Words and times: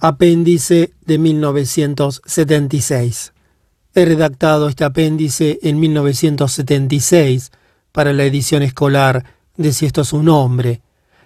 Apéndice 0.00 0.92
de 1.06 1.16
1976. 1.16 3.32
He 3.94 4.04
redactado 4.04 4.68
este 4.68 4.84
apéndice 4.84 5.58
en 5.62 5.80
1976 5.80 7.50
para 7.92 8.12
la 8.12 8.24
edición 8.24 8.62
escolar 8.62 9.24
de 9.56 9.72
Si 9.72 9.86
esto 9.86 10.02
es 10.02 10.12
un 10.12 10.28
hombre, 10.28 10.82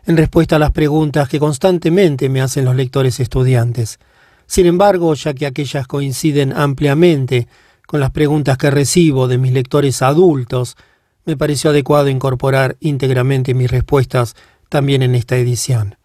en 0.06 0.16
respuesta 0.16 0.54
a 0.54 0.60
las 0.60 0.70
preguntas 0.70 1.28
que 1.28 1.40
constantemente 1.40 2.28
me 2.28 2.40
hacen 2.40 2.64
los 2.64 2.76
lectores 2.76 3.18
estudiantes. 3.18 3.98
Sin 4.46 4.66
embargo, 4.66 5.14
ya 5.14 5.34
que 5.34 5.46
aquellas 5.46 5.88
coinciden 5.88 6.52
ampliamente 6.52 7.48
con 7.88 7.98
las 7.98 8.12
preguntas 8.12 8.56
que 8.56 8.70
recibo 8.70 9.26
de 9.26 9.38
mis 9.38 9.52
lectores 9.52 10.00
adultos, 10.00 10.76
me 11.24 11.36
pareció 11.36 11.70
adecuado 11.70 12.08
incorporar 12.08 12.76
íntegramente 12.78 13.52
mis 13.52 13.68
respuestas 13.68 14.36
también 14.68 15.02
en 15.02 15.16
esta 15.16 15.36
edición. 15.36 15.96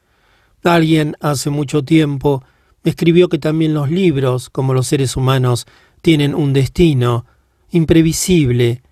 Alguien 0.64 1.16
hace 1.22 1.52
mucho 1.52 1.84
tiempo 1.84 2.44
escribió 2.86 3.28
que 3.30 3.40
también 3.40 3.74
los 3.74 3.90
libros, 3.90 4.50
como 4.50 4.74
los 4.74 4.88
seres 4.88 5.18
humanos, 5.18 5.66
tienen 6.02 6.36
un 6.36 6.54
destino 6.54 7.26
imprevisible, 7.72 8.84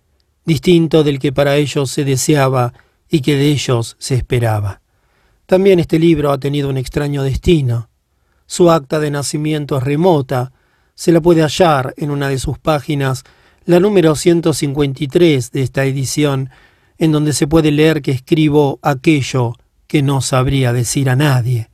distinto 0.46 1.04
del 1.04 1.20
que 1.20 1.32
para 1.32 1.56
ellos 1.56 1.92
se 1.92 2.04
deseaba 2.04 2.74
y 3.10 3.22
que 3.22 3.36
de 3.36 3.50
ellos 3.50 3.96
se 4.00 4.16
esperaba. 4.16 4.82
También 5.46 5.80
este 5.80 6.00
libro 6.00 6.32
ha 6.32 6.40
tenido 6.40 6.70
un 6.70 6.78
extraño 6.78 7.24
destino. 7.24 7.90
Su 8.48 8.72
acta 8.72 9.00
de 9.00 9.12
nacimiento 9.12 9.78
es 9.78 9.84
remota, 9.84 10.52
se 10.96 11.12
la 11.12 11.22
puede 11.22 11.42
hallar 11.42 11.94
en 11.98 12.12
una 12.12 12.30
de 12.30 12.40
sus 12.40 12.58
páginas, 12.58 13.24
la 13.66 13.80
número 13.80 14.16
153 14.16 15.52
de 15.52 15.62
esta 15.62 15.86
edición, 15.86 16.50
en 16.98 17.12
donde 17.12 17.34
se 17.34 17.48
puede 17.48 17.72
leer 17.72 18.02
que 18.02 18.12
escribo 18.12 18.80
aquello 18.82 19.54
que 19.88 20.02
no 20.02 20.22
sabría 20.22 20.74
decir 20.74 21.10
a 21.10 21.16
nadie. 21.16 21.70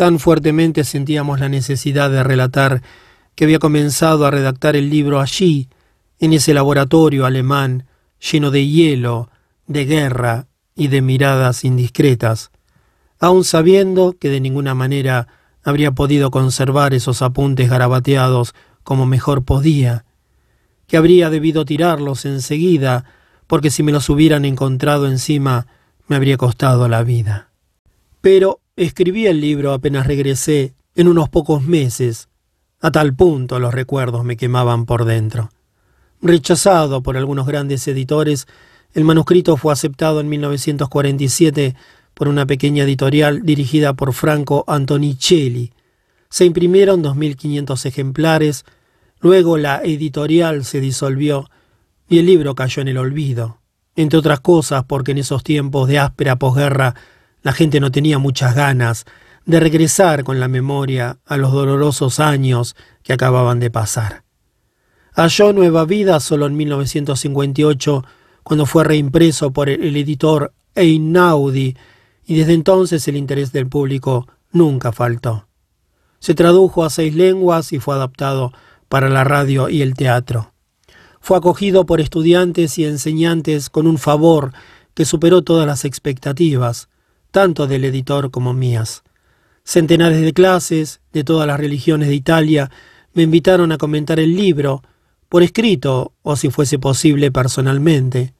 Tan 0.00 0.18
fuertemente 0.18 0.84
sentíamos 0.84 1.40
la 1.40 1.50
necesidad 1.50 2.08
de 2.08 2.22
relatar 2.22 2.80
que 3.34 3.44
había 3.44 3.58
comenzado 3.58 4.24
a 4.24 4.30
redactar 4.30 4.74
el 4.74 4.88
libro 4.88 5.20
allí, 5.20 5.68
en 6.18 6.32
ese 6.32 6.54
laboratorio 6.54 7.26
alemán 7.26 7.84
lleno 8.18 8.50
de 8.50 8.66
hielo, 8.66 9.28
de 9.66 9.84
guerra 9.84 10.46
y 10.74 10.88
de 10.88 11.02
miradas 11.02 11.66
indiscretas, 11.66 12.50
aun 13.18 13.44
sabiendo 13.44 14.16
que 14.18 14.30
de 14.30 14.40
ninguna 14.40 14.74
manera 14.74 15.28
habría 15.62 15.92
podido 15.92 16.30
conservar 16.30 16.94
esos 16.94 17.20
apuntes 17.20 17.68
garabateados 17.68 18.54
como 18.82 19.04
mejor 19.04 19.44
podía, 19.44 20.06
que 20.86 20.96
habría 20.96 21.28
debido 21.28 21.66
tirarlos 21.66 22.24
enseguida, 22.24 23.04
porque 23.46 23.70
si 23.70 23.82
me 23.82 23.92
los 23.92 24.08
hubieran 24.08 24.46
encontrado 24.46 25.06
encima 25.06 25.66
me 26.06 26.16
habría 26.16 26.38
costado 26.38 26.88
la 26.88 27.02
vida. 27.02 27.50
Pero 28.22 28.60
escribí 28.84 29.26
el 29.26 29.40
libro 29.40 29.72
apenas 29.72 30.06
regresé, 30.06 30.74
en 30.94 31.06
unos 31.06 31.28
pocos 31.28 31.62
meses, 31.62 32.28
a 32.80 32.90
tal 32.90 33.14
punto 33.14 33.58
los 33.58 33.74
recuerdos 33.74 34.24
me 34.24 34.36
quemaban 34.36 34.86
por 34.86 35.04
dentro. 35.04 35.50
Rechazado 36.22 37.02
por 37.02 37.16
algunos 37.16 37.46
grandes 37.46 37.86
editores, 37.88 38.46
el 38.94 39.04
manuscrito 39.04 39.56
fue 39.56 39.72
aceptado 39.72 40.20
en 40.20 40.28
1947 40.30 41.76
por 42.14 42.28
una 42.28 42.46
pequeña 42.46 42.84
editorial 42.84 43.42
dirigida 43.42 43.92
por 43.92 44.14
Franco 44.14 44.64
Antonicelli. 44.66 45.72
Se 46.30 46.46
imprimieron 46.46 47.04
2.500 47.04 47.86
ejemplares, 47.86 48.64
luego 49.20 49.58
la 49.58 49.82
editorial 49.82 50.64
se 50.64 50.80
disolvió 50.80 51.50
y 52.08 52.18
el 52.18 52.26
libro 52.26 52.54
cayó 52.54 52.80
en 52.80 52.88
el 52.88 52.98
olvido, 52.98 53.58
entre 53.94 54.18
otras 54.18 54.40
cosas 54.40 54.84
porque 54.84 55.12
en 55.12 55.18
esos 55.18 55.44
tiempos 55.44 55.86
de 55.86 55.98
áspera 55.98 56.36
posguerra 56.36 56.94
la 57.42 57.52
gente 57.52 57.80
no 57.80 57.90
tenía 57.90 58.18
muchas 58.18 58.54
ganas 58.54 59.06
de 59.46 59.60
regresar 59.60 60.24
con 60.24 60.40
la 60.40 60.48
memoria 60.48 61.18
a 61.26 61.36
los 61.36 61.52
dolorosos 61.52 62.20
años 62.20 62.76
que 63.02 63.12
acababan 63.12 63.60
de 63.60 63.70
pasar. 63.70 64.24
Halló 65.12 65.52
nueva 65.52 65.84
vida 65.84 66.20
solo 66.20 66.46
en 66.46 66.56
1958, 66.56 68.04
cuando 68.42 68.66
fue 68.66 68.84
reimpreso 68.84 69.52
por 69.52 69.68
el 69.68 69.96
editor 69.96 70.52
Einaudi, 70.74 71.76
y 72.26 72.34
desde 72.36 72.54
entonces 72.54 73.06
el 73.08 73.16
interés 73.16 73.52
del 73.52 73.66
público 73.66 74.28
nunca 74.52 74.92
faltó. 74.92 75.48
Se 76.20 76.34
tradujo 76.34 76.84
a 76.84 76.90
seis 76.90 77.14
lenguas 77.14 77.72
y 77.72 77.80
fue 77.80 77.94
adaptado 77.94 78.52
para 78.88 79.08
la 79.08 79.24
radio 79.24 79.68
y 79.68 79.82
el 79.82 79.94
teatro. 79.94 80.52
Fue 81.20 81.36
acogido 81.36 81.86
por 81.86 82.00
estudiantes 82.00 82.78
y 82.78 82.84
enseñantes 82.84 83.68
con 83.68 83.86
un 83.86 83.98
favor 83.98 84.52
que 84.94 85.04
superó 85.04 85.42
todas 85.42 85.66
las 85.66 85.84
expectativas, 85.84 86.88
tanto 87.30 87.66
del 87.66 87.84
editor 87.84 88.30
como 88.30 88.54
mías. 88.54 89.02
Centenares 89.64 90.22
de 90.22 90.32
clases 90.32 91.00
de 91.12 91.24
todas 91.24 91.46
las 91.46 91.60
religiones 91.60 92.08
de 92.08 92.14
Italia 92.14 92.70
me 93.12 93.22
invitaron 93.22 93.72
a 93.72 93.78
comentar 93.78 94.18
el 94.20 94.36
libro, 94.36 94.82
por 95.28 95.42
escrito 95.42 96.12
o 96.22 96.36
si 96.36 96.50
fuese 96.50 96.78
posible 96.78 97.30
personalmente. 97.30 98.34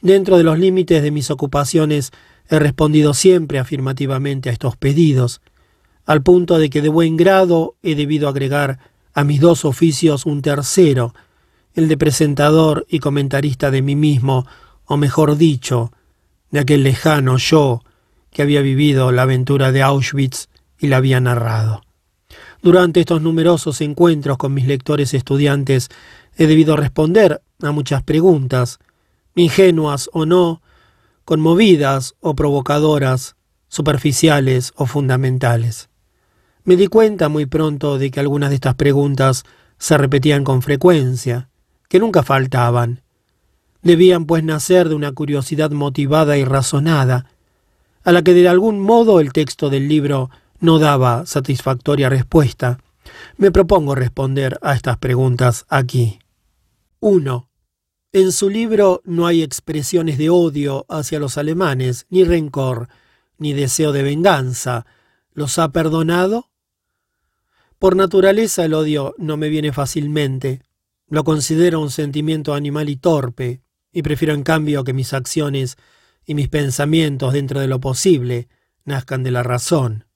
Dentro 0.00 0.36
de 0.38 0.44
los 0.44 0.58
límites 0.58 1.02
de 1.02 1.10
mis 1.12 1.30
ocupaciones 1.30 2.12
He 2.48 2.58
respondido 2.58 3.14
siempre 3.14 3.58
afirmativamente 3.58 4.50
a 4.50 4.52
estos 4.52 4.76
pedidos, 4.76 5.40
al 6.04 6.22
punto 6.22 6.58
de 6.58 6.70
que 6.70 6.82
de 6.82 6.88
buen 6.88 7.16
grado 7.16 7.76
he 7.82 7.94
debido 7.94 8.28
agregar 8.28 8.78
a 9.14 9.24
mis 9.24 9.40
dos 9.40 9.64
oficios 9.64 10.26
un 10.26 10.42
tercero, 10.42 11.14
el 11.74 11.88
de 11.88 11.96
presentador 11.96 12.84
y 12.88 12.98
comentarista 12.98 13.70
de 13.70 13.82
mí 13.82 13.96
mismo, 13.96 14.46
o 14.84 14.96
mejor 14.96 15.36
dicho, 15.36 15.92
de 16.50 16.60
aquel 16.60 16.82
lejano 16.82 17.38
yo 17.38 17.82
que 18.32 18.42
había 18.42 18.62
vivido 18.62 19.12
la 19.12 19.22
aventura 19.22 19.70
de 19.70 19.82
Auschwitz 19.82 20.48
y 20.78 20.88
la 20.88 20.96
había 20.96 21.20
narrado. 21.20 21.82
Durante 22.62 23.00
estos 23.00 23.22
numerosos 23.22 23.80
encuentros 23.80 24.38
con 24.38 24.54
mis 24.54 24.66
lectores 24.66 25.14
estudiantes 25.14 25.90
he 26.36 26.46
debido 26.46 26.76
responder 26.76 27.42
a 27.60 27.70
muchas 27.72 28.02
preguntas, 28.02 28.78
ingenuas 29.34 30.08
o 30.12 30.26
no, 30.26 30.62
conmovidas 31.24 32.14
o 32.20 32.34
provocadoras, 32.34 33.36
superficiales 33.68 34.72
o 34.76 34.86
fundamentales. 34.86 35.88
Me 36.64 36.76
di 36.76 36.86
cuenta 36.86 37.28
muy 37.28 37.46
pronto 37.46 37.98
de 37.98 38.10
que 38.10 38.20
algunas 38.20 38.50
de 38.50 38.56
estas 38.56 38.74
preguntas 38.74 39.44
se 39.78 39.98
repetían 39.98 40.44
con 40.44 40.62
frecuencia, 40.62 41.48
que 41.88 41.98
nunca 41.98 42.22
faltaban. 42.22 43.02
Debían 43.82 44.26
pues 44.26 44.44
nacer 44.44 44.88
de 44.88 44.94
una 44.94 45.12
curiosidad 45.12 45.72
motivada 45.72 46.38
y 46.38 46.44
razonada, 46.44 47.26
a 48.04 48.12
la 48.12 48.22
que 48.22 48.34
de 48.34 48.48
algún 48.48 48.80
modo 48.80 49.20
el 49.20 49.32
texto 49.32 49.70
del 49.70 49.88
libro 49.88 50.30
no 50.60 50.78
daba 50.78 51.26
satisfactoria 51.26 52.08
respuesta. 52.08 52.78
Me 53.36 53.50
propongo 53.50 53.94
responder 53.94 54.58
a 54.62 54.74
estas 54.74 54.98
preguntas 54.98 55.66
aquí. 55.68 56.18
1. 57.00 57.48
En 58.12 58.32
su 58.32 58.50
libro 58.50 59.00
no 59.04 59.26
hay 59.26 59.42
expresiones 59.42 60.18
de 60.18 60.30
odio 60.30 60.86
hacia 60.88 61.18
los 61.18 61.38
alemanes, 61.38 62.06
ni 62.10 62.24
rencor, 62.24 62.88
ni 63.38 63.54
deseo 63.54 63.92
de 63.92 64.02
venganza. 64.02 64.86
¿Los 65.32 65.58
ha 65.58 65.70
perdonado? 65.70 66.50
Por 67.78 67.96
naturaleza 67.96 68.64
el 68.64 68.74
odio 68.74 69.14
no 69.18 69.36
me 69.36 69.48
viene 69.48 69.72
fácilmente. 69.72 70.62
Lo 71.08 71.24
considero 71.24 71.80
un 71.80 71.90
sentimiento 71.90 72.54
animal 72.54 72.88
y 72.88 72.96
torpe, 72.96 73.62
y 73.92 74.02
prefiero 74.02 74.34
en 74.34 74.44
cambio 74.44 74.84
que 74.84 74.92
mis 74.92 75.12
acciones 75.12 75.76
y 76.24 76.34
mis 76.34 76.48
pensamientos 76.48 77.32
dentro 77.32 77.60
de 77.60 77.66
lo 77.66 77.80
posible 77.80 78.48
nazcan 78.84 79.22
de 79.22 79.30
la 79.30 79.42
razón. 79.42 80.06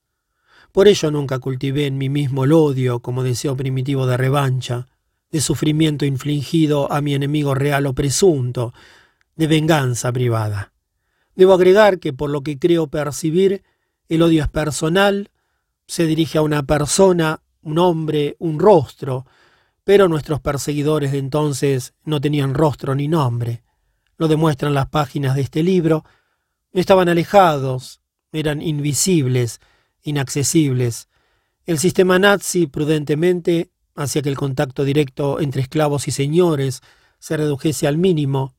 Por 0.72 0.88
ello 0.88 1.10
nunca 1.10 1.38
cultivé 1.38 1.86
en 1.86 1.98
mí 1.98 2.08
mismo 2.08 2.44
el 2.44 2.52
odio 2.52 3.00
como 3.00 3.22
deseo 3.22 3.56
primitivo 3.56 4.06
de 4.06 4.16
revancha 4.16 4.88
de 5.30 5.40
sufrimiento 5.40 6.04
infligido 6.04 6.90
a 6.92 7.00
mi 7.00 7.14
enemigo 7.14 7.54
real 7.54 7.86
o 7.86 7.94
presunto, 7.94 8.72
de 9.34 9.46
venganza 9.46 10.12
privada. 10.12 10.72
Debo 11.34 11.52
agregar 11.52 11.98
que 11.98 12.12
por 12.12 12.30
lo 12.30 12.42
que 12.42 12.58
creo 12.58 12.86
percibir, 12.86 13.62
el 14.08 14.22
odio 14.22 14.42
es 14.42 14.48
personal, 14.48 15.30
se 15.86 16.06
dirige 16.06 16.38
a 16.38 16.42
una 16.42 16.62
persona, 16.62 17.42
un 17.62 17.78
hombre, 17.78 18.36
un 18.38 18.59
rostro, 18.59 19.26
pero 19.84 20.09
nuestros 20.09 20.41
perseguidores 20.41 21.12
de 21.12 21.18
entonces 21.18 21.94
no 22.04 22.20
tenían 22.20 22.54
rostro 22.54 22.94
ni 22.94 23.09
nombre. 23.09 23.62
Lo 24.18 24.28
demuestran 24.28 24.74
las 24.74 24.89
páginas 24.89 25.34
de 25.34 25.42
este 25.42 25.63
libro. 25.63 26.04
Estaban 26.72 27.09
alejados, 27.09 28.01
eran 28.33 28.63
invisibles, 28.63 29.60
inaccesibles. 30.03 31.09
El 31.65 31.78
sistema 31.78 32.18
nazi 32.18 32.66
prudentemente 32.66 33.71
hacia 33.95 34.22
que 34.22 34.28
el 34.28 34.36
contacto 34.36 34.84
directo 34.84 35.41
entre 35.41 35.63
esclavos 35.63 36.07
y 36.09 36.10
señores 36.10 36.83
se 37.18 37.36
redujese 37.36 37.86
al 37.86 37.98
mínimo. 37.98 38.54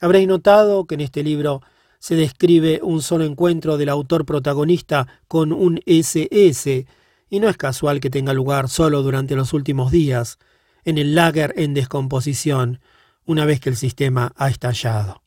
Habréis 0.00 0.28
notado 0.28 0.86
que 0.86 0.94
en 0.94 1.00
este 1.00 1.22
libro 1.22 1.62
se 1.98 2.16
describe 2.16 2.80
un 2.82 3.00
solo 3.00 3.24
encuentro 3.24 3.78
del 3.78 3.88
autor 3.88 4.26
protagonista 4.26 5.08
con 5.26 5.52
un 5.52 5.80
SS, 5.86 6.86
y 7.30 7.40
no 7.40 7.48
es 7.48 7.56
casual 7.56 8.00
que 8.00 8.10
tenga 8.10 8.34
lugar 8.34 8.68
solo 8.68 9.02
durante 9.02 9.34
los 9.34 9.54
últimos 9.54 9.90
días, 9.90 10.38
en 10.84 10.98
el 10.98 11.14
lager 11.14 11.54
en 11.56 11.72
descomposición, 11.72 12.80
una 13.26 13.44
vez 13.44 13.60
que 13.60 13.70
el 13.70 13.76
sistema 13.76 14.32
ha 14.36 14.48
estallado. 14.48 15.22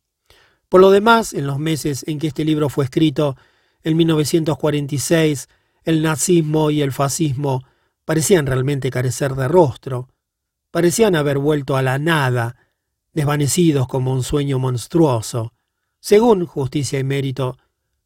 Por 0.70 0.82
lo 0.82 0.92
demás, 0.92 1.34
en 1.34 1.48
los 1.48 1.60
meses 1.60 2.04
en 2.08 2.20
que 2.20 2.28
este 2.28 2.44
libro 2.44 2.70
fue 2.70 2.86
escrito, 2.86 3.36
en 3.84 3.96
1946, 3.96 5.48
El 5.84 6.02
nazismo 6.02 6.72
y 6.72 6.82
el 6.82 6.92
fascismo 6.92 7.64
parecían 8.04 8.46
realmente 8.46 8.90
carecer 8.90 9.36
de 9.36 9.48
rostro, 9.48 10.10
parecían 10.72 11.16
haber 11.16 11.38
vuelto 11.38 11.78
a 11.78 11.82
la 11.82 11.98
nada, 11.98 12.58
desvanecidos 13.14 13.88
como 13.88 14.12
un 14.12 14.24
sueño 14.24 14.60
monstruoso, 14.60 15.54
según 16.00 16.46
justicia 16.46 17.00
y 17.00 17.04
mérito, 17.04 17.58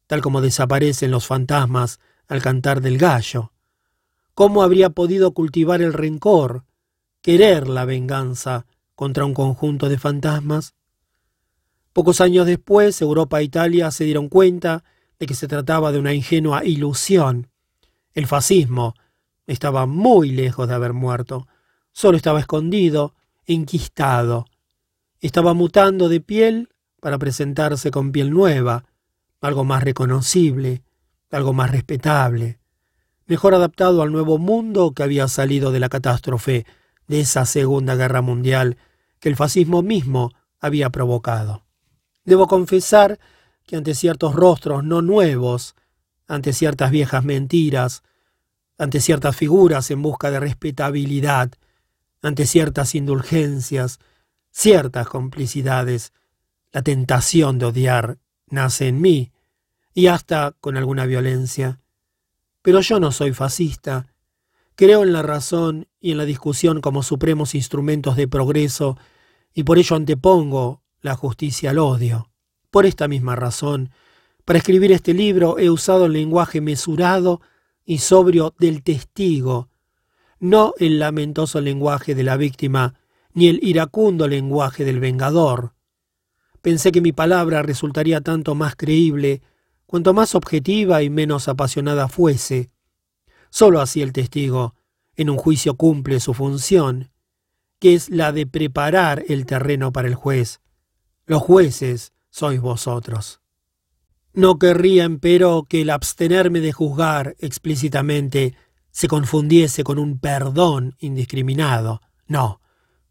tal 0.06 0.22
como 0.22 0.40
desaparecen 0.40 1.10
los 1.10 1.26
fantasmas 1.26 1.98
al 2.28 2.42
cantar 2.42 2.80
del 2.80 2.98
gallo. 2.98 3.52
¿Cómo 4.34 4.62
habría 4.62 4.90
podido 4.90 5.32
cultivar 5.32 5.82
el 5.82 5.92
rencor, 5.92 6.64
querer 7.20 7.68
la 7.68 7.84
venganza 7.84 8.66
contra 9.02 9.24
un 9.24 9.34
conjunto 9.34 9.88
de 9.88 9.98
fantasmas? 9.98 10.76
Pocos 11.92 12.20
años 12.20 12.46
después, 12.46 13.02
Europa 13.02 13.40
e 13.40 13.42
Italia 13.42 13.90
se 13.90 14.04
dieron 14.04 14.28
cuenta 14.28 14.84
de 15.18 15.26
que 15.26 15.34
se 15.34 15.48
trataba 15.48 15.90
de 15.90 15.98
una 15.98 16.14
ingenua 16.14 16.64
ilusión. 16.64 17.48
El 18.14 18.28
fascismo 18.28 18.94
estaba 19.48 19.86
muy 19.86 20.30
lejos 20.30 20.68
de 20.68 20.74
haber 20.74 20.92
muerto, 20.92 21.48
solo 21.90 22.16
estaba 22.16 22.38
escondido, 22.38 23.16
enquistado. 23.44 24.46
Estaba 25.18 25.52
mutando 25.52 26.08
de 26.08 26.20
piel 26.20 26.68
para 27.00 27.18
presentarse 27.18 27.90
con 27.90 28.12
piel 28.12 28.30
nueva, 28.30 28.84
algo 29.40 29.64
más 29.64 29.82
reconocible, 29.82 30.84
algo 31.32 31.52
más 31.52 31.72
respetable, 31.72 32.60
mejor 33.26 33.56
adaptado 33.56 34.02
al 34.02 34.12
nuevo 34.12 34.38
mundo 34.38 34.92
que 34.92 35.02
había 35.02 35.26
salido 35.26 35.72
de 35.72 35.80
la 35.80 35.88
catástrofe 35.88 36.66
de 37.08 37.18
esa 37.18 37.46
Segunda 37.46 37.96
Guerra 37.96 38.22
Mundial 38.22 38.76
que 39.22 39.28
el 39.28 39.36
fascismo 39.36 39.82
mismo 39.82 40.32
había 40.58 40.90
provocado. 40.90 41.64
Debo 42.24 42.48
confesar 42.48 43.20
que 43.64 43.76
ante 43.76 43.94
ciertos 43.94 44.34
rostros 44.34 44.82
no 44.82 45.00
nuevos, 45.00 45.76
ante 46.26 46.52
ciertas 46.52 46.90
viejas 46.90 47.24
mentiras, 47.24 48.02
ante 48.78 49.00
ciertas 49.00 49.36
figuras 49.36 49.92
en 49.92 50.02
busca 50.02 50.32
de 50.32 50.40
respetabilidad, 50.40 51.52
ante 52.20 52.46
ciertas 52.46 52.96
indulgencias, 52.96 54.00
ciertas 54.50 55.06
complicidades, 55.06 56.12
la 56.72 56.82
tentación 56.82 57.60
de 57.60 57.66
odiar 57.66 58.18
nace 58.48 58.88
en 58.88 59.00
mí, 59.00 59.30
y 59.94 60.08
hasta 60.08 60.56
con 60.60 60.76
alguna 60.76 61.06
violencia. 61.06 61.78
Pero 62.60 62.80
yo 62.80 62.98
no 62.98 63.12
soy 63.12 63.32
fascista. 63.32 64.11
Creo 64.74 65.02
en 65.02 65.12
la 65.12 65.22
razón 65.22 65.86
y 66.00 66.12
en 66.12 66.18
la 66.18 66.24
discusión 66.24 66.80
como 66.80 67.02
supremos 67.02 67.54
instrumentos 67.54 68.16
de 68.16 68.28
progreso, 68.28 68.96
y 69.54 69.64
por 69.64 69.78
ello 69.78 69.96
antepongo 69.96 70.82
la 71.00 71.14
justicia 71.14 71.70
al 71.70 71.78
odio. 71.78 72.30
Por 72.70 72.86
esta 72.86 73.06
misma 73.06 73.36
razón, 73.36 73.90
para 74.44 74.58
escribir 74.58 74.92
este 74.92 75.14
libro 75.14 75.58
he 75.58 75.70
usado 75.70 76.06
el 76.06 76.12
lenguaje 76.12 76.60
mesurado 76.60 77.40
y 77.84 77.98
sobrio 77.98 78.54
del 78.58 78.82
testigo, 78.82 79.68
no 80.40 80.74
el 80.78 80.98
lamentoso 80.98 81.60
lenguaje 81.60 82.14
de 82.14 82.24
la 82.24 82.36
víctima, 82.36 82.94
ni 83.34 83.48
el 83.48 83.60
iracundo 83.62 84.26
lenguaje 84.26 84.84
del 84.84 85.00
vengador. 85.00 85.74
Pensé 86.62 86.92
que 86.92 87.00
mi 87.00 87.12
palabra 87.12 87.62
resultaría 87.62 88.20
tanto 88.20 88.54
más 88.54 88.74
creíble 88.74 89.42
cuanto 89.86 90.14
más 90.14 90.34
objetiva 90.34 91.02
y 91.02 91.10
menos 91.10 91.48
apasionada 91.48 92.08
fuese. 92.08 92.70
Sólo 93.52 93.82
así 93.82 94.00
el 94.00 94.14
testigo 94.14 94.74
en 95.14 95.28
un 95.28 95.36
juicio 95.36 95.74
cumple 95.74 96.20
su 96.20 96.32
función, 96.32 97.10
que 97.78 97.92
es 97.92 98.08
la 98.08 98.32
de 98.32 98.46
preparar 98.46 99.24
el 99.28 99.44
terreno 99.44 99.92
para 99.92 100.08
el 100.08 100.14
juez. 100.14 100.62
Los 101.26 101.42
jueces 101.42 102.14
sois 102.30 102.62
vosotros. 102.62 103.42
No 104.32 104.58
querría, 104.58 105.04
empero, 105.04 105.66
que 105.68 105.82
el 105.82 105.90
abstenerme 105.90 106.60
de 106.60 106.72
juzgar 106.72 107.36
explícitamente 107.40 108.56
se 108.90 109.06
confundiese 109.06 109.84
con 109.84 109.98
un 109.98 110.18
perdón 110.18 110.96
indiscriminado. 110.98 112.00
No, 112.26 112.62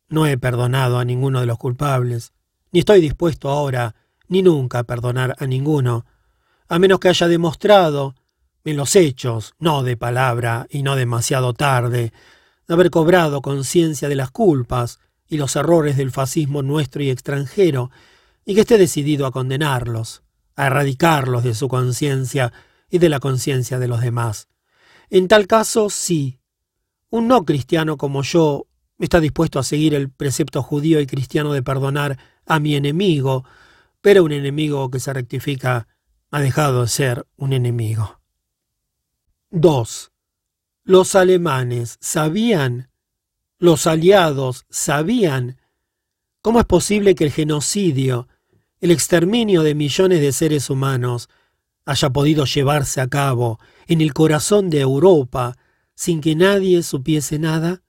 no 0.10 0.26
he 0.26 0.40
perdonado 0.40 0.98
a 0.98 1.06
ninguno 1.06 1.40
de 1.40 1.46
los 1.46 1.60
culpables, 1.60 2.34
ni 2.72 2.80
estoy 2.80 3.00
dispuesto 3.00 3.48
ahora, 3.48 3.94
ni 4.28 4.42
nunca 4.42 4.80
a 4.80 4.84
perdonar 4.86 5.36
a 5.38 5.46
ninguno, 5.46 6.08
a 6.68 6.80
menos 6.80 7.00
que 7.00 7.10
haya 7.10 7.28
demostrado, 7.28 8.16
en 8.63 8.78
los 8.78 8.96
hechos, 8.96 9.54
no 9.60 9.84
de 9.84 9.98
palabra 9.98 10.68
y 10.69 10.84
no 10.84 10.96
demasiado 10.96 11.54
tarde, 11.54 12.13
haber 12.68 12.90
cobrado 12.90 13.42
conciencia 13.42 14.08
de 14.08 14.16
las 14.16 14.31
culpas 14.31 15.00
y 15.28 15.38
los 15.38 15.56
errores 15.56 15.98
del 15.98 16.12
fascismo 16.12 16.62
nuestro 16.62 17.02
y 17.02 17.10
extranjero, 17.10 17.92
y 18.46 18.56
que 18.56 18.62
esté 18.62 18.78
decidido 18.78 19.25
a 19.25 19.31
condenarlos, 19.31 20.24
a 20.56 20.68
erradicarlos 20.68 21.44
de 21.44 21.54
su 21.54 21.68
conciencia 21.68 22.52
y 22.90 22.98
de 22.98 23.10
la 23.10 23.19
conciencia 23.19 23.80
de 23.80 23.88
los 23.88 24.02
demás. 24.02 24.48
En 25.10 25.28
tal 25.28 25.48
caso, 25.48 25.90
sí, 25.90 26.40
un 27.10 27.28
no 27.28 27.46
cristiano 27.46 27.98
como 27.98 28.24
yo 28.24 28.68
está 29.00 29.19
dispuesto 29.19 29.60
a 29.60 29.64
seguir 29.64 29.94
el 29.94 30.10
precepto 30.10 30.62
judío 30.64 31.00
y 31.00 31.07
cristiano 31.07 31.54
de 31.54 31.64
perdonar 31.64 32.18
a 32.46 32.60
mi 32.60 32.75
enemigo, 32.75 33.44
pero 34.02 34.24
un 34.24 34.31
enemigo 34.31 34.90
que 34.90 35.00
se 35.00 35.14
rectifica 35.14 35.88
ha 36.31 36.40
dejado 36.40 36.84
de 36.84 36.88
ser 36.88 37.28
un 37.36 37.54
enemigo. 37.54 38.20
2. 39.51 40.12
Los 40.83 41.13
alemanes 41.13 41.98
sabían, 42.00 42.89
los 43.59 43.86
aliados 43.86 44.65
sabían 44.69 45.57
¿Cómo 46.42 46.59
es 46.59 46.65
posible 46.65 47.13
que 47.13 47.25
el 47.25 47.31
genocidio, 47.31 48.27
el 48.80 48.89
exterminio 48.89 49.62
de 49.62 49.75
millones 49.75 50.21
de 50.21 50.31
seres 50.31 50.71
humanos, 50.71 51.30
haya 51.86 52.09
podido 52.09 52.45
llevarse 52.45 53.00
a 53.00 53.07
cabo 53.07 53.59
en 53.86 54.01
el 54.01 54.13
corazón 54.13 54.71
de 54.71 54.80
Europa 54.80 55.56
sin 55.94 56.19
que 56.19 56.36
nadie 56.36 56.81
supiese 56.81 57.38
nada? 57.38 57.83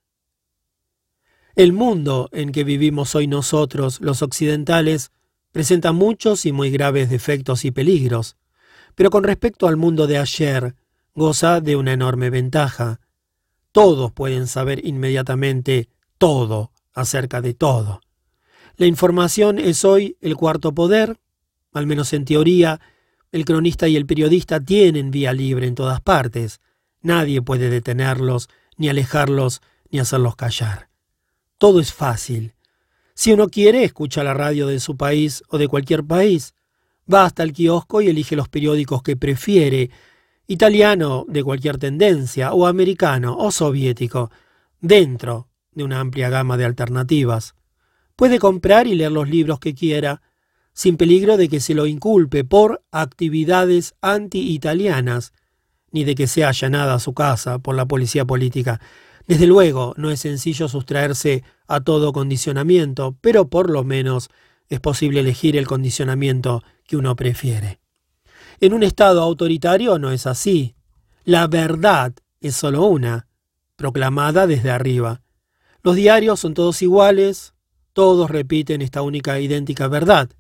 El 1.54 1.72
mundo 1.72 2.28
en 2.32 2.52
que 2.52 2.64
vivimos 2.64 3.14
hoy 3.14 3.26
nosotros, 3.26 4.00
los 4.02 4.20
occidentales, 4.20 5.12
presenta 5.50 5.92
muchos 5.92 6.44
y 6.44 6.52
muy 6.52 6.70
graves 6.70 7.08
defectos 7.08 7.64
y 7.64 7.70
peligros, 7.70 8.36
pero 8.94 9.08
con 9.08 9.24
respecto 9.24 9.66
al 9.66 9.78
mundo 9.78 10.06
de 10.06 10.18
ayer, 10.18 10.74
goza 11.14 11.60
de 11.60 11.76
una 11.76 11.92
enorme 11.92 12.30
ventaja. 12.30 13.00
Todos 13.70 14.12
pueden 14.12 14.46
saber 14.46 14.86
inmediatamente 14.86 15.88
todo 16.18 16.72
acerca 16.94 17.40
de 17.40 17.54
todo. 17.54 18.00
La 18.76 18.86
información 18.86 19.58
es 19.58 19.84
hoy 19.84 20.16
el 20.20 20.36
cuarto 20.36 20.74
poder, 20.74 21.18
al 21.72 21.86
menos 21.86 22.12
en 22.12 22.24
teoría, 22.24 22.80
el 23.30 23.44
cronista 23.44 23.88
y 23.88 23.96
el 23.96 24.06
periodista 24.06 24.60
tienen 24.60 25.10
vía 25.10 25.32
libre 25.32 25.66
en 25.66 25.74
todas 25.74 26.00
partes. 26.00 26.60
Nadie 27.00 27.42
puede 27.42 27.70
detenerlos, 27.70 28.48
ni 28.76 28.88
alejarlos, 28.88 29.62
ni 29.90 29.98
hacerlos 29.98 30.36
callar. 30.36 30.88
Todo 31.58 31.80
es 31.80 31.92
fácil. 31.92 32.54
Si 33.14 33.32
uno 33.32 33.48
quiere, 33.48 33.84
escucha 33.84 34.24
la 34.24 34.34
radio 34.34 34.66
de 34.66 34.80
su 34.80 34.96
país 34.96 35.42
o 35.48 35.58
de 35.58 35.68
cualquier 35.68 36.04
país. 36.04 36.54
Va 37.12 37.24
hasta 37.24 37.42
el 37.42 37.52
kiosco 37.52 38.00
y 38.00 38.08
elige 38.08 38.36
los 38.36 38.48
periódicos 38.48 39.02
que 39.02 39.16
prefiere, 39.16 39.90
italiano 40.52 41.24
de 41.28 41.42
cualquier 41.42 41.78
tendencia, 41.78 42.52
o 42.52 42.66
americano, 42.66 43.36
o 43.38 43.50
soviético, 43.50 44.30
dentro 44.80 45.48
de 45.72 45.82
una 45.82 46.00
amplia 46.00 46.28
gama 46.28 46.58
de 46.58 46.66
alternativas. 46.66 47.54
Puede 48.16 48.38
comprar 48.38 48.86
y 48.86 48.94
leer 48.94 49.12
los 49.12 49.28
libros 49.28 49.58
que 49.58 49.74
quiera, 49.74 50.20
sin 50.74 50.98
peligro 50.98 51.38
de 51.38 51.48
que 51.48 51.60
se 51.60 51.74
lo 51.74 51.86
inculpe 51.86 52.44
por 52.44 52.84
actividades 52.92 53.94
anti-italianas, 54.02 55.32
ni 55.90 56.04
de 56.04 56.14
que 56.14 56.26
sea 56.26 56.48
allanada 56.48 56.98
su 56.98 57.14
casa 57.14 57.58
por 57.58 57.74
la 57.74 57.86
policía 57.86 58.26
política. 58.26 58.78
Desde 59.26 59.46
luego, 59.46 59.94
no 59.96 60.10
es 60.10 60.20
sencillo 60.20 60.68
sustraerse 60.68 61.44
a 61.66 61.80
todo 61.80 62.12
condicionamiento, 62.12 63.16
pero 63.22 63.48
por 63.48 63.70
lo 63.70 63.84
menos 63.84 64.28
es 64.68 64.80
posible 64.80 65.20
elegir 65.20 65.56
el 65.56 65.66
condicionamiento 65.66 66.62
que 66.86 66.96
uno 66.96 67.16
prefiere. 67.16 67.81
En 68.62 68.74
un 68.74 68.84
Estado 68.84 69.20
autoritario 69.22 69.98
no 69.98 70.12
es 70.12 70.24
así. 70.24 70.76
La 71.24 71.48
verdad 71.48 72.14
es 72.40 72.54
solo 72.54 72.84
una, 72.84 73.26
proclamada 73.74 74.46
desde 74.46 74.70
arriba. 74.70 75.20
Los 75.82 75.96
diarios 75.96 76.38
son 76.38 76.54
todos 76.54 76.80
iguales, 76.80 77.54
todos 77.92 78.30
repiten 78.30 78.80
esta 78.80 79.02
única 79.02 79.40
idéntica 79.40 79.88
verdad, 79.88 80.30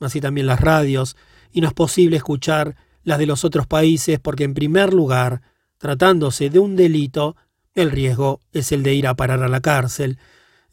así 0.00 0.20
también 0.20 0.46
las 0.46 0.60
radios, 0.60 1.16
y 1.52 1.62
no 1.62 1.68
es 1.68 1.72
posible 1.72 2.18
escuchar 2.18 2.76
las 3.02 3.18
de 3.18 3.24
los 3.24 3.46
otros 3.46 3.66
países 3.66 4.20
porque 4.20 4.44
en 4.44 4.52
primer 4.52 4.92
lugar, 4.92 5.40
tratándose 5.78 6.50
de 6.50 6.58
un 6.58 6.76
delito, 6.76 7.34
el 7.72 7.90
riesgo 7.90 8.40
es 8.52 8.72
el 8.72 8.82
de 8.82 8.92
ir 8.92 9.06
a 9.06 9.14
parar 9.14 9.42
a 9.42 9.48
la 9.48 9.62
cárcel. 9.62 10.18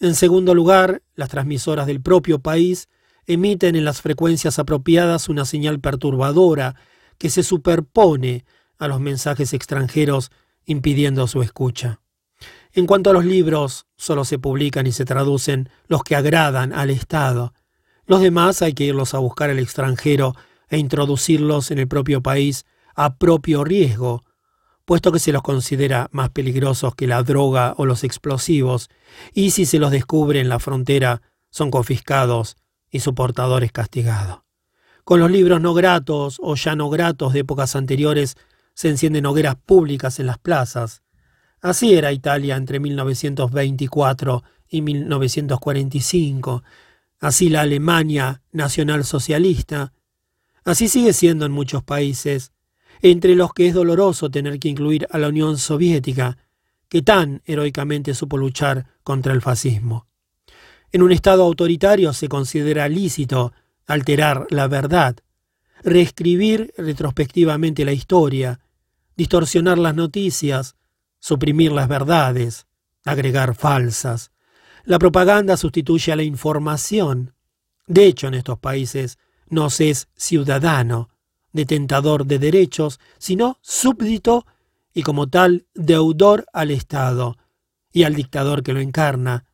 En 0.01 0.13
segundo 0.13 0.53
lugar, 0.53 1.03
las 1.15 1.29
transmisoras 1.29 1.87
del 1.87 2.01
propio 2.01 2.39
país 2.39 2.89
emiten 3.33 3.75
en 3.75 3.85
las 3.85 4.01
frecuencias 4.01 4.59
apropiadas 4.59 5.29
una 5.29 5.45
señal 5.45 5.79
perturbadora 5.79 6.75
que 7.17 7.29
se 7.29 7.43
superpone 7.43 8.45
a 8.77 8.87
los 8.87 8.99
mensajes 8.99 9.53
extranjeros 9.53 10.31
impidiendo 10.65 11.27
su 11.27 11.41
escucha. 11.41 12.01
En 12.73 12.87
cuanto 12.87 13.09
a 13.09 13.13
los 13.13 13.25
libros, 13.25 13.85
solo 13.97 14.25
se 14.25 14.39
publican 14.39 14.87
y 14.87 14.91
se 14.91 15.05
traducen 15.05 15.69
los 15.87 16.03
que 16.03 16.15
agradan 16.15 16.73
al 16.73 16.89
Estado. 16.89 17.53
Los 18.05 18.21
demás 18.21 18.61
hay 18.61 18.73
que 18.73 18.85
irlos 18.85 19.13
a 19.13 19.19
buscar 19.19 19.49
al 19.49 19.59
extranjero 19.59 20.35
e 20.69 20.77
introducirlos 20.77 21.69
en 21.71 21.79
el 21.79 21.87
propio 21.87 22.21
país 22.21 22.65
a 22.95 23.17
propio 23.17 23.63
riesgo, 23.63 24.23
puesto 24.85 25.11
que 25.11 25.19
se 25.19 25.31
los 25.31 25.41
considera 25.41 26.09
más 26.11 26.29
peligrosos 26.29 26.95
que 26.95 27.07
la 27.07 27.23
droga 27.23 27.73
o 27.77 27.85
los 27.85 28.03
explosivos, 28.03 28.89
y 29.33 29.51
si 29.51 29.65
se 29.65 29.79
los 29.79 29.91
descubre 29.91 30.39
en 30.39 30.49
la 30.49 30.59
frontera, 30.59 31.21
son 31.49 31.71
confiscados 31.71 32.55
y 32.91 32.99
su 32.99 33.15
portador 33.15 33.63
es 33.63 33.71
castigado. 33.71 34.45
Con 35.03 35.19
los 35.19 35.31
libros 35.31 35.61
no 35.61 35.73
gratos 35.73 36.37
o 36.41 36.55
ya 36.55 36.75
no 36.75 36.89
gratos 36.89 37.33
de 37.33 37.39
épocas 37.39 37.75
anteriores 37.75 38.35
se 38.73 38.89
encienden 38.89 39.25
hogueras 39.25 39.55
públicas 39.55 40.19
en 40.19 40.27
las 40.27 40.37
plazas. 40.37 41.01
Así 41.61 41.93
era 41.93 42.11
Italia 42.11 42.55
entre 42.55 42.79
1924 42.79 44.43
y 44.69 44.81
1945, 44.81 46.63
así 47.19 47.49
la 47.49 47.61
Alemania 47.61 48.41
nacionalsocialista, 48.51 49.93
así 50.63 50.87
sigue 50.87 51.13
siendo 51.13 51.45
en 51.45 51.51
muchos 51.51 51.83
países, 51.83 52.51
entre 53.01 53.35
los 53.35 53.53
que 53.53 53.67
es 53.67 53.73
doloroso 53.73 54.29
tener 54.29 54.59
que 54.59 54.69
incluir 54.69 55.07
a 55.11 55.17
la 55.17 55.27
Unión 55.27 55.57
Soviética, 55.57 56.37
que 56.87 57.01
tan 57.01 57.41
heroicamente 57.45 58.13
supo 58.13 58.37
luchar 58.37 58.87
contra 59.03 59.33
el 59.33 59.41
fascismo. 59.41 60.07
En 60.91 61.03
un 61.03 61.11
Estado 61.11 61.43
autoritario 61.43 62.11
se 62.13 62.27
considera 62.27 62.89
lícito 62.89 63.53
alterar 63.87 64.47
la 64.49 64.67
verdad, 64.67 65.15
reescribir 65.83 66.73
retrospectivamente 66.77 67.85
la 67.85 67.93
historia, 67.93 68.59
distorsionar 69.15 69.77
las 69.77 69.95
noticias, 69.95 70.75
suprimir 71.19 71.71
las 71.71 71.87
verdades, 71.87 72.67
agregar 73.05 73.55
falsas. 73.55 74.31
La 74.83 74.99
propaganda 74.99 75.57
sustituye 75.57 76.11
a 76.11 76.15
la 76.15 76.23
información. 76.23 77.33
De 77.87 78.05
hecho, 78.05 78.27
en 78.27 78.33
estos 78.33 78.59
países 78.59 79.17
no 79.47 79.69
se 79.69 79.91
es 79.91 80.07
ciudadano, 80.15 81.09
detentador 81.53 82.25
de 82.25 82.39
derechos, 82.39 82.99
sino 83.17 83.57
súbdito 83.61 84.45
y 84.93 85.03
como 85.03 85.27
tal 85.27 85.67
deudor 85.73 86.45
al 86.53 86.71
Estado 86.71 87.37
y 87.93 88.03
al 88.03 88.15
dictador 88.15 88.63
que 88.63 88.73
lo 88.73 88.79
encarna, 88.79 89.45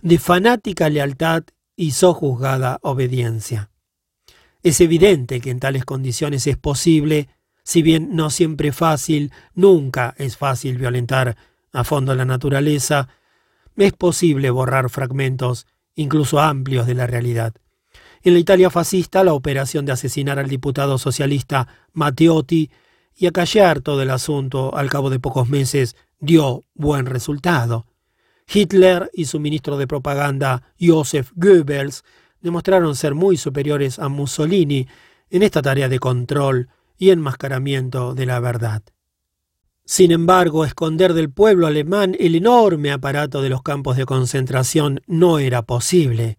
de 0.00 0.18
fanática 0.18 0.88
lealtad 0.88 1.44
y 1.76 1.92
sojuzgada 1.92 2.78
obediencia. 2.82 3.70
Es 4.62 4.80
evidente 4.80 5.40
que 5.40 5.50
en 5.50 5.60
tales 5.60 5.84
condiciones 5.84 6.46
es 6.46 6.56
posible, 6.56 7.28
si 7.64 7.82
bien 7.82 8.14
no 8.14 8.30
siempre 8.30 8.72
fácil, 8.72 9.32
nunca 9.54 10.14
es 10.18 10.36
fácil 10.36 10.78
violentar 10.78 11.36
a 11.72 11.84
fondo 11.84 12.14
la 12.14 12.24
naturaleza, 12.24 13.08
es 13.76 13.92
posible 13.92 14.50
borrar 14.50 14.90
fragmentos, 14.90 15.66
incluso 15.94 16.40
amplios, 16.40 16.86
de 16.86 16.94
la 16.94 17.06
realidad. 17.06 17.54
En 18.22 18.34
la 18.34 18.38
Italia 18.38 18.70
fascista, 18.70 19.24
la 19.24 19.32
operación 19.32 19.84
de 19.84 19.92
asesinar 19.92 20.38
al 20.38 20.48
diputado 20.48 20.98
socialista 20.98 21.66
Matteotti 21.92 22.70
y 23.16 23.26
acallar 23.26 23.80
todo 23.80 24.02
el 24.02 24.10
asunto 24.10 24.76
al 24.76 24.88
cabo 24.88 25.10
de 25.10 25.18
pocos 25.18 25.48
meses 25.48 25.96
dio 26.20 26.62
buen 26.74 27.06
resultado. 27.06 27.86
Hitler 28.52 29.10
y 29.12 29.24
su 29.24 29.40
ministro 29.40 29.76
de 29.76 29.86
propaganda, 29.86 30.62
Joseph 30.80 31.30
Goebbels, 31.34 32.04
demostraron 32.40 32.96
ser 32.96 33.14
muy 33.14 33.36
superiores 33.36 33.98
a 33.98 34.08
Mussolini 34.08 34.86
en 35.30 35.42
esta 35.42 35.62
tarea 35.62 35.88
de 35.88 35.98
control 35.98 36.68
y 36.98 37.10
enmascaramiento 37.10 38.14
de 38.14 38.26
la 38.26 38.40
verdad. 38.40 38.82
Sin 39.84 40.12
embargo, 40.12 40.64
esconder 40.64 41.14
del 41.14 41.30
pueblo 41.30 41.66
alemán 41.66 42.16
el 42.18 42.34
enorme 42.34 42.92
aparato 42.92 43.42
de 43.42 43.48
los 43.48 43.62
campos 43.62 43.96
de 43.96 44.06
concentración 44.06 45.00
no 45.06 45.38
era 45.38 45.62
posible, 45.62 46.38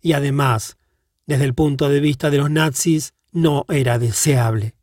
y 0.00 0.12
además, 0.12 0.76
desde 1.26 1.44
el 1.44 1.54
punto 1.54 1.88
de 1.88 2.00
vista 2.00 2.30
de 2.30 2.38
los 2.38 2.50
nazis, 2.50 3.14
no 3.30 3.64
era 3.68 3.98
deseable. 3.98 4.74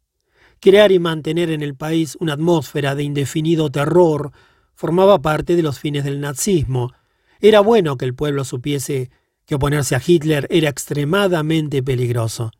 Crear 0.59 0.91
y 0.91 1.00
mantener 1.00 1.51
en 1.51 1.62
el 1.62 1.75
país 1.75 2.17
una 2.19 2.33
atmósfera 2.33 2.95
de 2.95 3.03
indefinido 3.03 3.69
terror 3.69 4.31
formaba 4.79 5.21
parte 5.21 5.57
de 5.57 5.62
los 5.62 5.77
fines 5.77 6.05
del 6.05 6.21
nazismo. 6.21 6.93
Era 7.41 7.59
bueno 7.59 7.98
que 7.98 8.05
el 8.05 8.15
pueblo 8.15 8.45
supiese 8.45 9.12
que 9.45 9.55
oponerse 9.55 9.93
a 9.93 10.01
Hitler 10.03 10.48
era 10.50 10.69
extremadamente 10.69 11.83
peligroso. 11.83 12.51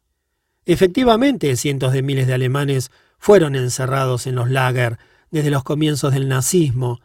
Efectivamente, 0.66 1.56
cientos 1.56 1.94
de 1.94 2.02
miles 2.02 2.28
de 2.28 2.34
alemanes 2.34 2.92
fueron 3.20 3.56
encerrados 3.56 4.28
en 4.28 4.36
los 4.36 4.50
lager 4.50 5.00
desde 5.32 5.50
los 5.50 5.64
comienzos 5.64 6.14
del 6.14 6.28
nazismo, 6.28 7.00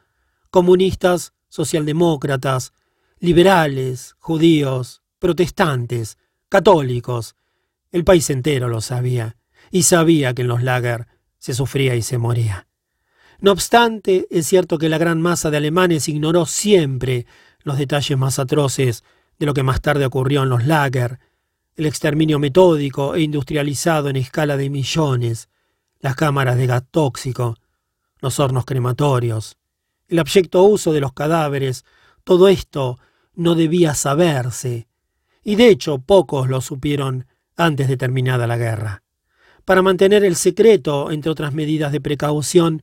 comunistas, 0.50 1.33
socialdemócratas, 1.49 2.73
liberales, 3.21 4.16
judíos, 4.18 5.02
protestantes, 5.21 6.18
católicos. 6.49 7.37
El 7.92 8.02
país 8.02 8.28
entero 8.30 8.66
lo 8.66 8.80
sabía, 8.80 9.37
y 9.71 9.85
sabía 9.85 10.35
que 10.35 10.42
en 10.42 10.49
los 10.49 10.64
lager 10.64 11.06
se 11.38 11.54
sufría 11.54 11.94
y 11.94 12.02
se 12.02 12.18
moría. 12.18 12.66
No 13.41 13.53
obstante, 13.53 14.26
es 14.31 14.47
cierto 14.47 14.79
que 14.79 14.88
la 14.88 14.99
gran 14.99 15.21
masa 15.21 15.50
de 15.50 15.57
alemanes 15.57 16.09
ignoró 16.09 16.47
siempre 16.47 17.26
los 17.62 17.79
detalles 17.79 18.17
más 18.17 18.38
atroces 18.38 19.05
de 19.38 19.47
lo 19.47 19.55
que 19.55 19.62
más 19.62 19.81
tarde 19.81 20.07
ocurrió 20.07 20.43
en 20.43 20.49
los 20.49 20.67
lager, 20.67 21.19
el 21.76 21.87
exterminio 21.87 22.38
metódico 22.38 23.14
e 23.14 23.23
industrializado 23.23 24.09
en 24.09 24.17
escala 24.17 24.57
de 24.57 24.71
millones, 24.71 25.49
las 25.99 26.14
cámaras 26.14 26.57
de 26.57 26.67
gas 26.67 26.85
tóxico, 26.91 27.57
los 28.21 28.38
hornos 28.38 28.64
crematorios, 28.64 29.57
el 30.09 30.19
abyecto 30.19 30.62
uso 30.62 30.93
de 30.93 31.00
los 31.00 31.12
cadáveres, 31.12 31.85
todo 32.23 32.49
esto 32.49 32.99
no 33.35 33.55
debía 33.55 33.95
saberse, 33.95 34.87
y 35.43 35.57
de 35.57 35.69
hecho 35.69 35.99
pocos 35.99 36.49
lo 36.49 36.61
supieron 36.61 37.26
antes 37.57 37.88
de 37.88 37.97
terminada 37.97 38.47
la 38.47 38.57
guerra. 38.57 39.03
Para 39.64 39.83
mantener 39.83 40.25
el 40.25 40.37
secreto, 40.37 41.11
entre 41.11 41.31
otras 41.31 41.55
medidas 41.55 41.91
de 41.91 42.00
precaución, 42.00 42.83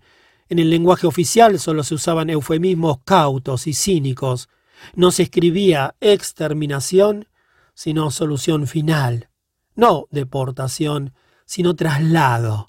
en 0.51 0.60
el 0.60 0.70
lenguaje 0.70 1.08
oficial 1.08 1.60
solo 1.60 1.81
se 1.81 1.96
usaban 1.96 2.29
eufemismos 2.29 2.98
cautos 3.05 3.67
y 3.67 3.74
cínicos. 3.74 4.50
No 4.96 5.12
se 5.12 5.24
escribía 5.24 5.96
exterminación, 6.01 7.29
sino 7.74 8.12
solución 8.12 8.67
final. 8.67 9.29
No 9.75 10.08
deportación, 10.12 11.13
sino 11.46 11.74
traslado. 11.77 12.67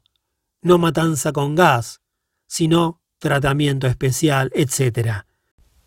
No 0.60 0.78
matanza 0.78 1.32
con 1.32 1.56
gas, 1.56 2.00
sino 2.46 3.00
tratamiento 3.18 3.88
especial, 3.88 4.52
etc. 4.54 5.24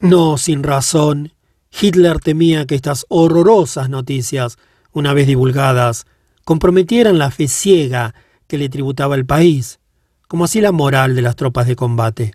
No 0.01 0.37
sin 0.37 0.63
razón, 0.63 1.31
Hitler 1.71 2.19
temía 2.19 2.65
que 2.65 2.75
estas 2.75 3.05
horrorosas 3.07 3.89
noticias, 3.89 4.57
una 4.91 5.13
vez 5.13 5.27
divulgadas, 5.27 6.07
comprometieran 6.43 7.19
la 7.19 7.31
fe 7.31 7.47
ciega 7.47 8.13
que 8.47 8.57
le 8.57 8.67
tributaba 8.67 9.15
el 9.15 9.25
país, 9.25 9.79
como 10.27 10.45
así 10.45 10.61
la 10.61 10.71
moral 10.71 11.15
de 11.15 11.21
las 11.21 11.35
tropas 11.35 11.67
de 11.67 11.75
combate. 11.75 12.33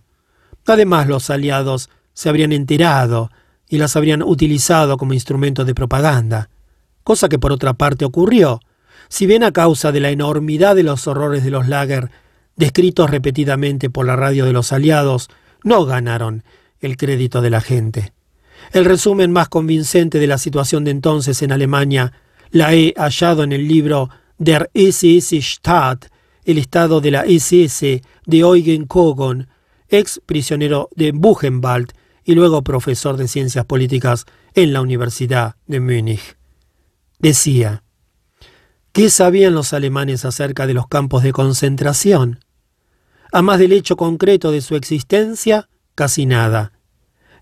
Además, 0.66 1.06
los 1.08 1.30
aliados 1.30 1.90
se 2.12 2.28
habrían 2.28 2.52
enterado 2.52 3.30
y 3.68 3.78
las 3.78 3.96
habrían 3.96 4.22
utilizado 4.22 4.96
como 4.96 5.14
instrumento 5.14 5.64
de 5.64 5.74
propaganda, 5.74 6.50
cosa 7.04 7.28
que 7.28 7.38
por 7.38 7.52
otra 7.52 7.74
parte 7.74 8.04
ocurrió, 8.04 8.60
si 9.08 9.26
bien 9.26 9.42
a 9.42 9.52
causa 9.52 9.92
de 9.92 10.00
la 10.00 10.10
enormidad 10.10 10.76
de 10.76 10.82
los 10.82 11.06
horrores 11.06 11.42
de 11.44 11.50
los 11.50 11.68
lager, 11.68 12.10
descritos 12.56 13.10
repetidamente 13.10 13.90
por 13.90 14.06
la 14.06 14.16
radio 14.16 14.44
de 14.44 14.52
los 14.52 14.72
aliados, 14.72 15.28
no 15.64 15.84
ganaron 15.84 16.44
el 16.80 16.96
crédito 16.96 17.42
de 17.42 17.50
la 17.50 17.60
gente. 17.60 18.12
El 18.72 18.84
resumen 18.84 19.32
más 19.32 19.48
convincente 19.48 20.18
de 20.18 20.26
la 20.26 20.38
situación 20.38 20.84
de 20.84 20.90
entonces 20.92 21.42
en 21.42 21.52
Alemania 21.52 22.12
la 22.50 22.74
he 22.74 22.94
hallado 22.96 23.42
en 23.42 23.52
el 23.52 23.66
libro 23.66 24.10
Der 24.38 24.70
SS 24.74 25.40
Staat, 25.40 26.06
el 26.50 26.58
estado 26.58 27.00
de 27.00 27.10
la 27.10 27.24
SS 27.24 28.02
de 28.26 28.38
Eugen 28.38 28.86
Kogon, 28.86 29.48
ex 29.88 30.20
prisionero 30.24 30.88
de 30.94 31.12
Buchenwald 31.12 31.92
y 32.24 32.34
luego 32.34 32.62
profesor 32.62 33.16
de 33.16 33.28
ciencias 33.28 33.64
políticas 33.64 34.26
en 34.54 34.72
la 34.72 34.80
Universidad 34.80 35.56
de 35.66 35.80
Múnich. 35.80 36.36
Decía, 37.18 37.82
¿qué 38.92 39.10
sabían 39.10 39.54
los 39.54 39.72
alemanes 39.72 40.24
acerca 40.24 40.66
de 40.66 40.74
los 40.74 40.88
campos 40.88 41.22
de 41.22 41.32
concentración? 41.32 42.40
A 43.32 43.42
más 43.42 43.58
del 43.58 43.72
hecho 43.72 43.96
concreto 43.96 44.50
de 44.50 44.60
su 44.60 44.76
existencia, 44.76 45.68
casi 45.94 46.26
nada 46.26 46.72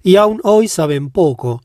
y 0.02 0.16
aún 0.16 0.40
hoy 0.44 0.68
saben 0.68 1.10
poco. 1.10 1.62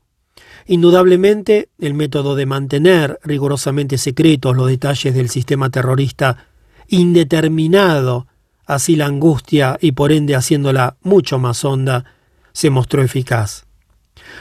Indudablemente, 0.66 1.68
el 1.78 1.94
método 1.94 2.34
de 2.34 2.46
mantener 2.46 3.18
rigurosamente 3.22 3.98
secretos 3.98 4.56
los 4.56 4.68
detalles 4.68 5.14
del 5.14 5.28
sistema 5.28 5.70
terrorista 5.70 6.48
indeterminado, 6.88 8.26
así 8.66 8.96
la 8.96 9.06
angustia 9.06 9.78
y 9.80 9.92
por 9.92 10.12
ende 10.12 10.34
haciéndola 10.36 10.96
mucho 11.02 11.38
más 11.38 11.64
honda, 11.64 12.04
se 12.52 12.70
mostró 12.70 13.02
eficaz. 13.02 13.64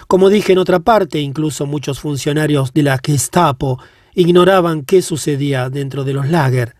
Como 0.07 0.29
dije 0.29 0.53
en 0.53 0.59
otra 0.59 0.79
parte, 0.79 1.19
incluso 1.19 1.65
muchos 1.65 1.99
funcionarios 1.99 2.73
de 2.73 2.83
la 2.83 2.99
Gestapo 3.03 3.79
ignoraban 4.13 4.83
qué 4.83 5.01
sucedía 5.01 5.69
dentro 5.69 6.03
de 6.03 6.13
los 6.13 6.29
lager, 6.29 6.75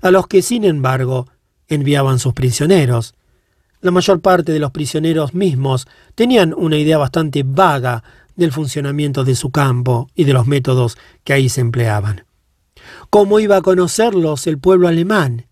a 0.00 0.10
los 0.10 0.26
que, 0.26 0.42
sin 0.42 0.64
embargo, 0.64 1.28
enviaban 1.68 2.18
sus 2.18 2.34
prisioneros, 2.34 3.14
la 3.80 3.90
mayor 3.90 4.20
parte 4.20 4.52
de 4.52 4.60
los 4.60 4.70
prisioneros 4.70 5.34
mismos 5.34 5.86
tenían 6.14 6.54
una 6.56 6.76
idea 6.76 6.98
bastante 6.98 7.42
vaga 7.44 8.04
del 8.36 8.52
funcionamiento 8.52 9.24
de 9.24 9.34
su 9.34 9.50
campo 9.50 10.08
y 10.14 10.24
de 10.24 10.32
los 10.32 10.46
métodos 10.46 10.96
que 11.24 11.32
ahí 11.32 11.48
se 11.48 11.60
empleaban. 11.60 12.24
¿Cómo 13.10 13.40
iba 13.40 13.56
a 13.56 13.62
conocerlos 13.62 14.46
el 14.46 14.58
pueblo 14.58 14.88
alemán? 14.88 15.46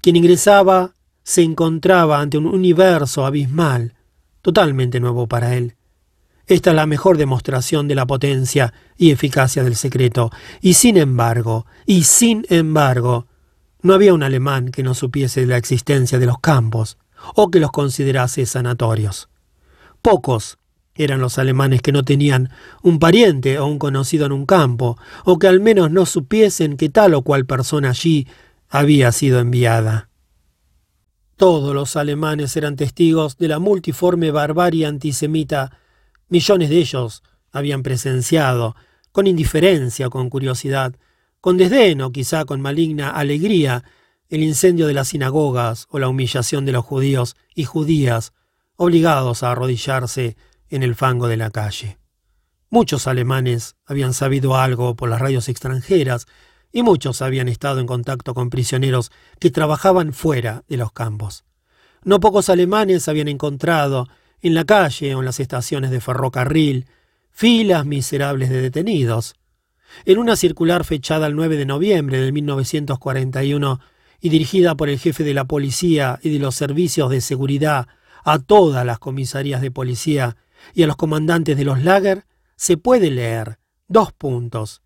Quien 0.00 0.16
ingresaba 0.16 0.94
se 1.22 1.42
encontraba 1.42 2.20
ante 2.20 2.38
un 2.38 2.46
universo 2.46 3.26
abismal, 3.26 3.94
totalmente 4.42 5.00
nuevo 5.00 5.26
para 5.26 5.56
él. 5.56 5.74
Esta 6.46 6.70
es 6.70 6.76
la 6.76 6.86
mejor 6.86 7.18
demostración 7.18 7.88
de 7.88 7.96
la 7.96 8.06
potencia 8.06 8.72
y 8.96 9.10
eficacia 9.10 9.64
del 9.64 9.74
secreto. 9.74 10.30
Y 10.60 10.74
sin 10.74 10.96
embargo, 10.96 11.66
y 11.86 12.04
sin 12.04 12.46
embargo, 12.50 13.26
no 13.82 13.94
había 13.94 14.14
un 14.14 14.22
alemán 14.22 14.70
que 14.70 14.84
no 14.84 14.94
supiese 14.94 15.40
de 15.40 15.46
la 15.46 15.56
existencia 15.56 16.18
de 16.20 16.26
los 16.26 16.38
campos 16.38 16.98
o 17.34 17.50
que 17.50 17.58
los 17.58 17.72
considerase 17.72 18.46
sanatorios. 18.46 19.28
Pocos 20.02 20.58
eran 20.96 21.20
los 21.20 21.38
alemanes 21.38 21.82
que 21.82 21.92
no 21.92 22.04
tenían 22.04 22.50
un 22.82 22.98
pariente 22.98 23.58
o 23.58 23.66
un 23.66 23.78
conocido 23.78 24.26
en 24.26 24.32
un 24.32 24.46
campo, 24.46 24.98
o 25.24 25.38
que 25.38 25.48
al 25.48 25.60
menos 25.60 25.90
no 25.90 26.06
supiesen 26.06 26.76
que 26.76 26.88
tal 26.88 27.14
o 27.14 27.22
cual 27.22 27.46
persona 27.46 27.90
allí 27.90 28.26
había 28.68 29.12
sido 29.12 29.38
enviada. 29.38 30.10
Todos 31.36 31.74
los 31.74 31.96
alemanes 31.96 32.56
eran 32.56 32.76
testigos 32.76 33.36
de 33.36 33.48
la 33.48 33.58
multiforme 33.58 34.30
barbarie 34.30 34.86
antisemita. 34.86 35.78
Millones 36.28 36.70
de 36.70 36.78
ellos 36.78 37.22
habían 37.52 37.82
presenciado, 37.82 38.74
con 39.12 39.26
indiferencia 39.26 40.08
con 40.08 40.30
curiosidad, 40.30 40.96
con 41.40 41.58
desdén 41.58 42.00
o 42.00 42.10
quizá 42.10 42.44
con 42.44 42.60
maligna 42.60 43.10
alegría, 43.10 43.84
el 44.28 44.42
incendio 44.42 44.86
de 44.86 44.94
las 44.94 45.08
sinagogas 45.08 45.86
o 45.90 45.98
la 45.98 46.08
humillación 46.08 46.64
de 46.64 46.72
los 46.72 46.84
judíos 46.84 47.36
y 47.54 47.64
judías, 47.64 48.32
obligados 48.76 49.42
a 49.42 49.52
arrodillarse 49.52 50.36
en 50.70 50.82
el 50.82 50.94
fango 50.94 51.28
de 51.28 51.36
la 51.36 51.50
calle. 51.50 51.98
Muchos 52.70 53.06
alemanes 53.06 53.76
habían 53.86 54.12
sabido 54.12 54.56
algo 54.56 54.96
por 54.96 55.08
las 55.08 55.20
radios 55.20 55.48
extranjeras 55.48 56.26
y 56.72 56.82
muchos 56.82 57.22
habían 57.22 57.48
estado 57.48 57.80
en 57.80 57.86
contacto 57.86 58.34
con 58.34 58.50
prisioneros 58.50 59.10
que 59.38 59.50
trabajaban 59.50 60.12
fuera 60.12 60.64
de 60.68 60.76
los 60.76 60.92
campos. 60.92 61.44
No 62.04 62.20
pocos 62.20 62.50
alemanes 62.50 63.08
habían 63.08 63.28
encontrado 63.28 64.08
en 64.42 64.54
la 64.54 64.64
calle 64.64 65.14
o 65.14 65.20
en 65.20 65.24
las 65.24 65.40
estaciones 65.40 65.90
de 65.90 66.00
ferrocarril 66.00 66.86
filas 67.30 67.86
miserables 67.86 68.50
de 68.50 68.60
detenidos. 68.60 69.36
En 70.04 70.18
una 70.18 70.36
circular 70.36 70.84
fechada 70.84 71.26
el 71.26 71.36
9 71.36 71.56
de 71.56 71.66
noviembre 71.66 72.18
de 72.18 72.32
1941 72.32 73.80
y 74.20 74.28
dirigida 74.28 74.74
por 74.74 74.88
el 74.88 74.98
jefe 74.98 75.22
de 75.24 75.34
la 75.34 75.44
policía 75.44 76.18
y 76.22 76.30
de 76.30 76.38
los 76.38 76.54
servicios 76.54 77.10
de 77.10 77.20
seguridad 77.20 77.86
a 78.24 78.38
todas 78.38 78.84
las 78.84 78.98
comisarías 78.98 79.60
de 79.60 79.70
policía 79.70 80.36
y 80.74 80.82
a 80.82 80.86
los 80.86 80.96
comandantes 80.96 81.56
de 81.56 81.64
los 81.64 81.82
lager, 81.82 82.24
se 82.56 82.76
puede 82.76 83.10
leer 83.10 83.58
dos 83.88 84.12
puntos. 84.12 84.82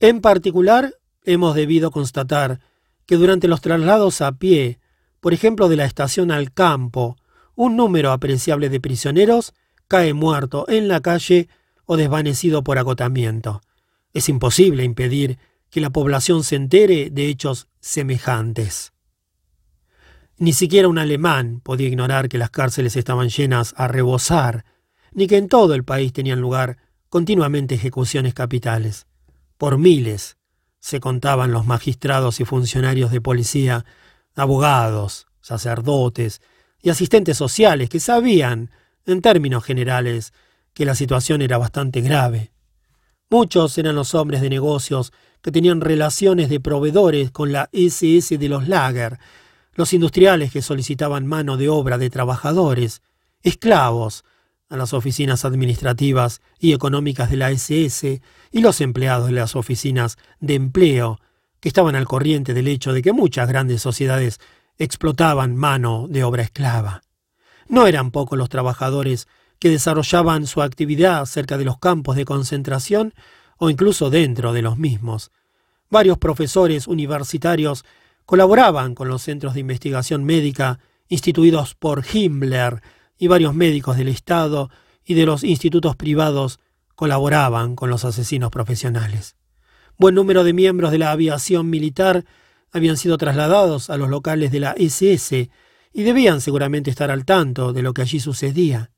En 0.00 0.20
particular, 0.20 0.94
hemos 1.24 1.54
debido 1.54 1.90
constatar 1.90 2.60
que 3.06 3.16
durante 3.16 3.48
los 3.48 3.60
traslados 3.60 4.20
a 4.20 4.32
pie, 4.32 4.78
por 5.20 5.32
ejemplo 5.32 5.68
de 5.68 5.76
la 5.76 5.84
estación 5.84 6.30
al 6.30 6.52
campo, 6.52 7.16
un 7.54 7.76
número 7.76 8.12
apreciable 8.12 8.68
de 8.68 8.80
prisioneros 8.80 9.54
cae 9.88 10.12
muerto 10.12 10.66
en 10.68 10.88
la 10.88 11.00
calle 11.00 11.48
o 11.86 11.96
desvanecido 11.96 12.64
por 12.64 12.78
agotamiento. 12.78 13.60
Es 14.12 14.28
imposible 14.28 14.84
impedir 14.84 15.38
que 15.70 15.80
la 15.80 15.90
población 15.90 16.44
se 16.44 16.56
entere 16.56 17.10
de 17.10 17.28
hechos 17.28 17.68
semejantes. 17.80 18.92
Ni 20.36 20.52
siquiera 20.52 20.88
un 20.88 20.98
alemán 20.98 21.60
podía 21.60 21.88
ignorar 21.88 22.28
que 22.28 22.38
las 22.38 22.50
cárceles 22.50 22.96
estaban 22.96 23.28
llenas 23.28 23.74
a 23.76 23.88
rebosar 23.88 24.64
ni 25.14 25.26
que 25.26 25.36
en 25.36 25.48
todo 25.48 25.74
el 25.74 25.84
país 25.84 26.12
tenían 26.12 26.40
lugar 26.40 26.76
continuamente 27.08 27.76
ejecuciones 27.76 28.34
capitales. 28.34 29.06
Por 29.56 29.78
miles 29.78 30.36
se 30.80 31.00
contaban 31.00 31.52
los 31.52 31.64
magistrados 31.64 32.40
y 32.40 32.44
funcionarios 32.44 33.10
de 33.10 33.20
policía, 33.20 33.86
abogados, 34.34 35.26
sacerdotes 35.40 36.42
y 36.82 36.90
asistentes 36.90 37.38
sociales 37.38 37.88
que 37.88 38.00
sabían, 38.00 38.70
en 39.06 39.22
términos 39.22 39.64
generales, 39.64 40.32
que 40.74 40.84
la 40.84 40.94
situación 40.94 41.40
era 41.40 41.56
bastante 41.56 42.00
grave. 42.00 42.52
Muchos 43.30 43.78
eran 43.78 43.94
los 43.94 44.14
hombres 44.14 44.42
de 44.42 44.50
negocios 44.50 45.12
que 45.40 45.52
tenían 45.52 45.80
relaciones 45.80 46.48
de 46.48 46.60
proveedores 46.60 47.30
con 47.30 47.52
la 47.52 47.68
SS 47.72 48.36
de 48.36 48.48
los 48.48 48.68
Lager, 48.68 49.18
los 49.74 49.92
industriales 49.92 50.52
que 50.52 50.62
solicitaban 50.62 51.26
mano 51.26 51.56
de 51.56 51.68
obra 51.68 51.98
de 51.98 52.10
trabajadores, 52.10 53.02
esclavos 53.42 54.24
las 54.76 54.92
oficinas 54.92 55.44
administrativas 55.44 56.40
y 56.58 56.72
económicas 56.72 57.30
de 57.30 57.36
la 57.36 57.50
SS 57.50 58.20
y 58.50 58.60
los 58.60 58.80
empleados 58.80 59.26
de 59.26 59.32
las 59.32 59.56
oficinas 59.56 60.16
de 60.40 60.54
empleo, 60.54 61.20
que 61.60 61.68
estaban 61.68 61.94
al 61.94 62.06
corriente 62.06 62.54
del 62.54 62.68
hecho 62.68 62.92
de 62.92 63.02
que 63.02 63.12
muchas 63.12 63.48
grandes 63.48 63.82
sociedades 63.82 64.40
explotaban 64.78 65.56
mano 65.56 66.06
de 66.08 66.24
obra 66.24 66.42
esclava. 66.42 67.02
No 67.68 67.86
eran 67.86 68.10
pocos 68.10 68.38
los 68.38 68.48
trabajadores 68.48 69.28
que 69.58 69.70
desarrollaban 69.70 70.46
su 70.46 70.62
actividad 70.62 71.24
cerca 71.26 71.56
de 71.56 71.64
los 71.64 71.78
campos 71.78 72.16
de 72.16 72.24
concentración 72.24 73.14
o 73.56 73.70
incluso 73.70 74.10
dentro 74.10 74.52
de 74.52 74.62
los 74.62 74.76
mismos. 74.76 75.30
Varios 75.90 76.18
profesores 76.18 76.86
universitarios 76.86 77.84
colaboraban 78.26 78.94
con 78.94 79.08
los 79.08 79.22
centros 79.22 79.54
de 79.54 79.60
investigación 79.60 80.24
médica 80.24 80.80
instituidos 81.08 81.74
por 81.74 82.04
Himmler 82.04 82.82
y 83.18 83.26
varios 83.28 83.54
médicos 83.54 83.96
del 83.96 84.08
Estado 84.08 84.70
y 85.04 85.14
de 85.14 85.26
los 85.26 85.44
institutos 85.44 85.96
privados 85.96 86.60
colaboraban 86.94 87.76
con 87.76 87.90
los 87.90 88.04
asesinos 88.04 88.50
profesionales. 88.50 89.36
Buen 89.98 90.14
número 90.14 90.44
de 90.44 90.52
miembros 90.52 90.90
de 90.90 90.98
la 90.98 91.12
aviación 91.12 91.70
militar 91.70 92.24
habían 92.72 92.96
sido 92.96 93.18
trasladados 93.18 93.90
a 93.90 93.96
los 93.96 94.08
locales 94.08 94.50
de 94.50 94.60
la 94.60 94.72
SS 94.72 95.50
y 95.92 96.02
debían 96.02 96.40
seguramente 96.40 96.90
estar 96.90 97.10
al 97.10 97.24
tanto 97.24 97.72
de 97.72 97.82
lo 97.82 97.94
que 97.94 98.02
allí 98.02 98.18
sucedía. 98.18 98.90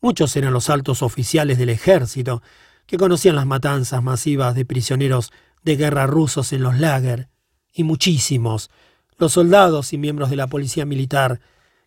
Muchos 0.00 0.36
eran 0.36 0.52
los 0.52 0.68
altos 0.68 1.02
oficiales 1.02 1.56
del 1.56 1.70
ejército 1.70 2.42
que 2.86 2.98
conocían 2.98 3.36
las 3.36 3.46
matanzas 3.46 4.02
masivas 4.02 4.54
de 4.54 4.66
prisioneros 4.66 5.32
de 5.62 5.76
guerra 5.76 6.06
rusos 6.06 6.52
en 6.52 6.62
los 6.62 6.78
lager, 6.78 7.28
y 7.72 7.82
muchísimos, 7.84 8.70
los 9.18 9.32
soldados 9.32 9.92
y 9.92 9.98
miembros 9.98 10.30
de 10.30 10.36
la 10.36 10.46
policía 10.46 10.84
militar, 10.84 11.40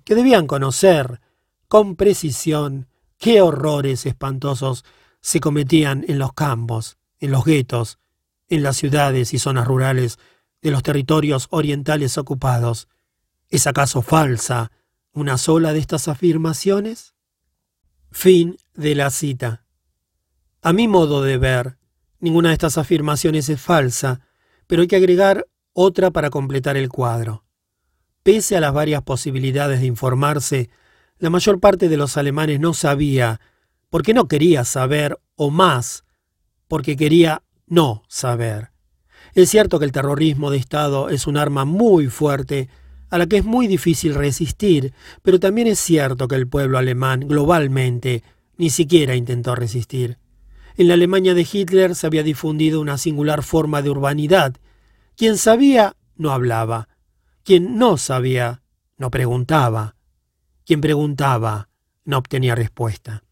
que 0.03 0.15
debían 0.15 0.47
conocer 0.47 1.21
con 1.69 1.95
precisión 1.95 2.88
qué 3.17 3.41
horrores 3.41 4.05
espantosos 4.05 4.84
se 5.21 5.39
cometían 5.39 6.03
en 6.08 6.17
los 6.17 6.34
campos, 6.34 6.97
en 7.19 7.32
los 7.32 7.45
guetos, 7.45 7.99
en 8.49 8.63
las 8.63 8.75
ciudades 8.75 9.34
y 9.34 9.39
zonas 9.39 9.67
rurales 9.67 10.17
de 10.62 10.71
los 10.71 10.82
territorios 10.82 11.47
orientales 11.51 12.17
ocupados. 12.17 12.89
¿Es 13.49 13.67
acaso 13.67 14.01
falsa 14.01 14.71
una 15.13 15.38
sola 15.38 15.71
de 15.71 15.79
estas 15.79 16.08
afirmaciones? 16.08 17.13
Fin 18.12 18.58
de 18.73 18.95
la 18.95 19.12
cita. 19.12 19.63
A 20.63 20.73
mi 20.73 20.88
modo 20.88 21.21
de 21.21 21.38
ver, 21.38 21.77
ninguna 22.19 22.49
de 22.49 22.53
estas 22.53 22.79
afirmaciones 22.79 23.47
es 23.47 23.62
falsa, 23.62 24.21
pero 24.65 24.82
hay 24.82 24.88
que 24.88 24.95
agregar 24.95 25.45
otra 25.73 26.10
para 26.10 26.32
completar 26.32 26.77
el 26.77 26.89
cuadro. 26.89 27.45
Pese 28.23 28.58
a 28.58 28.60
las 28.60 28.73
varias 28.73 29.03
posibilidades 29.03 29.82
de 29.82 29.86
informarse 29.86 30.69
la 31.19 31.29
mayor 31.29 31.60
parte 31.60 31.89
de 31.89 31.97
los 31.97 32.17
alemanes 32.17 32.60
no 32.60 32.73
sabía, 32.73 33.39
porque 33.89 34.13
no 34.13 34.27
quería 34.27 34.63
saber, 34.63 35.19
o 35.36 35.51
más, 35.51 36.05
porque 36.67 36.95
quería 36.95 37.43
no 37.67 38.03
saber. 38.08 38.71
Es 39.34 39.49
cierto 39.49 39.79
que 39.79 39.86
el 39.86 39.91
terrorismo 39.91 40.49
de 40.49 40.58
Estado 40.58 41.10
es 41.10 41.27
un 41.27 41.38
arma 41.38 41.65
muy 41.65 42.08
fuerte, 42.08 42.69
a 43.10 43.17
la 43.17 43.27
que 43.27 43.38
es 43.38 43.45
muy 43.45 43.67
difícil 43.67 44.15
resistir, 44.15 44.93
pero 45.21 45.39
también 45.39 45.67
es 45.67 45.79
cierto 45.79 46.27
que 46.27 46.36
el 46.36 46.47
pueblo 46.47 46.77
alemán, 46.77 47.27
globalmente, 47.27 48.23
ni 48.58 48.69
siquiera 48.69 49.15
intentó 49.15 49.55
resistir. 49.55 50.17
En 50.77 50.88
la 50.88 50.93
Alemania 50.93 51.34
de 51.34 51.47
Hitler 51.51 51.95
se 51.95 52.08
había 52.08 52.23
difundido 52.23 52.79
una 52.79 52.97
singular 52.97 53.43
forma 53.43 53.82
de 53.82 53.89
urbanidad. 53.89 54.55
Quien 55.17 55.38
sabía, 55.38 55.95
no 56.15 56.32
hablaba. 56.32 56.88
Quien 57.43 57.77
no 57.77 57.97
sabía, 57.97 58.62
no 58.97 59.12
preguntaba. 59.12 59.95
Quien 60.69 60.82
preguntaba 60.82 61.67
no 62.05 62.19
obtenía 62.19 62.53
respuesta. 62.53 63.23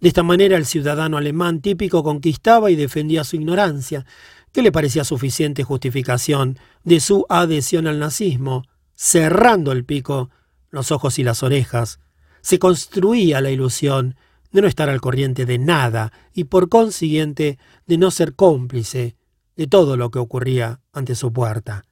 De 0.00 0.06
esta 0.06 0.22
manera 0.22 0.56
el 0.56 0.66
ciudadano 0.66 1.16
alemán 1.16 1.60
típico 1.60 2.04
conquistaba 2.04 2.70
y 2.70 2.76
defendía 2.76 3.24
su 3.24 3.34
ignorancia, 3.34 4.06
que 4.52 4.62
le 4.62 4.70
parecía 4.70 5.02
suficiente 5.02 5.64
justificación 5.64 6.60
de 6.84 7.00
su 7.00 7.26
adhesión 7.28 7.88
al 7.88 7.98
nazismo, 7.98 8.62
cerrando 8.94 9.72
el 9.72 9.84
pico, 9.84 10.30
los 10.70 10.92
ojos 10.92 11.18
y 11.18 11.24
las 11.24 11.42
orejas, 11.42 11.98
se 12.40 12.60
construía 12.60 13.40
la 13.40 13.50
ilusión 13.50 14.14
de 14.52 14.62
no 14.62 14.68
estar 14.68 14.88
al 14.88 15.00
corriente 15.00 15.44
de 15.44 15.58
nada 15.58 16.12
y 16.34 16.44
por 16.44 16.68
consiguiente 16.68 17.58
de 17.88 17.98
no 17.98 18.12
ser 18.12 18.36
cómplice 18.36 19.16
de 19.56 19.66
todo 19.66 19.96
lo 19.96 20.12
que 20.12 20.20
ocurría 20.20 20.82
ante 20.92 21.16
su 21.16 21.32
puerta. 21.32 21.82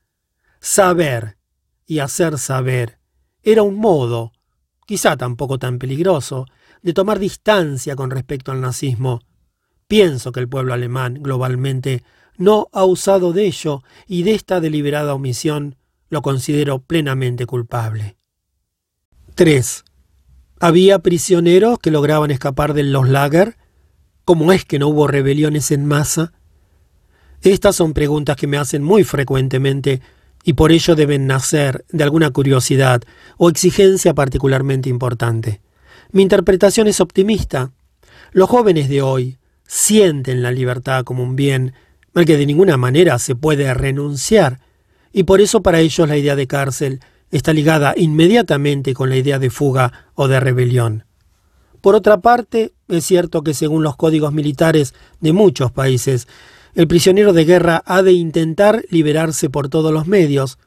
Saber 0.61 1.37
y 1.85 1.99
hacer 1.99 2.39
saber 2.39 3.01
era 3.43 3.65
un 3.65 3.75
modo 3.75 4.31
quizá 4.87 5.17
tampoco 5.17 5.59
tan 5.59 5.79
peligroso, 5.79 6.47
de 6.83 6.93
tomar 6.93 7.19
distancia 7.19 7.97
con 7.97 8.11
respecto 8.11 8.53
al 8.53 8.61
nazismo. 8.61 9.21
Pienso 9.87 10.33
que 10.33 10.41
el 10.41 10.49
pueblo 10.49 10.75
alemán 10.75 11.15
globalmente 11.21 12.03
no 12.37 12.69
ha 12.73 12.85
usado 12.85 13.33
de 13.33 13.47
ello 13.47 13.83
y 14.07 14.23
de 14.23 14.35
esta 14.35 14.61
deliberada 14.61 15.15
omisión 15.15 15.77
lo 16.11 16.23
considero 16.23 16.81
plenamente 16.81 17.47
culpable. 17.47 18.17
3. 19.35 19.85
¿Había 20.61 21.01
prisioneros 21.01 21.79
que 21.79 21.91
lograban 21.91 22.31
escapar 22.31 22.75
de 22.75 22.85
los 22.85 23.09
lager? 23.09 23.57
¿Cómo 24.25 24.53
es 24.53 24.65
que 24.65 24.79
no 24.79 24.89
hubo 24.89 25.07
rebeliones 25.07 25.71
en 25.71 25.87
masa? 25.87 26.33
Estas 27.43 27.77
son 27.77 27.93
preguntas 27.93 28.37
que 28.37 28.47
me 28.47 28.57
hacen 28.57 28.83
muy 28.83 29.05
frecuentemente 29.05 30.01
y 30.45 30.53
por 30.53 30.71
ello 30.71 30.95
deben 30.95 31.27
nacer 31.27 31.85
de 31.91 32.05
alguna 32.05 32.31
curiosidad 32.31 33.03
o 33.39 33.49
exigencia 33.49 34.15
particularmente 34.15 34.91
importante. 34.91 35.61
Mi 36.13 36.23
interpretación 36.23 36.87
es 36.87 37.01
optimista. 37.01 37.73
Los 38.33 38.51
jóvenes 38.51 38.89
de 38.89 39.03
hoy 39.03 39.39
sienten 39.67 40.43
la 40.43 40.53
libertad 40.53 41.03
como 41.05 41.23
un 41.23 41.35
bien 41.35 41.73
al 42.15 42.27
que 42.27 42.37
de 42.37 42.47
ninguna 42.47 42.77
manera 42.77 43.19
se 43.19 43.35
puede 43.35 43.73
renunciar, 43.75 44.61
y 45.13 45.25
por 45.25 45.41
eso 45.41 45.63
para 45.63 45.81
ellos 45.81 46.09
la 46.09 46.17
idea 46.17 46.37
de 46.37 46.47
cárcel 46.47 47.01
está 47.31 47.53
ligada 47.53 47.95
inmediatamente 47.97 48.95
con 48.95 49.09
la 49.09 49.17
idea 49.17 49.39
de 49.39 49.51
fuga 49.51 49.93
o 50.15 50.29
de 50.29 50.39
rebelión. 50.39 51.05
Por 51.81 51.95
otra 51.95 52.21
parte, 52.21 52.73
es 52.89 53.05
cierto 53.05 53.43
que 53.43 53.55
según 53.55 53.83
los 53.83 53.97
códigos 53.97 54.33
militares 54.33 54.95
de 55.21 55.33
muchos 55.33 55.73
países, 55.73 56.29
el 56.75 56.89
prisionero 56.89 57.33
de 57.33 57.45
guerra 57.45 57.83
ha 57.87 58.03
de 58.03 58.13
intentar 58.13 58.85
liberarse 58.91 59.49
por 59.51 59.69
todos 59.69 59.93
los 59.93 60.07
medios 60.07 60.59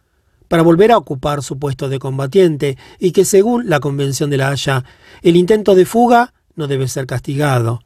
para 0.48 0.64
volver 0.64 0.92
a 0.92 0.98
ocupar 0.98 1.44
su 1.44 1.60
puesto 1.60 1.90
de 1.90 2.00
combatiente 2.00 2.78
y 3.00 3.12
que 3.12 3.26
según 3.26 3.70
la 3.70 3.80
Convención 3.80 4.30
de 4.30 4.38
la 4.38 4.50
Haya, 4.50 4.86
el 5.22 5.36
intento 5.36 5.76
de 5.76 5.86
fuga 5.86 6.34
no 6.56 6.68
debe 6.68 6.88
ser 6.88 7.06
castigado. 7.06 7.82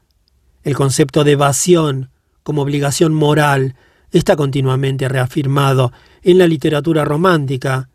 El 0.63 0.75
concepto 0.75 1.23
de 1.23 1.31
evasión 1.31 2.11
como 2.43 2.61
obligación 2.61 3.13
moral 3.13 3.75
está 4.11 4.35
continuamente 4.35 5.07
reafirmado 5.07 5.91
en 6.21 6.37
la 6.37 6.47
literatura 6.47 7.03
romántica. 7.03 7.89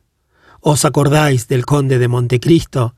¿Os 0.61 0.85
acordáis 0.85 1.47
del 1.47 1.65
conde 1.65 1.99
de 1.99 2.09
Montecristo? 2.09 2.95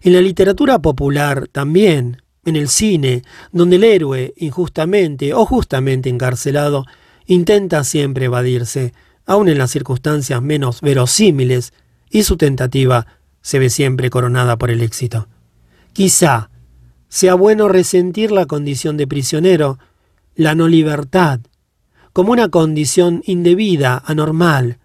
En 0.00 0.14
la 0.14 0.20
literatura 0.20 0.78
popular 0.78 1.48
también, 1.52 2.22
en 2.46 2.56
el 2.56 2.68
cine, 2.68 3.22
donde 3.52 3.76
el 3.76 3.84
héroe, 3.84 4.32
injustamente 4.38 5.34
o 5.34 5.44
justamente 5.44 6.08
encarcelado, 6.08 6.86
intenta 7.26 7.84
siempre 7.84 8.26
evadirse, 8.26 8.94
aun 9.26 9.48
en 9.48 9.58
las 9.58 9.72
circunstancias 9.72 10.40
menos 10.40 10.80
verosímiles, 10.80 11.74
y 12.08 12.22
su 12.22 12.36
tentativa 12.36 13.06
se 13.42 13.58
ve 13.58 13.68
siempre 13.68 14.08
coronada 14.08 14.56
por 14.56 14.70
el 14.70 14.80
éxito. 14.80 15.28
Quizá 15.92 16.50
sea 17.08 17.34
bueno 17.34 17.68
resentir 17.68 18.30
la 18.30 18.46
condición 18.46 18.96
de 18.96 19.06
prisionero, 19.06 19.78
la 20.36 20.54
no 20.54 20.68
libertad, 20.68 21.40
como 22.12 22.32
una 22.32 22.48
condición 22.48 23.22
indebida, 23.26 24.02
anormal, 24.06 24.78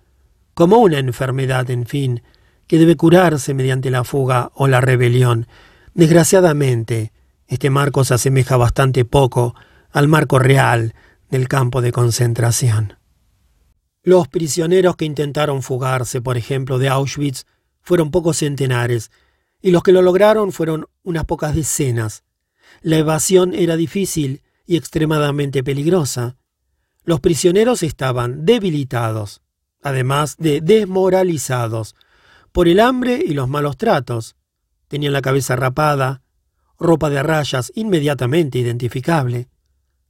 como 0.53 0.77
una 0.79 0.97
enfermedad, 0.97 1.69
en 1.69 1.85
fin, 1.85 2.23
que 2.67 2.79
debe 2.79 2.95
curarse 2.95 3.53
mediante 3.53 3.91
la 3.91 4.03
fuga 4.03 4.51
o 4.55 4.67
la 4.67 4.81
rebelión. 4.81 5.47
Desgraciadamente, 5.93 7.11
este 7.51 7.69
marco 7.69 8.05
se 8.05 8.13
asemeja 8.13 8.55
bastante 8.55 9.03
poco 9.03 9.55
al 9.91 10.07
marco 10.07 10.39
real 10.39 10.95
del 11.29 11.49
campo 11.49 11.81
de 11.81 11.91
concentración. 11.91 12.97
Los 14.03 14.29
prisioneros 14.29 14.95
que 14.95 15.03
intentaron 15.03 15.61
fugarse, 15.61 16.21
por 16.21 16.37
ejemplo, 16.37 16.79
de 16.79 16.87
Auschwitz, 16.87 17.45
fueron 17.81 18.09
pocos 18.09 18.37
centenares, 18.37 19.11
y 19.61 19.71
los 19.71 19.83
que 19.83 19.91
lo 19.91 20.01
lograron 20.01 20.53
fueron 20.53 20.87
unas 21.03 21.25
pocas 21.25 21.53
decenas. 21.53 22.23
La 22.79 22.97
evasión 22.97 23.53
era 23.53 23.75
difícil 23.75 24.43
y 24.65 24.77
extremadamente 24.77 25.61
peligrosa. 25.61 26.37
Los 27.03 27.19
prisioneros 27.19 27.83
estaban 27.83 28.45
debilitados, 28.45 29.41
además 29.83 30.37
de 30.37 30.61
desmoralizados, 30.61 31.95
por 32.53 32.69
el 32.69 32.79
hambre 32.79 33.21
y 33.25 33.33
los 33.33 33.49
malos 33.49 33.75
tratos. 33.75 34.37
Tenían 34.87 35.11
la 35.11 35.21
cabeza 35.21 35.57
rapada, 35.57 36.21
ropa 36.81 37.09
de 37.09 37.23
rayas 37.23 37.71
inmediatamente 37.75 38.57
identificable, 38.59 39.47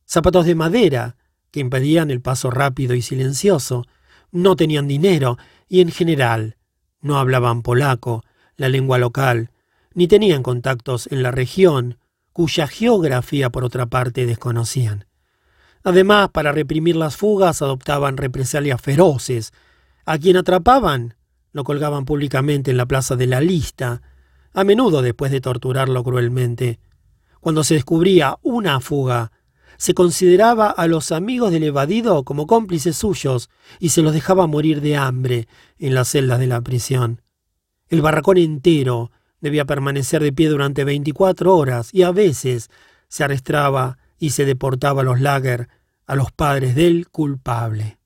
zapatos 0.06 0.46
de 0.46 0.56
madera 0.56 1.18
que 1.52 1.60
impedían 1.60 2.10
el 2.10 2.22
paso 2.22 2.50
rápido 2.50 2.96
y 2.96 3.02
silencioso, 3.02 3.86
no 4.32 4.56
tenían 4.56 4.88
dinero 4.88 5.38
y 5.68 5.82
en 5.82 5.92
general 5.92 6.58
no 7.02 7.20
hablaban 7.20 7.62
polaco, 7.62 8.24
la 8.56 8.70
lengua 8.70 8.98
local, 8.98 9.52
ni 9.94 10.08
tenían 10.08 10.44
contactos 10.44 11.08
en 11.12 11.24
la 11.24 11.32
región, 11.32 11.98
cuya 12.32 12.68
geografía 12.68 13.50
por 13.50 13.66
otra 13.66 13.88
parte 13.88 14.26
desconocían. 14.26 15.06
Además, 15.84 16.30
para 16.30 16.52
reprimir 16.52 16.96
las 16.96 17.18
fugas 17.18 17.62
adoptaban 17.62 18.18
represalias 18.18 18.80
feroces. 18.80 19.52
A 20.06 20.18
quien 20.18 20.38
atrapaban 20.38 21.16
lo 21.54 21.64
colgaban 21.64 22.06
públicamente 22.06 22.72
en 22.72 22.78
la 22.78 22.86
plaza 22.86 23.16
de 23.16 23.28
la 23.28 23.42
lista, 23.42 24.02
a 24.54 24.64
menudo 24.64 25.02
después 25.02 25.32
de 25.32 25.42
torturarlo 25.42 26.04
cruelmente. 26.04 26.80
Cuando 27.40 27.64
se 27.64 27.76
descubría 27.76 28.38
una 28.42 28.80
fuga, 28.80 29.32
se 29.78 29.94
consideraba 29.94 30.70
a 30.70 30.86
los 30.88 31.12
amigos 31.12 31.52
del 31.52 31.64
evadido 31.64 32.24
como 32.24 32.46
cómplices 32.46 32.98
suyos 32.98 33.50
y 33.80 33.90
se 33.90 34.04
los 34.04 34.14
dejaba 34.14 34.46
morir 34.46 34.80
de 34.82 34.96
hambre 34.96 35.48
en 35.80 35.96
las 35.96 36.10
celdas 36.10 36.40
de 36.40 36.48
la 36.48 36.62
prisión. 36.62 37.22
El 37.90 38.02
barracón 38.02 38.38
entero 38.38 39.12
debía 39.40 39.66
permanecer 39.66 40.22
de 40.22 40.32
pie 40.32 40.50
durante 40.50 40.84
24 40.84 41.56
horas 41.56 41.90
y 41.94 42.04
a 42.04 42.12
veces 42.12 42.70
se 43.08 43.24
arrestaba 43.24 43.98
y 44.20 44.30
se 44.30 44.46
deportaba 44.46 45.02
a 45.02 45.04
los 45.04 45.20
lager 45.20 45.68
a 46.06 46.16
los 46.16 46.32
padres 46.32 46.76
del 46.76 47.10
culpable. 47.10 47.98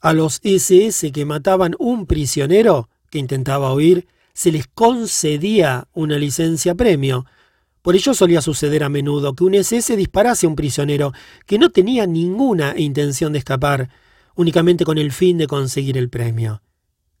A 0.00 0.12
los 0.12 0.40
SS 0.42 1.12
que 1.12 1.24
mataban 1.24 1.74
un 1.78 2.06
prisionero 2.06 2.88
que 3.10 3.18
intentaba 3.18 3.72
huir, 3.72 4.06
se 4.38 4.52
les 4.52 4.68
concedía 4.68 5.88
una 5.94 6.16
licencia 6.16 6.76
premio. 6.76 7.26
Por 7.82 7.96
ello 7.96 8.14
solía 8.14 8.40
suceder 8.40 8.84
a 8.84 8.88
menudo 8.88 9.34
que 9.34 9.42
un 9.42 9.56
SS 9.56 9.96
disparase 9.96 10.46
a 10.46 10.48
un 10.48 10.54
prisionero 10.54 11.12
que 11.44 11.58
no 11.58 11.70
tenía 11.70 12.06
ninguna 12.06 12.74
intención 12.78 13.32
de 13.32 13.40
escapar, 13.40 13.90
únicamente 14.36 14.84
con 14.84 14.96
el 14.96 15.10
fin 15.10 15.38
de 15.38 15.48
conseguir 15.48 15.98
el 15.98 16.08
premio. 16.08 16.62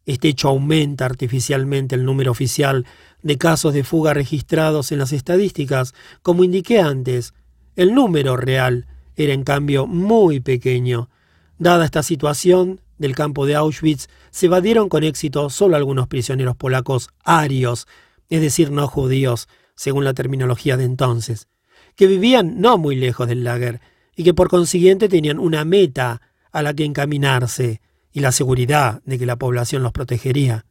Este 0.06 0.28
hecho 0.28 0.46
aumenta 0.46 1.06
artificialmente 1.06 1.96
el 1.96 2.04
número 2.04 2.30
oficial 2.30 2.86
de 3.20 3.36
casos 3.36 3.74
de 3.74 3.82
fuga 3.82 4.14
registrados 4.14 4.92
en 4.92 5.00
las 5.00 5.12
estadísticas. 5.12 5.94
Como 6.22 6.44
indiqué 6.44 6.78
antes, 6.78 7.34
el 7.74 7.96
número 7.96 8.36
real 8.36 8.86
era 9.16 9.32
en 9.32 9.42
cambio 9.42 9.88
muy 9.88 10.38
pequeño. 10.38 11.10
Dada 11.58 11.84
esta 11.84 12.04
situación 12.04 12.80
del 12.98 13.14
campo 13.14 13.46
de 13.46 13.54
Auschwitz, 13.54 14.08
se 14.30 14.46
evadieron 14.46 14.88
con 14.88 15.04
éxito 15.04 15.50
solo 15.50 15.76
algunos 15.76 16.08
prisioneros 16.08 16.56
polacos 16.56 17.08
arios, 17.24 17.86
es 18.28 18.40
decir, 18.40 18.70
no 18.70 18.86
judíos, 18.88 19.48
según 19.74 20.04
la 20.04 20.14
terminología 20.14 20.76
de 20.76 20.84
entonces, 20.84 21.48
que 21.94 22.06
vivían 22.06 22.60
no 22.60 22.78
muy 22.78 22.96
lejos 22.96 23.28
del 23.28 23.44
lager 23.44 23.80
y 24.16 24.24
que 24.24 24.34
por 24.34 24.48
consiguiente 24.48 25.08
tenían 25.08 25.38
una 25.38 25.64
meta 25.64 26.20
a 26.50 26.62
la 26.62 26.74
que 26.74 26.84
encaminarse 26.84 27.80
y 28.12 28.20
la 28.20 28.32
seguridad 28.32 29.00
de 29.04 29.18
que 29.18 29.26
la 29.26 29.36
población 29.36 29.82
los 29.82 29.92
protegería. 29.92 30.66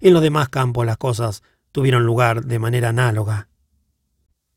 En 0.00 0.12
los 0.12 0.22
demás 0.22 0.48
campos 0.48 0.84
las 0.86 0.98
cosas 0.98 1.42
tuvieron 1.72 2.04
lugar 2.04 2.44
de 2.44 2.58
manera 2.58 2.90
análoga. 2.90 3.48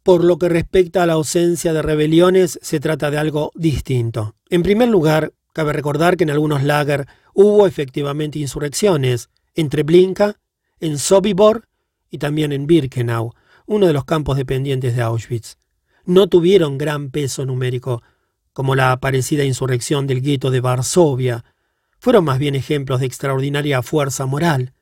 Por 0.04 0.26
lo 0.26 0.38
que 0.38 0.50
respecta 0.50 1.04
a 1.04 1.06
la 1.06 1.14
ausencia 1.14 1.72
de 1.72 1.82
rebeliones, 1.82 2.60
se 2.62 2.82
trata 2.82 3.10
de 3.10 3.18
algo 3.18 3.52
distinto. 3.56 4.36
En 4.50 4.64
primer 4.64 4.90
lugar, 4.90 5.32
Cabe 5.54 5.72
recordar 5.72 6.18
que 6.18 6.24
en 6.24 6.32
algunos 6.32 6.64
lager 6.64 7.08
hubo 7.34 7.68
efectivamente 7.68 8.40
insurrecciones, 8.40 9.30
entre 9.54 9.84
Blinka, 9.84 10.40
en 10.80 10.98
Sobibor 10.98 11.70
y 12.10 12.18
también 12.18 12.52
en 12.52 12.66
Birkenau, 12.66 13.34
uno 13.68 13.86
de 13.86 13.94
los 13.94 14.04
campos 14.04 14.36
dependientes 14.36 14.96
de 14.96 15.04
Auschwitz. 15.04 15.58
No 16.06 16.28
tuvieron 16.28 16.78
gran 16.78 17.12
peso 17.12 17.46
numérico, 17.46 18.02
como 18.52 18.76
la 18.76 18.92
aparecida 18.92 19.44
insurrección 19.44 20.08
del 20.08 20.22
gueto 20.22 20.52
de 20.52 20.60
Varsovia. 20.60 21.46
Fueron 22.00 22.26
más 22.26 22.40
bien 22.40 22.56
ejemplos 22.56 23.00
de 23.00 23.06
extraordinaria 23.06 23.82
fuerza 23.82 24.26
moral. 24.26 24.74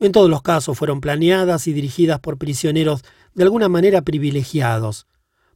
En 0.00 0.12
todos 0.12 0.30
los 0.30 0.42
casos 0.42 0.76
fueron 0.76 1.00
planeadas 1.00 1.66
y 1.66 1.72
dirigidas 1.72 2.20
por 2.20 2.38
prisioneros 2.38 3.02
de 3.34 3.44
alguna 3.44 3.68
manera 3.68 4.02
privilegiados, 4.02 5.06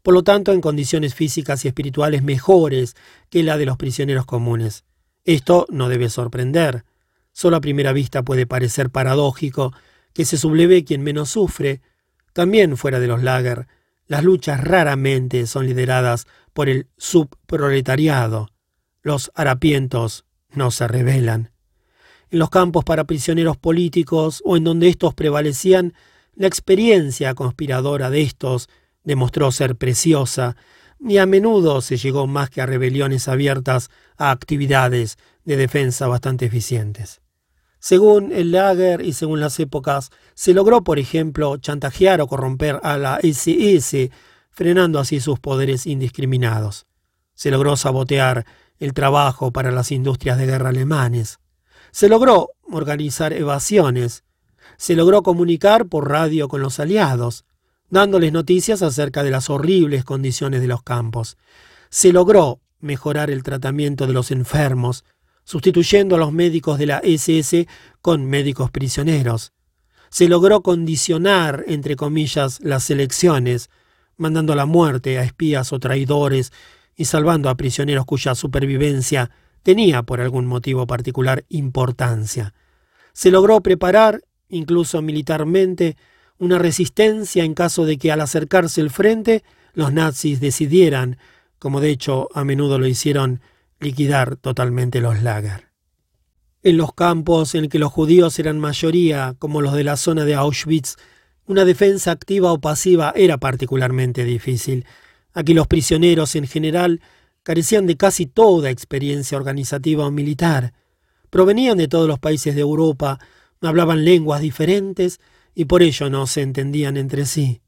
por 0.03 0.15
lo 0.15 0.23
tanto 0.23 0.53
en 0.53 0.61
condiciones 0.61 1.15
físicas 1.15 1.65
y 1.65 1.69
espirituales 1.69 2.23
mejores 2.23 2.97
que 3.31 3.43
la 3.43 3.57
de 3.57 3.67
los 3.67 3.77
prisioneros 3.77 4.27
comunes. 4.27 4.85
Esto 5.25 5.67
no 5.71 5.89
debe 5.89 6.09
sorprender. 6.11 6.85
Solo 7.33 7.57
a 7.57 7.61
primera 7.61 7.93
vista 7.93 8.23
puede 8.23 8.47
parecer 8.47 8.91
paradójico 8.91 9.73
que 10.13 10.25
se 10.25 10.37
subleve 10.37 10.85
quien 10.85 11.03
menos 11.03 11.31
sufre. 11.31 11.81
También 12.33 12.77
fuera 12.77 12.99
de 12.99 13.07
los 13.07 13.23
lager, 13.23 13.69
las 14.07 14.25
luchas 14.25 14.63
raramente 14.63 15.47
son 15.47 15.67
lideradas 15.67 16.27
por 16.53 16.69
el 16.69 16.89
subproletariado. 16.97 18.51
Los 19.01 19.31
harapientos 19.35 20.25
no 20.51 20.71
se 20.71 20.89
rebelan. 20.89 21.51
En 22.31 22.39
los 22.39 22.51
campos 22.51 22.85
para 22.85 23.05
prisioneros 23.05 23.57
políticos 23.57 24.43
o 24.45 24.57
en 24.57 24.65
donde 24.65 24.89
estos 24.89 25.15
prevalecían, 25.15 25.95
la 26.35 26.47
experiencia 26.47 27.35
conspiradora 27.35 28.11
de 28.11 28.23
estos 28.23 28.69
demostró 29.05 29.51
ser 29.53 29.77
preciosa, 29.77 30.57
y 31.01 31.19
a 31.19 31.27
menudo 31.27 31.81
se 31.81 31.97
llegó 31.97 32.27
más 32.27 32.51
que 32.51 32.61
a 32.61 32.67
rebeliones 32.67 33.29
abiertas 33.29 33.91
a 34.17 34.31
actividades 34.31 35.19
de 35.45 35.57
defensa 35.57 36.07
bastante 36.07 36.47
eficientes. 36.47 37.21
Según 37.81 38.31
el 38.31 38.53
Lager 38.53 39.01
y 39.03 39.13
según 39.13 39.41
las 39.41 39.59
épocas, 39.59 40.11
se 40.35 40.55
logró, 40.55 40.85
por 40.85 41.01
ejemplo, 41.01 41.57
chantajear 41.57 42.21
o 42.21 42.29
corromper 42.29 42.79
a 42.85 42.97
la 42.97 43.19
SS, 43.21 44.13
frenando 44.51 45.01
así 45.01 45.19
sus 45.19 45.41
poderes 45.41 45.87
indiscriminados. 45.87 46.87
Se 47.35 47.51
logró 47.51 47.77
sabotear 47.77 48.47
el 48.79 48.95
trabajo 48.95 49.51
para 49.53 49.73
las 49.73 49.91
industrias 49.91 50.39
de 50.39 50.47
guerra 50.47 50.69
alemanes. 50.69 51.41
Se 51.91 52.09
logró 52.09 52.51
organizar 52.71 53.33
evasiones. 53.33 54.23
Se 54.77 54.95
logró 54.95 55.25
comunicar 55.25 55.87
por 55.87 56.09
radio 56.09 56.47
con 56.47 56.63
los 56.63 56.79
aliados, 56.79 57.45
dándoles 57.93 58.33
noticias 58.33 58.81
acerca 58.81 59.23
de 59.23 59.31
las 59.31 59.51
horribles 59.51 60.03
condiciones 60.03 60.63
de 60.63 60.67
los 60.67 60.83
campos. 60.83 61.37
Se 61.91 62.11
logró 62.11 62.59
mejorar 62.81 63.31
el 63.31 63.43
tratamiento 63.43 64.07
de 64.07 64.15
los 64.15 64.31
enfermos, 64.31 65.05
sustituyendo 65.45 66.17
a 66.17 66.19
los 66.19 66.33
médicos 66.33 66.79
de 66.79 66.87
la 66.87 67.03
SS 67.05 67.69
con 68.01 68.25
médicos 68.25 68.71
prisioneros. 68.71 69.53
Se 70.09 70.27
logró 70.27 70.63
condicionar, 70.63 71.65
entre 71.69 71.95
comillas, 71.95 72.61
las 72.63 72.89
elecciones, 72.89 73.69
mandando 74.17 74.55
a 74.55 74.57
la 74.57 74.65
muerte 74.65 75.19
a 75.19 75.25
espías 75.25 75.71
o 75.75 75.79
traidores 75.79 76.51
y 76.97 77.05
salvando 77.05 77.51
a 77.51 77.57
prisioneros 77.57 78.07
cuya 78.07 78.35
supervivencia 78.35 79.31
tenía 79.63 80.03
por 80.03 80.23
algún 80.23 80.47
motivo 80.47 80.87
particular 80.87 81.45
importancia. 81.51 82.55
Se 83.13 83.31
logró 83.31 83.61
preparar, 83.61 84.25
incluso 84.49 85.03
militarmente, 85.03 85.99
una 86.43 86.59
resistencia 86.59 87.45
en 87.45 87.55
caso 87.55 87.87
de 87.87 87.99
que 87.99 88.11
al 88.11 88.21
acercarse 88.21 88.81
el 88.81 88.91
frente 88.91 89.45
los 89.75 89.93
nazis 89.93 90.41
decidieran, 90.41 91.17
como 91.61 91.81
de 91.81 91.91
hecho 91.91 92.31
a 92.35 92.43
menudo 92.43 92.81
lo 92.81 92.89
hicieron, 92.89 93.41
liquidar 93.79 94.35
totalmente 94.35 95.01
los 95.01 95.23
lager. 95.23 95.69
En 96.65 96.79
los 96.79 96.95
campos 96.95 97.55
en 97.55 97.69
que 97.69 97.79
los 97.79 97.93
judíos 97.93 98.41
eran 98.41 98.59
mayoría, 98.59 99.37
como 99.39 99.61
los 99.61 99.75
de 99.75 99.85
la 99.85 99.97
zona 99.97 100.25
de 100.25 100.35
Auschwitz, 100.35 100.97
una 101.47 101.65
defensa 101.65 102.11
activa 102.11 102.53
o 102.53 102.61
pasiva 102.61 103.13
era 103.15 103.39
particularmente 103.39 104.25
difícil. 104.25 104.85
Aquí 105.35 105.55
los 105.55 105.69
prisioneros 105.69 106.35
en 106.35 106.49
general 106.49 107.03
carecían 107.45 107.87
de 107.87 107.97
casi 107.97 108.27
toda 108.27 108.71
experiencia 108.71 109.39
organizativa 109.39 110.07
o 110.07 110.11
militar. 110.11 110.73
Provenían 111.31 111.79
de 111.79 111.87
todos 111.87 112.09
los 112.09 112.19
países 112.19 112.57
de 112.57 112.63
Europa, 112.63 113.21
hablaban 113.61 114.05
lenguas 114.05 114.41
diferentes 114.41 115.21
y 115.55 115.67
por 115.67 115.83
ello 115.83 116.11
no 116.11 116.27
se 116.27 116.43
entendían 116.43 116.97
entre 116.97 117.27
sí. 117.27 117.61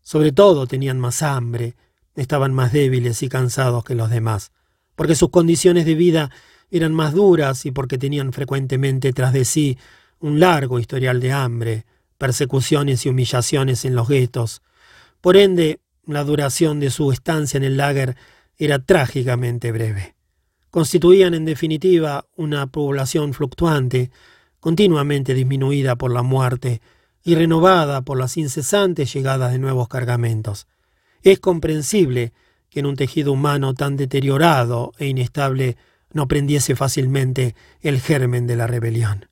Sobre 0.00 0.32
todo 0.32 0.66
tenían 0.66 0.98
más 0.98 1.22
hambre, 1.22 1.76
estaban 2.16 2.52
más 2.52 2.72
débiles 2.72 3.22
y 3.22 3.28
cansados 3.28 3.84
que 3.84 3.94
los 3.94 4.10
demás 4.10 4.52
porque 4.94 5.14
sus 5.14 5.30
condiciones 5.30 5.86
de 5.86 5.94
vida 5.94 6.30
eran 6.70 6.94
más 6.94 7.12
duras 7.14 7.66
y 7.66 7.70
porque 7.70 7.98
tenían 7.98 8.32
frecuentemente 8.32 9.12
tras 9.12 9.32
de 9.32 9.44
sí 9.44 9.78
un 10.20 10.40
largo 10.40 10.78
historial 10.78 11.20
de 11.20 11.32
hambre, 11.32 11.86
persecuciones 12.18 13.04
y 13.04 13.08
humillaciones 13.08 13.84
en 13.84 13.94
los 13.94 14.08
guetos. 14.08 14.62
Por 15.20 15.36
ende, 15.36 15.80
la 16.06 16.24
duración 16.24 16.80
de 16.80 16.90
su 16.90 17.12
estancia 17.12 17.58
en 17.58 17.64
el 17.64 17.76
lager 17.76 18.16
era 18.56 18.78
trágicamente 18.78 19.72
breve. 19.72 20.14
Constituían, 20.70 21.34
en 21.34 21.44
definitiva, 21.44 22.26
una 22.36 22.66
población 22.68 23.34
fluctuante, 23.34 24.10
continuamente 24.60 25.34
disminuida 25.34 25.96
por 25.96 26.12
la 26.12 26.22
muerte 26.22 26.80
y 27.24 27.34
renovada 27.34 28.02
por 28.02 28.18
las 28.18 28.36
incesantes 28.36 29.12
llegadas 29.12 29.52
de 29.52 29.58
nuevos 29.58 29.88
cargamentos. 29.88 30.66
Es 31.22 31.38
comprensible 31.38 32.32
que 32.68 32.80
en 32.80 32.86
un 32.86 32.96
tejido 32.96 33.32
humano 33.32 33.74
tan 33.74 33.96
deteriorado 33.96 34.92
e 34.98 35.06
inestable 35.06 35.76
no 36.12 36.28
prendiese 36.28 36.74
fácilmente 36.74 37.54
el 37.80 38.00
germen 38.00 38.46
de 38.46 38.56
la 38.56 38.66
rebelión. 38.66 39.28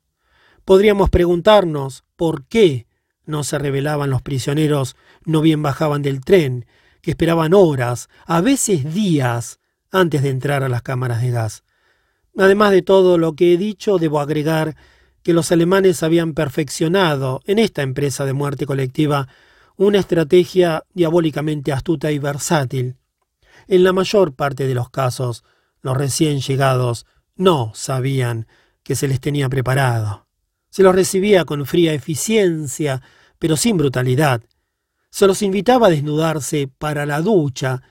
Podríamos 0.65 1.11
preguntarnos 1.11 2.05
por 2.17 2.45
qué 2.45 2.87
no 3.27 3.45
se 3.45 3.59
rebelaban 3.59 4.11
los 4.11 4.23
prisioneros, 4.23 4.97
no 5.25 5.41
bien 5.41 5.63
bajaban 5.63 6.03
del 6.03 6.21
tren, 6.21 6.67
que 7.01 7.13
esperaban 7.13 7.55
horas, 7.55 8.09
a 8.27 8.41
veces 8.41 8.93
días, 8.95 9.59
antes 9.91 10.23
de 10.23 10.31
entrar 10.31 10.63
a 10.63 10.69
las 10.69 10.83
cámaras 10.83 11.23
de 11.23 11.31
gas. 11.31 11.65
Además 12.37 12.71
de 12.71 12.83
todo 12.83 13.19
lo 13.19 13.35
que 13.35 13.55
he 13.55 13.57
dicho, 13.57 13.99
debo 13.99 14.21
agregar 14.21 14.77
que 15.23 15.33
los 15.33 15.53
alemanes 15.53 16.03
habían 16.03 16.35
perfeccionado 16.35 17.41
en 17.47 17.59
esta 17.59 17.83
empresa 17.83 18.25
de 18.25 18.33
muerte 18.33 18.67
colectiva 18.67 19.29
una 19.77 19.99
estrategia 19.99 20.85
diabólicamente 20.93 21.73
astuta 21.73 22.11
y 22.11 22.19
versátil, 22.19 22.97
en 23.71 23.85
la 23.85 23.93
mayor 23.93 24.35
parte 24.35 24.67
de 24.67 24.75
los 24.75 24.91
casos, 24.91 25.45
los 25.81 25.97
recién 25.97 26.41
llegados 26.41 27.07
no 27.37 27.71
sabían 27.75 28.49
que 28.83 28.97
se 28.97 29.07
les 29.07 29.21
tenía 29.21 29.49
preparado. 29.49 30.27
Se 30.71 30.83
los 30.83 30.93
recibía 30.93 31.45
con 31.45 31.65
fría 31.67 31.93
eficiencia, 31.95 33.01
pero 33.39 33.57
sin 33.57 33.77
brutalidad. 33.77 34.43
Se 35.11 35.29
los 35.29 35.43
invitaba 35.43 35.87
a 35.87 35.91
desnudarse 35.91 36.69
para 36.79 37.07
la 37.07 37.21
ducha. 37.21 37.83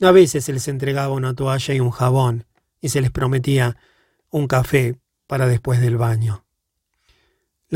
A 0.00 0.10
veces 0.10 0.44
se 0.46 0.54
les 0.54 0.68
entregaba 0.68 1.12
una 1.12 1.34
toalla 1.34 1.74
y 1.74 1.80
un 1.80 1.90
jabón, 1.90 2.46
y 2.80 2.88
se 2.88 3.02
les 3.02 3.10
prometía 3.10 3.76
un 4.30 4.46
café 4.46 4.98
para 5.26 5.46
después 5.46 5.82
del 5.82 5.98
baño. 5.98 6.45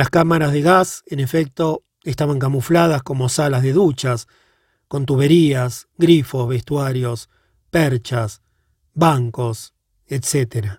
Las 0.00 0.08
cámaras 0.08 0.52
de 0.52 0.62
gas, 0.62 1.04
en 1.08 1.20
efecto, 1.20 1.84
estaban 2.04 2.38
camufladas 2.38 3.02
como 3.02 3.28
salas 3.28 3.62
de 3.62 3.74
duchas, 3.74 4.28
con 4.88 5.04
tuberías, 5.04 5.88
grifos, 5.98 6.48
vestuarios, 6.48 7.28
perchas, 7.70 8.40
bancos, 8.94 9.74
etc. 10.06 10.78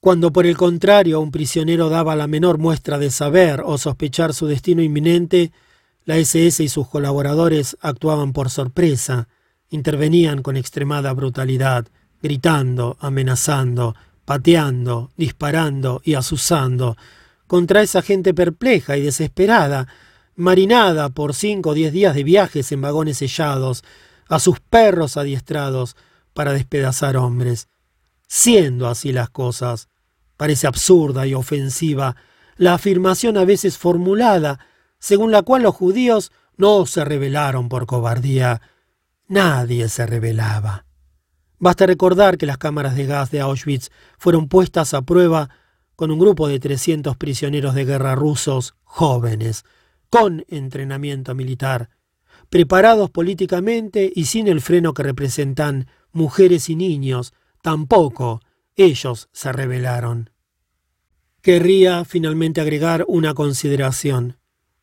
Cuando 0.00 0.32
por 0.32 0.44
el 0.44 0.56
contrario 0.56 1.20
un 1.20 1.30
prisionero 1.30 1.88
daba 1.88 2.16
la 2.16 2.26
menor 2.26 2.58
muestra 2.58 2.98
de 2.98 3.12
saber 3.12 3.62
o 3.64 3.78
sospechar 3.78 4.34
su 4.34 4.48
destino 4.48 4.82
inminente, 4.82 5.52
la 6.04 6.16
SS 6.16 6.64
y 6.64 6.68
sus 6.68 6.88
colaboradores 6.88 7.76
actuaban 7.80 8.32
por 8.32 8.50
sorpresa, 8.50 9.28
intervenían 9.70 10.42
con 10.42 10.56
extremada 10.56 11.12
brutalidad, 11.12 11.86
gritando, 12.20 12.96
amenazando, 12.98 13.94
pateando, 14.24 15.12
disparando 15.16 16.02
y 16.02 16.14
asusando 16.14 16.96
contra 17.46 17.82
esa 17.82 18.02
gente 18.02 18.34
perpleja 18.34 18.96
y 18.96 19.02
desesperada, 19.02 19.88
marinada 20.34 21.08
por 21.10 21.34
cinco 21.34 21.70
o 21.70 21.74
diez 21.74 21.92
días 21.92 22.14
de 22.14 22.24
viajes 22.24 22.72
en 22.72 22.80
vagones 22.80 23.18
sellados, 23.18 23.84
a 24.28 24.38
sus 24.38 24.60
perros 24.60 25.16
adiestrados 25.16 25.96
para 26.32 26.52
despedazar 26.52 27.16
hombres. 27.16 27.68
Siendo 28.26 28.88
así 28.88 29.12
las 29.12 29.30
cosas, 29.30 29.88
parece 30.36 30.66
absurda 30.66 31.26
y 31.26 31.34
ofensiva 31.34 32.16
la 32.56 32.74
afirmación 32.74 33.36
a 33.36 33.44
veces 33.44 33.78
formulada, 33.78 34.60
según 34.98 35.30
la 35.30 35.42
cual 35.42 35.62
los 35.62 35.74
judíos 35.74 36.32
no 36.56 36.86
se 36.86 37.04
rebelaron 37.04 37.68
por 37.68 37.86
cobardía. 37.86 38.62
Nadie 39.26 39.88
se 39.88 40.06
rebelaba. 40.06 40.86
Basta 41.58 41.86
recordar 41.86 42.36
que 42.38 42.46
las 42.46 42.58
cámaras 42.58 42.94
de 42.94 43.06
gas 43.06 43.30
de 43.30 43.40
Auschwitz 43.40 43.90
fueron 44.18 44.48
puestas 44.48 44.94
a 44.94 45.02
prueba 45.02 45.50
con 45.96 46.10
un 46.10 46.18
grupo 46.18 46.48
de 46.48 46.58
300 46.58 47.16
prisioneros 47.16 47.74
de 47.74 47.84
guerra 47.84 48.14
rusos 48.14 48.74
jóvenes, 48.82 49.64
con 50.10 50.44
entrenamiento 50.48 51.34
militar, 51.34 51.90
preparados 52.48 53.10
políticamente 53.10 54.12
y 54.14 54.26
sin 54.26 54.48
el 54.48 54.60
freno 54.60 54.94
que 54.94 55.02
representan 55.02 55.88
mujeres 56.12 56.68
y 56.68 56.76
niños, 56.76 57.32
tampoco 57.62 58.40
ellos 58.76 59.28
se 59.32 59.52
rebelaron. 59.52 60.30
Querría 61.40 62.04
finalmente 62.04 62.60
agregar 62.60 63.04
una 63.08 63.34
consideración. 63.34 64.38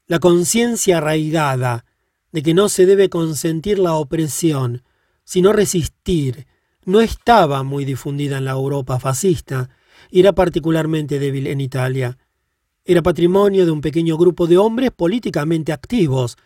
La 0.08 0.19
conciencia 0.19 0.97
arraigada 0.97 1.86
de 2.32 2.43
que 2.43 2.54
no 2.54 2.69
se 2.69 2.86
debe 2.86 3.10
consentir 3.10 3.80
la 3.80 3.93
opresión, 3.93 4.84
sino 5.24 5.54
resistir, 5.54 6.47
no 6.86 7.02
estaba 7.02 7.63
muy 7.63 7.86
difundida 7.86 8.38
en 8.38 8.45
la 8.45 8.52
Europa 8.52 9.00
fascista 9.00 9.69
era 10.12 10.34
particularmente 10.34 11.20
débil 11.20 11.48
en 11.48 11.62
Italia. 11.62 12.18
Era 12.86 13.02
patrimonio 13.02 13.66
de 13.66 13.72
un 13.72 13.82
pequeño 13.82 14.18
grupo 14.18 14.48
de 14.48 14.58
hombres 14.58 14.92
políticamente 14.92 15.72
activos, 15.72 16.38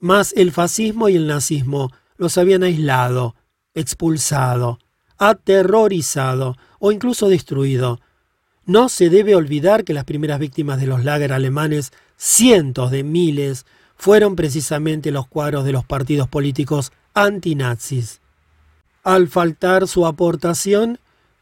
mas 0.00 0.32
el 0.36 0.52
fascismo 0.52 1.08
y 1.08 1.16
el 1.16 1.26
nazismo 1.26 1.92
los 2.16 2.36
habían 2.38 2.62
aislado, 2.62 3.36
expulsado, 3.74 4.78
aterrorizado 5.18 6.56
o 6.78 6.92
incluso 6.92 7.28
destruido. 7.28 8.00
No 8.64 8.88
se 8.88 9.08
debe 9.08 9.34
olvidar 9.34 9.84
que 9.84 9.94
las 9.94 10.04
primeras 10.04 10.38
víctimas 10.38 10.80
de 10.80 10.86
los 10.86 11.04
lager 11.04 11.32
alemanes, 11.32 11.92
cientos 12.16 12.90
de 12.90 13.02
miles, 13.02 13.64
fueron 13.96 14.36
precisamente 14.36 15.10
los 15.10 15.26
cuadros 15.26 15.64
de 15.64 15.72
los 15.72 15.84
partidos 15.84 16.28
políticos 16.28 16.92
antinazis. 17.14 18.20
Al 19.02 19.28
faltar 19.28 19.88
su 19.88 20.06
aportación, 20.06 20.98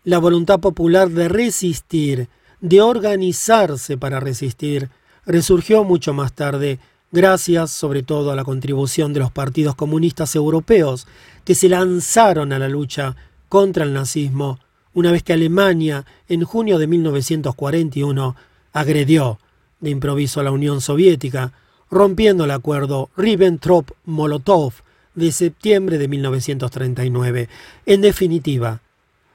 la 0.07 0.19
voluntad 0.19 0.61
popular 0.61 1.11
de 1.11 1.29
resistir, 1.29 2.29
de 2.61 2.81
organizarse 2.81 3.99
para 3.99 4.21
resistir, 4.21 4.89
resurgió 5.27 5.83
mucho 5.83 6.15
más 6.15 6.33
tarde 6.33 6.79
gracias 7.11 7.73
sobre 7.73 8.05
todo 8.05 8.31
a 8.31 8.37
la 8.37 8.45
contribución 8.45 9.13
de 9.13 9.19
los 9.19 9.33
partidos 9.33 9.75
comunistas 9.75 10.37
europeos 10.37 11.09
que 11.45 11.57
se 11.57 11.69
lanzaron 11.69 12.53
a 12.53 12.61
la 12.61 12.69
lucha 12.69 13.17
contra 13.49 13.83
el 13.83 13.95
nazismo 13.95 14.61
una 14.95 15.11
vez 15.11 15.25
que 15.25 15.33
Alemania, 15.33 16.07
en 16.29 16.45
junio 16.45 16.79
de 16.79 16.87
1941, 16.87 18.37
agredió 18.73 19.41
de 19.81 19.91
improviso 19.91 20.39
a 20.39 20.45
la 20.45 20.53
Unión 20.53 20.81
Soviética, 20.81 21.53
rompiendo 21.91 22.45
el 22.45 22.53
acuerdo 22.53 23.11
Ribbentrop-Molotov 23.17 24.73
de 25.17 25.33
septiembre 25.33 25.99
de 25.99 26.07
1939. 26.07 27.49
En 27.87 28.01
definitiva, 28.01 28.81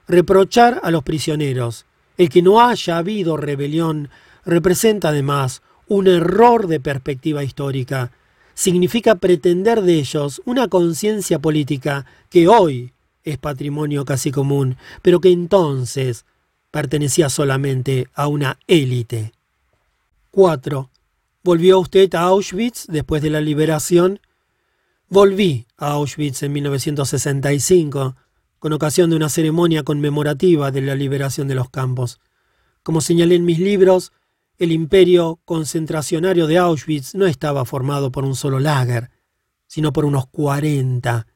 reprochar 0.06 0.80
a 0.82 0.90
los 0.90 1.02
prisioneros 1.02 1.86
el 2.16 2.28
que 2.28 2.42
no 2.42 2.60
haya 2.60 2.98
habido 2.98 3.36
rebelión 3.36 4.08
representa 4.44 5.08
además 5.08 5.62
un 5.88 6.08
error 6.08 6.66
de 6.66 6.80
perspectiva 6.80 7.44
histórica. 7.44 8.12
Significa 8.54 9.16
pretender 9.16 9.82
de 9.82 9.94
ellos 9.94 10.42
una 10.44 10.68
conciencia 10.68 11.38
política 11.38 12.06
que 12.30 12.48
hoy 12.48 12.92
es 13.24 13.38
patrimonio 13.38 14.04
casi 14.04 14.30
común, 14.30 14.76
pero 15.00 15.20
que 15.20 15.30
entonces 15.30 16.24
pertenecía 16.70 17.28
solamente 17.28 18.08
a 18.14 18.26
una 18.26 18.58
élite. 18.66 19.32
4. 20.30 20.90
¿Volvió 21.44 21.80
usted 21.80 22.14
a 22.14 22.22
Auschwitz 22.22 22.86
después 22.88 23.22
de 23.22 23.30
la 23.30 23.40
liberación? 23.40 24.20
Volví 25.08 25.66
a 25.76 25.92
Auschwitz 25.92 26.42
en 26.42 26.52
1965, 26.52 28.16
con 28.62 28.72
ocasión 28.72 29.10
de 29.10 29.16
una 29.16 29.28
ceremonia 29.28 29.82
conmemorativa 29.82 30.70
de 30.70 30.82
la 30.82 30.94
liberación 30.94 31.48
de 31.48 31.56
los 31.56 31.68
campos. 31.68 32.20
Como 32.84 33.00
señalé 33.00 33.34
en 33.34 33.44
mis 33.44 33.58
libros, 33.58 34.12
el 34.56 34.70
imperio 34.70 35.40
concentracionario 35.44 36.46
de 36.46 36.58
Auschwitz 36.58 37.16
no 37.16 37.26
estaba 37.26 37.64
formado 37.64 38.12
por 38.12 38.24
un 38.24 38.36
solo 38.36 38.60
lager, 38.60 39.10
sino 39.66 39.92
por 39.92 40.04
unos 40.04 40.28
cuarenta. 40.28 41.26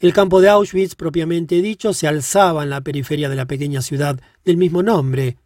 El 0.00 0.12
campo 0.12 0.40
de 0.40 0.48
Auschwitz, 0.48 0.96
propiamente 0.96 1.62
dicho, 1.62 1.94
se 1.94 2.08
alzaba 2.08 2.64
en 2.64 2.70
la 2.70 2.80
periferia 2.80 3.28
de 3.28 3.36
la 3.36 3.46
pequeña 3.46 3.80
ciudad 3.80 4.18
del 4.44 4.56
mismo 4.56 4.82
nombre, 4.82 5.36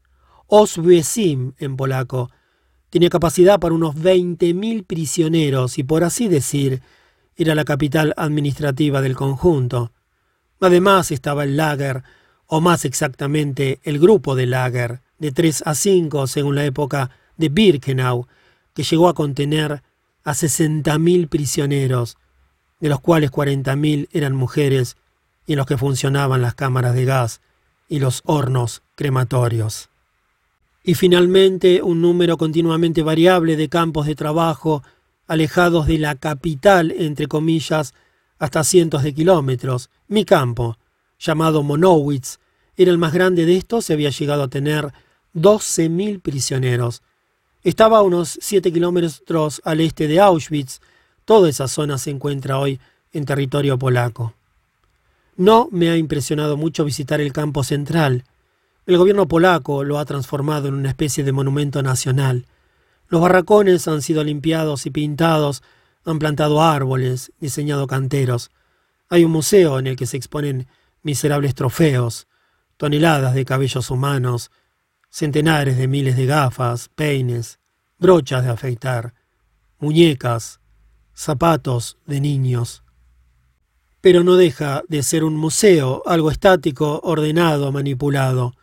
Oswiecim 0.47 1.53
en 1.59 1.77
polaco. 1.77 2.31
Tenía 2.89 3.11
capacidad 3.11 3.61
para 3.61 3.75
unos 3.75 3.95
20.000 3.95 4.87
prisioneros 4.87 5.77
y, 5.77 5.83
por 5.83 6.03
así 6.03 6.29
decir, 6.29 6.81
era 7.37 7.55
la 7.55 7.67
capital 7.67 8.15
administrativa 8.17 9.03
del 9.03 9.17
conjunto. 9.17 9.93
Además 10.61 11.11
estaba 11.11 11.45
el 11.45 11.57
lager, 11.57 12.03
o 12.47 12.61
más 12.61 12.85
exactamente 12.85 13.81
el 13.83 13.99
grupo 13.99 14.35
de 14.35 14.47
lager, 14.47 15.01
de 15.19 15.33
3 15.33 15.63
a 15.67 15.75
5 15.75 16.27
según 16.27 16.57
la 16.57 16.65
época 16.65 17.11
de 17.37 17.49
Birkenau, 17.49 18.27
que 18.75 18.83
llegó 18.83 19.09
a 19.09 19.15
contener 19.15 19.83
a 20.25 20.33
60.000 20.33 21.29
prisioneros, 21.29 22.17
de 22.81 22.89
los 22.89 23.01
cuales 23.01 23.31
40.000 23.31 24.09
eran 24.13 24.35
mujeres 24.35 24.97
y 25.47 25.53
en 25.53 25.59
los 25.59 25.67
que 25.67 25.79
funcionaban 25.79 26.43
las 26.43 26.55
cámaras 26.55 26.95
de 26.95 27.05
gas 27.05 27.41
y 27.89 27.99
los 27.99 28.23
hornos 28.25 28.83
crematorios. 28.95 29.89
Y 30.83 30.95
finalmente 30.95 31.83
un 31.83 32.01
número 32.01 32.37
continuamente 32.37 33.03
variable 33.03 33.57
de 33.57 33.69
campos 33.69 34.07
de 34.07 34.15
trabajo 34.15 34.83
alejados 35.27 35.87
de 35.87 35.99
la 35.99 36.15
capital, 36.15 36.93
entre 36.97 37.27
comillas, 37.27 37.95
hasta 38.41 38.65
cientos 38.65 39.05
de 39.05 39.15
kilómetros. 39.15 39.91
Mi 40.09 40.25
campo, 40.25 40.77
llamado 41.21 41.63
Monowitz, 41.63 42.39
era 42.77 42.91
el 42.91 42.99
más 42.99 43.13
grande 43.13 43.47
de 43.47 43.57
estos 43.57 43.89
y 43.89 43.93
había 43.93 44.11
llegado 44.11 44.43
a 44.43 44.49
tener 44.49 44.93
12.000 45.37 46.21
prisioneros. 46.21 47.03
Estaba 47.63 47.99
a 47.99 48.03
unos 48.03 48.39
7 48.41 48.73
kilómetros 48.73 49.61
al 49.65 49.81
este 49.81 50.09
de 50.09 50.19
Auschwitz, 50.19 50.81
Toda 51.31 51.49
esa 51.49 51.69
zona 51.69 51.97
se 51.97 52.11
encuentra 52.11 52.59
hoy 52.59 52.81
en 53.13 53.25
territorio 53.25 53.79
polaco. 53.79 54.35
No 55.37 55.69
me 55.71 55.89
ha 55.89 55.97
impresionado 55.97 56.57
mucho 56.57 56.85
visitar 56.85 57.21
el 57.21 57.33
campo 57.33 57.63
central. 57.63 58.25
El 58.85 58.99
gobierno 58.99 59.29
polaco 59.29 59.85
lo 59.85 60.01
ha 60.01 60.05
transformado 60.05 60.67
en 60.67 60.75
una 60.75 60.89
especie 60.89 61.23
de 61.23 61.31
monumento 61.31 61.85
nacional. 61.85 62.47
Los 63.07 63.21
barracones 63.21 63.87
han 63.87 64.03
sido 64.03 64.25
limpiados 64.25 64.87
y 64.87 64.91
pintados, 64.91 65.63
han 66.05 66.19
plantado 66.19 66.63
árboles, 66.63 67.33
diseñado 67.41 67.87
canteros. 67.87 68.51
Hay 69.09 69.25
un 69.25 69.33
museo 69.33 69.79
en 69.79 69.87
el 69.87 69.97
que 69.97 70.07
se 70.07 70.17
exponen 70.17 70.67
miserables 71.03 71.55
trofeos, 71.55 72.29
toneladas 72.77 73.35
de 73.35 73.45
cabellos 73.45 73.91
humanos, 73.91 74.51
centenares 75.11 75.77
de 75.77 75.89
miles 75.89 76.17
de 76.17 76.27
gafas, 76.27 76.89
peines, 76.95 77.59
brochas 77.99 78.45
de 78.45 78.51
afeitar, 78.51 79.15
muñecas, 79.79 80.61
zapatos 81.15 81.99
de 82.07 82.21
niños. 82.21 82.83
Pero 84.01 84.25
no 84.25 84.37
deja 84.37 84.83
de 84.89 85.03
ser 85.03 85.25
un 85.25 85.37
museo, 85.37 86.03
algo 86.07 86.31
estático, 86.31 87.01
ordenado, 87.03 87.71
manipulado. 87.73 88.55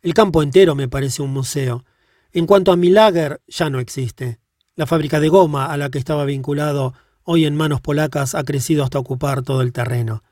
El 0.00 0.14
campo 0.14 0.42
entero 0.42 0.74
me 0.74 0.88
parece 0.88 1.20
un 1.20 1.32
museo. 1.32 1.84
En 2.32 2.46
cuanto 2.46 2.72
a 2.72 2.76
mi 2.76 2.88
lager, 2.88 3.42
ya 3.46 3.68
no 3.68 3.80
existe. 3.80 4.38
La 4.76 4.84
fábrica 4.84 5.20
de 5.20 5.30
goma 5.30 5.72
a 5.72 5.78
la 5.78 5.88
que 5.88 5.98
estaba 5.98 6.26
vinculado 6.26 6.92
hoy 7.24 7.46
en 7.46 7.56
manos 7.56 7.80
polacas 7.80 8.34
ha 8.34 8.44
crecido 8.44 8.84
hasta 8.84 8.98
ocupar 8.98 9.40
todo 9.40 9.62
el 9.62 9.72
terreno. 9.72 10.22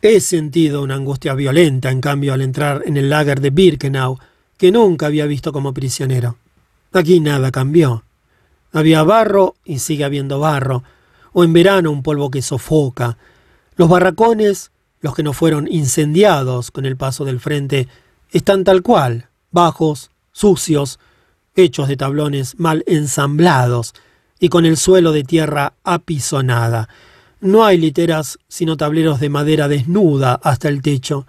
He 0.00 0.20
sentido 0.20 0.84
una 0.84 0.94
angustia 0.94 1.34
violenta, 1.34 1.90
en 1.90 2.00
cambio, 2.00 2.32
al 2.32 2.40
entrar 2.40 2.84
en 2.86 2.96
el 2.96 3.10
lager 3.10 3.40
de 3.40 3.50
Birkenau, 3.50 4.16
que 4.56 4.70
nunca 4.70 5.06
había 5.06 5.26
visto 5.26 5.52
como 5.52 5.74
prisionero. 5.74 6.36
Aquí 6.92 7.18
nada 7.18 7.50
cambió. 7.50 8.04
Había 8.72 9.02
barro 9.02 9.56
y 9.64 9.80
sigue 9.80 10.04
habiendo 10.04 10.38
barro, 10.38 10.84
o 11.32 11.42
en 11.42 11.52
verano 11.52 11.90
un 11.90 12.04
polvo 12.04 12.30
que 12.30 12.42
sofoca. 12.42 13.18
Los 13.74 13.88
barracones, 13.88 14.70
los 15.00 15.16
que 15.16 15.24
no 15.24 15.32
fueron 15.32 15.66
incendiados 15.66 16.70
con 16.70 16.86
el 16.86 16.96
paso 16.96 17.24
del 17.24 17.40
frente, 17.40 17.88
están 18.30 18.62
tal 18.62 18.82
cual, 18.82 19.30
bajos, 19.50 20.12
sucios, 20.30 21.00
hechos 21.54 21.88
de 21.88 21.96
tablones 21.96 22.58
mal 22.58 22.84
ensamblados 22.86 23.94
y 24.38 24.48
con 24.48 24.66
el 24.66 24.76
suelo 24.76 25.12
de 25.12 25.24
tierra 25.24 25.74
apisonada. 25.84 26.88
No 27.40 27.64
hay 27.64 27.78
literas 27.78 28.38
sino 28.48 28.76
tableros 28.76 29.20
de 29.20 29.28
madera 29.28 29.68
desnuda 29.68 30.34
hasta 30.42 30.68
el 30.68 30.82
techo. 30.82 31.26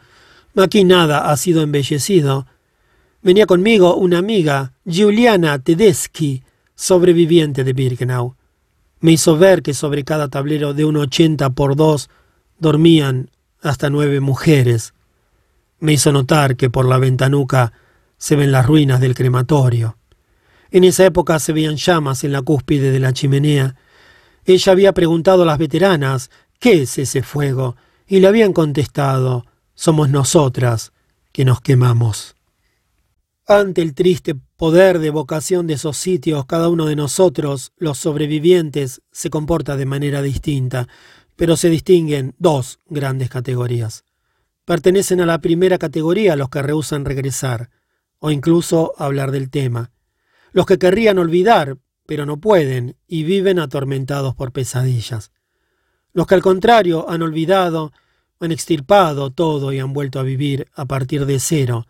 Aquí 0.56 0.84
nada 0.84 1.32
ha 1.32 1.38
sido 1.38 1.62
embellecido. 1.62 2.48
Venía 3.22 3.46
conmigo 3.46 3.96
una 3.96 4.18
amiga, 4.18 4.74
Giuliana 4.86 5.60
Tedeschi, 5.60 6.44
sobreviviente 6.76 7.64
de 7.64 7.74
Birkenau. 7.74 8.36
Me 9.00 9.14
hizo 9.14 9.38
ver 9.38 9.62
que 9.62 9.74
sobre 9.74 10.04
cada 10.04 10.28
tablero 10.28 10.74
de 10.74 10.86
un 10.86 10.98
ochenta 10.98 11.50
por 11.50 11.76
dos 11.76 12.10
dormían 12.60 13.30
hasta 13.62 13.90
nueve 13.90 14.20
mujeres. 14.20 14.94
Me 15.80 15.94
hizo 15.94 16.12
notar 16.12 16.56
que 16.56 16.70
por 16.70 16.86
la 16.86 16.98
ventanuca 16.98 17.74
se 18.18 18.36
ven 18.36 18.52
las 18.52 18.66
ruinas 18.66 19.00
del 19.00 19.16
crematorio. 19.16 19.98
En 20.72 20.86
esa 20.86 21.06
época 21.06 21.38
se 21.40 21.52
veían 21.52 21.76
llamas 21.76 22.24
en 22.24 22.32
la 22.32 22.42
cúspide 22.42 22.92
de 22.92 23.00
la 23.00 23.12
chimenea. 23.12 23.76
Ella 24.46 24.72
había 24.72 24.94
preguntado 24.94 25.44
a 25.44 25.46
las 25.46 25.58
veteranas 25.58 26.32
¿Qué 26.60 26.84
es 26.84 26.98
ese 26.98 27.22
fuego? 27.24 27.76
y 28.08 28.20
le 28.20 28.28
habían 28.28 28.54
contestado 28.54 29.46
Somos 29.76 30.10
nosotras 30.10 30.94
que 31.34 31.46
nos 31.46 31.60
quemamos. 31.62 32.36
Ante 33.48 33.82
el 33.82 33.94
triste 33.94 34.36
poder 34.56 35.00
de 35.00 35.10
vocación 35.10 35.68
de 35.68 35.74
esos 35.74 35.98
sitios, 35.98 36.46
cada 36.46 36.70
uno 36.70 36.86
de 36.86 36.96
nosotros, 36.96 37.74
los 37.78 37.98
sobrevivientes, 37.98 39.02
se 39.12 39.30
comporta 39.30 39.76
de 39.76 39.86
manera 39.86 40.22
distinta, 40.22 40.88
pero 41.36 41.58
se 41.58 41.70
distinguen 41.70 42.36
dos 42.38 42.80
grandes 42.88 43.30
categorías. 43.30 44.06
Pertenecen 44.64 45.20
a 45.20 45.26
la 45.26 45.40
primera 45.40 45.78
categoría 45.80 46.36
los 46.36 46.50
que 46.50 46.62
rehusan 46.62 47.04
regresar, 47.04 47.72
o 48.20 48.32
incluso 48.32 48.94
hablar 48.98 49.32
del 49.32 49.50
tema. 49.50 49.92
Los 50.52 50.66
que 50.66 50.78
querrían 50.78 51.18
olvidar, 51.18 51.78
pero 52.06 52.26
no 52.26 52.38
pueden, 52.38 52.98
y 53.08 53.24
viven 53.24 53.60
atormentados 53.60 54.36
por 54.36 54.52
pesadillas. 54.52 55.32
Los 56.14 56.28
que 56.28 56.36
al 56.36 56.42
contrario 56.42 57.10
han 57.10 57.22
olvidado, 57.22 57.94
han 58.40 58.52
extirpado 58.52 59.32
todo 59.32 59.72
y 59.72 59.80
han 59.80 59.94
vuelto 59.94 60.20
a 60.20 60.24
vivir 60.24 60.68
a 60.74 60.86
partir 60.86 61.26
de 61.26 61.40
cero, 61.40 61.86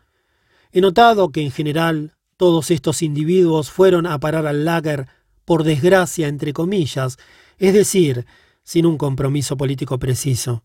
He 0.71 0.79
notado 0.79 1.31
que 1.31 1.41
en 1.41 1.51
general 1.51 2.15
todos 2.37 2.71
estos 2.71 3.01
individuos 3.01 3.69
fueron 3.69 4.07
a 4.07 4.19
parar 4.19 4.47
al 4.47 4.63
lager 4.63 5.07
por 5.43 5.63
desgracia, 5.63 6.27
entre 6.27 6.53
comillas, 6.53 7.17
es 7.57 7.73
decir, 7.73 8.25
sin 8.63 8.85
un 8.85 8.97
compromiso 8.97 9.57
político 9.57 9.99
preciso. 9.99 10.63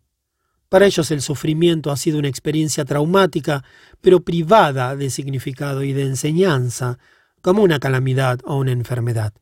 Para 0.69 0.87
ellos 0.87 1.11
el 1.11 1.23
sufrimiento 1.23 1.91
ha 1.91 1.97
sido 1.97 2.19
una 2.19 2.29
experiencia 2.29 2.85
traumática, 2.85 3.65
pero 4.01 4.21
privada 4.21 4.95
de 4.95 5.11
significado 5.11 5.83
y 5.83 5.93
de 5.93 6.03
enseñanza, 6.03 6.99
como 7.47 7.63
una 7.63 7.79
calamidad 7.79 8.41
o 8.45 8.57
una 8.57 8.73
enfermedad. 8.73 9.33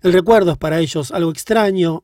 El 0.00 0.14
recuerdo 0.14 0.52
es 0.52 0.56
para 0.56 0.78
ellos 0.78 1.10
algo 1.10 1.30
extraño, 1.30 2.02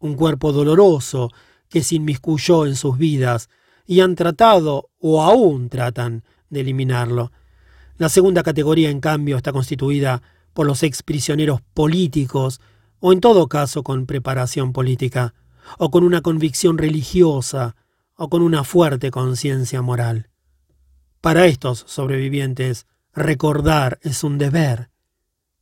un 0.00 0.16
cuerpo 0.16 0.50
doloroso 0.52 1.30
que 1.68 1.84
se 1.84 1.94
inmiscuyó 1.94 2.66
en 2.66 2.74
sus 2.74 2.98
vidas 2.98 3.48
y 3.86 4.00
han 4.00 4.16
tratado 4.16 4.90
o 4.98 5.22
aún 5.22 5.68
tratan 5.68 6.24
de 6.50 6.62
eliminarlo. 6.62 7.30
La 7.96 8.08
segunda 8.08 8.42
categoría, 8.42 8.90
en 8.90 8.98
cambio, 8.98 9.36
está 9.36 9.52
constituida 9.52 10.20
por 10.52 10.66
los 10.66 10.82
exprisioneros 10.82 11.60
políticos, 11.74 12.60
o 12.98 13.12
en 13.12 13.20
todo 13.20 13.46
caso 13.46 13.84
con 13.84 14.06
preparación 14.06 14.72
política, 14.72 15.32
o 15.78 15.92
con 15.92 16.02
una 16.02 16.22
convicción 16.22 16.76
religiosa, 16.76 17.76
o 18.16 18.28
con 18.28 18.42
una 18.42 18.64
fuerte 18.64 19.12
conciencia 19.12 19.80
moral. 19.80 20.28
Para 21.20 21.46
estos 21.46 21.84
sobrevivientes, 21.86 22.86
recordar 23.12 23.98
es 24.02 24.24
un 24.24 24.38
deber. 24.38 24.90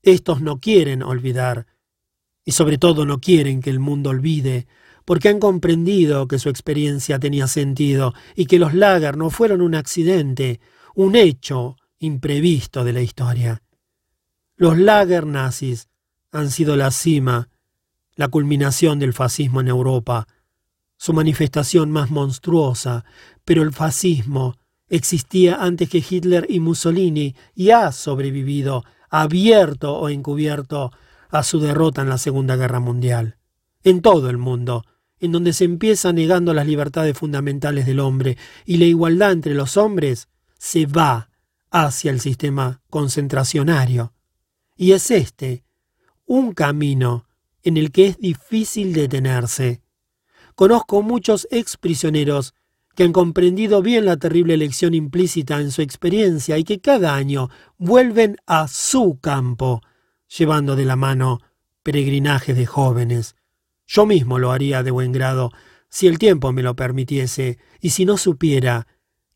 Estos 0.03 0.41
no 0.41 0.61
quieren 0.61 1.03
olvidar, 1.03 1.67
y 2.45 2.53
sobre 2.53 2.79
todo 2.79 3.05
no 3.05 3.21
quieren 3.21 3.61
que 3.61 3.71
el 3.71 3.81
mundo 3.81 4.11
olvide, 4.11 4.67
porque 5.05 5.29
han 5.29 5.41
comprendido 5.41 6.29
que 6.29 6.39
su 6.39 6.49
experiencia 6.49 7.19
tenía 7.19 7.47
sentido 7.47 8.15
y 8.37 8.47
que 8.47 8.59
los 8.59 8.75
Lager 8.75 9.17
no 9.17 9.31
fueron 9.31 9.61
un 9.61 9.75
accidente, 9.75 10.61
un 10.95 11.17
hecho 11.17 11.77
imprevisto 11.99 12.85
de 12.85 12.93
la 12.93 13.03
historia. 13.03 13.63
Los 14.57 14.79
Lager 14.79 15.27
nazis 15.27 15.89
han 16.33 16.51
sido 16.51 16.77
la 16.77 16.91
cima, 16.91 17.49
la 18.15 18.29
culminación 18.29 18.99
del 18.99 19.13
fascismo 19.13 19.61
en 19.61 19.69
Europa, 19.69 20.29
su 20.97 21.13
manifestación 21.13 21.91
más 21.91 22.11
monstruosa, 22.11 23.05
pero 23.45 23.63
el 23.63 23.73
fascismo 23.73 24.57
existía 24.91 25.57
antes 25.63 25.89
que 25.89 26.05
Hitler 26.07 26.47
y 26.51 26.61
Mussolini 26.61 27.35
y 27.55 27.71
ha 27.71 27.93
sobrevivido, 27.93 28.85
abierto 29.09 29.97
o 29.97 30.11
encubierto, 30.11 30.93
a 31.31 31.43
su 31.43 31.61
derrota 31.61 32.03
en 32.03 32.09
la 32.09 32.19
Segunda 32.19 32.57
Guerra 32.57 32.81
Mundial. 32.81 33.39
En 33.83 34.03
todo 34.03 34.29
el 34.29 34.37
mundo, 34.37 34.85
en 35.21 35.33
donde 35.33 35.53
se 35.53 35.65
empieza 35.65 36.13
negando 36.13 36.53
las 36.53 36.67
libertades 36.67 37.17
fundamentales 37.17 37.87
del 37.87 38.01
hombre 38.01 38.37
y 38.67 38.77
la 38.77 38.85
igualdad 38.85 39.33
entre 39.33 39.55
los 39.55 39.77
hombres, 39.77 40.29
se 40.59 40.87
va 40.87 41.31
hacia 41.71 42.11
el 42.11 42.21
sistema 42.21 42.83
concentracionario. 42.91 44.13
Y 44.77 44.93
es 44.93 45.11
este 45.11 45.65
un 46.27 46.53
camino 46.53 47.27
en 47.63 47.77
el 47.77 47.93
que 47.93 48.07
es 48.07 48.19
difícil 48.19 48.93
detenerse. 48.93 49.83
Conozco 50.55 51.03
muchos 51.03 51.47
exprisioneros 51.51 52.55
que 53.01 53.05
han 53.05 53.15
comprendido 53.15 53.81
bien 53.81 54.05
la 54.05 54.19
terrible 54.19 54.59
lección 54.59 54.93
implícita 54.93 55.59
en 55.59 55.71
su 55.71 55.81
experiencia 55.81 56.59
y 56.59 56.65
que 56.65 56.83
cada 56.83 57.15
año 57.15 57.49
vuelven 57.79 58.37
a 58.45 58.69
su 58.69 59.19
campo, 59.23 59.81
llevando 60.29 60.77
de 60.77 60.85
la 60.85 60.97
mano 60.97 61.41
peregrinajes 61.83 62.55
de 62.55 62.67
jóvenes. 62.67 63.37
Yo 63.87 64.05
mismo 64.05 64.39
lo 64.39 64.53
haría 64.53 64.83
de 64.83 64.91
buen 64.91 65.13
grado, 65.13 65.51
si 65.89 66.09
el 66.09 66.19
tiempo 66.19 66.53
me 66.53 66.63
lo 66.63 66.77
permitiese, 66.77 67.57
y 67.81 67.89
si 67.89 68.05
no 68.05 68.19
supiera 68.19 68.87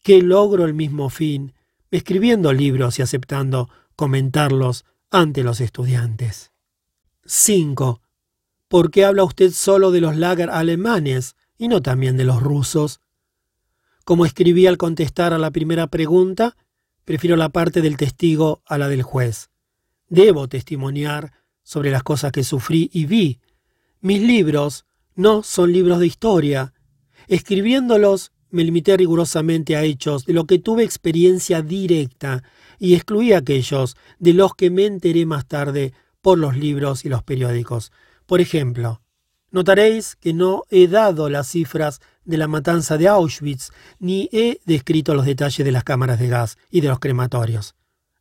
que 0.03 0.21
logro 0.21 0.67
el 0.67 0.75
mismo 0.75 1.09
fin, 1.09 1.55
escribiendo 1.91 2.53
libros 2.53 2.99
y 2.99 3.03
aceptando 3.03 3.71
comentarlos 3.97 4.85
ante 5.11 5.43
los 5.43 5.63
estudiantes. 5.63 6.53
5. 7.25 8.03
¿Por 8.69 8.91
qué 8.91 9.07
habla 9.07 9.25
usted 9.25 9.53
solo 9.53 9.91
de 9.91 10.03
los 10.03 10.19
lager 10.19 10.51
alemanes 10.51 11.35
y 11.57 11.69
no 11.69 11.81
también 11.81 12.19
de 12.19 12.27
los 12.27 12.43
rusos? 12.43 13.01
Como 14.05 14.27
escribí 14.27 14.67
al 14.67 14.77
contestar 14.77 15.33
a 15.33 15.39
la 15.39 15.51
primera 15.51 15.87
pregunta, 15.87 16.57
prefiero 17.07 17.37
la 17.37 17.49
parte 17.49 17.81
del 17.81 17.97
testigo 17.97 18.63
a 18.67 18.77
la 18.77 18.89
del 18.89 19.03
juez. 19.03 19.49
Debo 20.09 20.47
testimoniar 20.47 21.33
sobre 21.63 21.91
las 21.91 22.03
cosas 22.03 22.31
que 22.31 22.45
sufrí 22.45 22.91
y 22.93 23.07
vi. 23.07 23.41
Mis 24.01 24.21
libros 24.21 24.85
no 25.15 25.43
son 25.43 25.73
libros 25.73 26.01
de 26.01 26.07
historia. 26.07 26.75
Escribiéndolos 27.29 28.33
me 28.51 28.63
limité 28.63 28.97
rigurosamente 28.99 29.75
a 29.75 29.83
hechos 29.85 30.27
de 30.27 30.35
lo 30.35 30.45
que 30.45 30.59
tuve 30.59 30.85
experiencia 30.85 31.63
directa 31.63 32.45
y 32.79 32.95
excluí 32.95 33.33
aquellos 33.33 33.97
de 34.19 34.35
los 34.35 34.55
que 34.55 34.71
me 34.71 34.85
enteré 34.85 35.25
más 35.25 35.47
tarde 35.47 35.95
por 36.21 36.39
los 36.39 36.57
libros 36.57 37.07
y 37.07 37.09
los 37.09 37.23
periódicos. 37.23 37.91
Por 38.27 38.43
ejemplo, 38.43 39.01
notaréis 39.51 40.15
que 40.17 40.35
no 40.35 40.65
he 40.71 40.89
dado 40.89 41.31
las 41.31 41.49
cifras 41.49 42.01
de 42.25 42.37
la 42.39 42.49
matanza 42.49 42.99
de 42.99 43.09
Auschwitz, 43.09 43.71
ni 43.99 44.29
he 44.33 44.61
descrito 44.65 45.15
los 45.15 45.27
detalles 45.27 45.65
de 45.65 45.73
las 45.73 45.85
cámaras 45.85 46.19
de 46.19 46.29
gas 46.29 46.59
y 46.71 46.81
de 46.81 46.89
los 46.89 46.99
crematorios. 46.99 47.75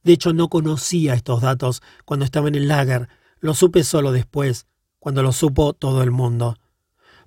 De 0.03 0.13
hecho, 0.13 0.33
no 0.33 0.49
conocía 0.49 1.13
estos 1.13 1.41
datos 1.41 1.81
cuando 2.05 2.25
estaba 2.25 2.47
en 2.47 2.55
el 2.55 2.67
lager, 2.67 3.07
lo 3.39 3.53
supe 3.53 3.83
solo 3.83 4.11
después, 4.11 4.67
cuando 4.99 5.23
lo 5.23 5.31
supo 5.31 5.73
todo 5.73 6.03
el 6.03 6.11
mundo. 6.11 6.57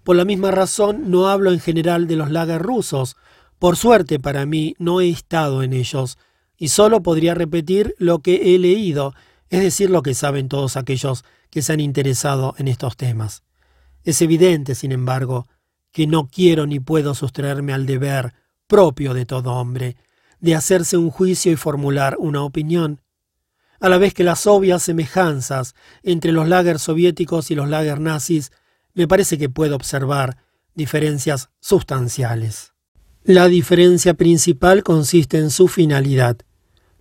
Por 0.02 0.16
la 0.16 0.24
misma 0.24 0.50
razón, 0.50 1.10
no 1.10 1.28
hablo 1.28 1.52
en 1.52 1.60
general 1.60 2.06
de 2.06 2.16
los 2.16 2.30
lager 2.30 2.62
rusos. 2.62 3.16
Por 3.58 3.76
suerte 3.76 4.20
para 4.20 4.46
mí, 4.46 4.74
no 4.78 5.00
he 5.00 5.08
estado 5.08 5.62
en 5.62 5.72
ellos, 5.72 6.18
y 6.56 6.68
solo 6.68 7.02
podría 7.02 7.34
repetir 7.34 7.94
lo 7.98 8.20
que 8.20 8.54
he 8.54 8.58
leído, 8.58 9.14
es 9.50 9.60
decir, 9.60 9.90
lo 9.90 10.02
que 10.02 10.14
saben 10.14 10.48
todos 10.48 10.76
aquellos 10.76 11.24
que 11.50 11.62
se 11.62 11.72
han 11.72 11.80
interesado 11.80 12.54
en 12.58 12.68
estos 12.68 12.96
temas. 12.96 13.42
Es 14.04 14.22
evidente, 14.22 14.74
sin 14.74 14.92
embargo, 14.92 15.46
que 15.96 16.06
no 16.06 16.28
quiero 16.28 16.66
ni 16.66 16.78
puedo 16.78 17.14
sustraerme 17.14 17.72
al 17.72 17.86
deber 17.86 18.34
propio 18.66 19.14
de 19.14 19.24
todo 19.24 19.54
hombre, 19.54 19.96
de 20.40 20.54
hacerse 20.54 20.98
un 20.98 21.08
juicio 21.10 21.50
y 21.50 21.56
formular 21.56 22.16
una 22.18 22.42
opinión, 22.42 23.00
a 23.80 23.88
la 23.88 23.96
vez 23.96 24.12
que 24.12 24.22
las 24.22 24.46
obvias 24.46 24.82
semejanzas 24.82 25.74
entre 26.02 26.32
los 26.32 26.46
lagers 26.48 26.82
soviéticos 26.82 27.50
y 27.50 27.54
los 27.54 27.70
lagers 27.70 27.98
nazis, 27.98 28.52
me 28.92 29.08
parece 29.08 29.38
que 29.38 29.48
puedo 29.48 29.74
observar 29.74 30.36
diferencias 30.74 31.48
sustanciales. 31.60 32.74
La 33.24 33.48
diferencia 33.48 34.12
principal 34.12 34.82
consiste 34.82 35.38
en 35.38 35.48
su 35.48 35.66
finalidad. 35.66 36.36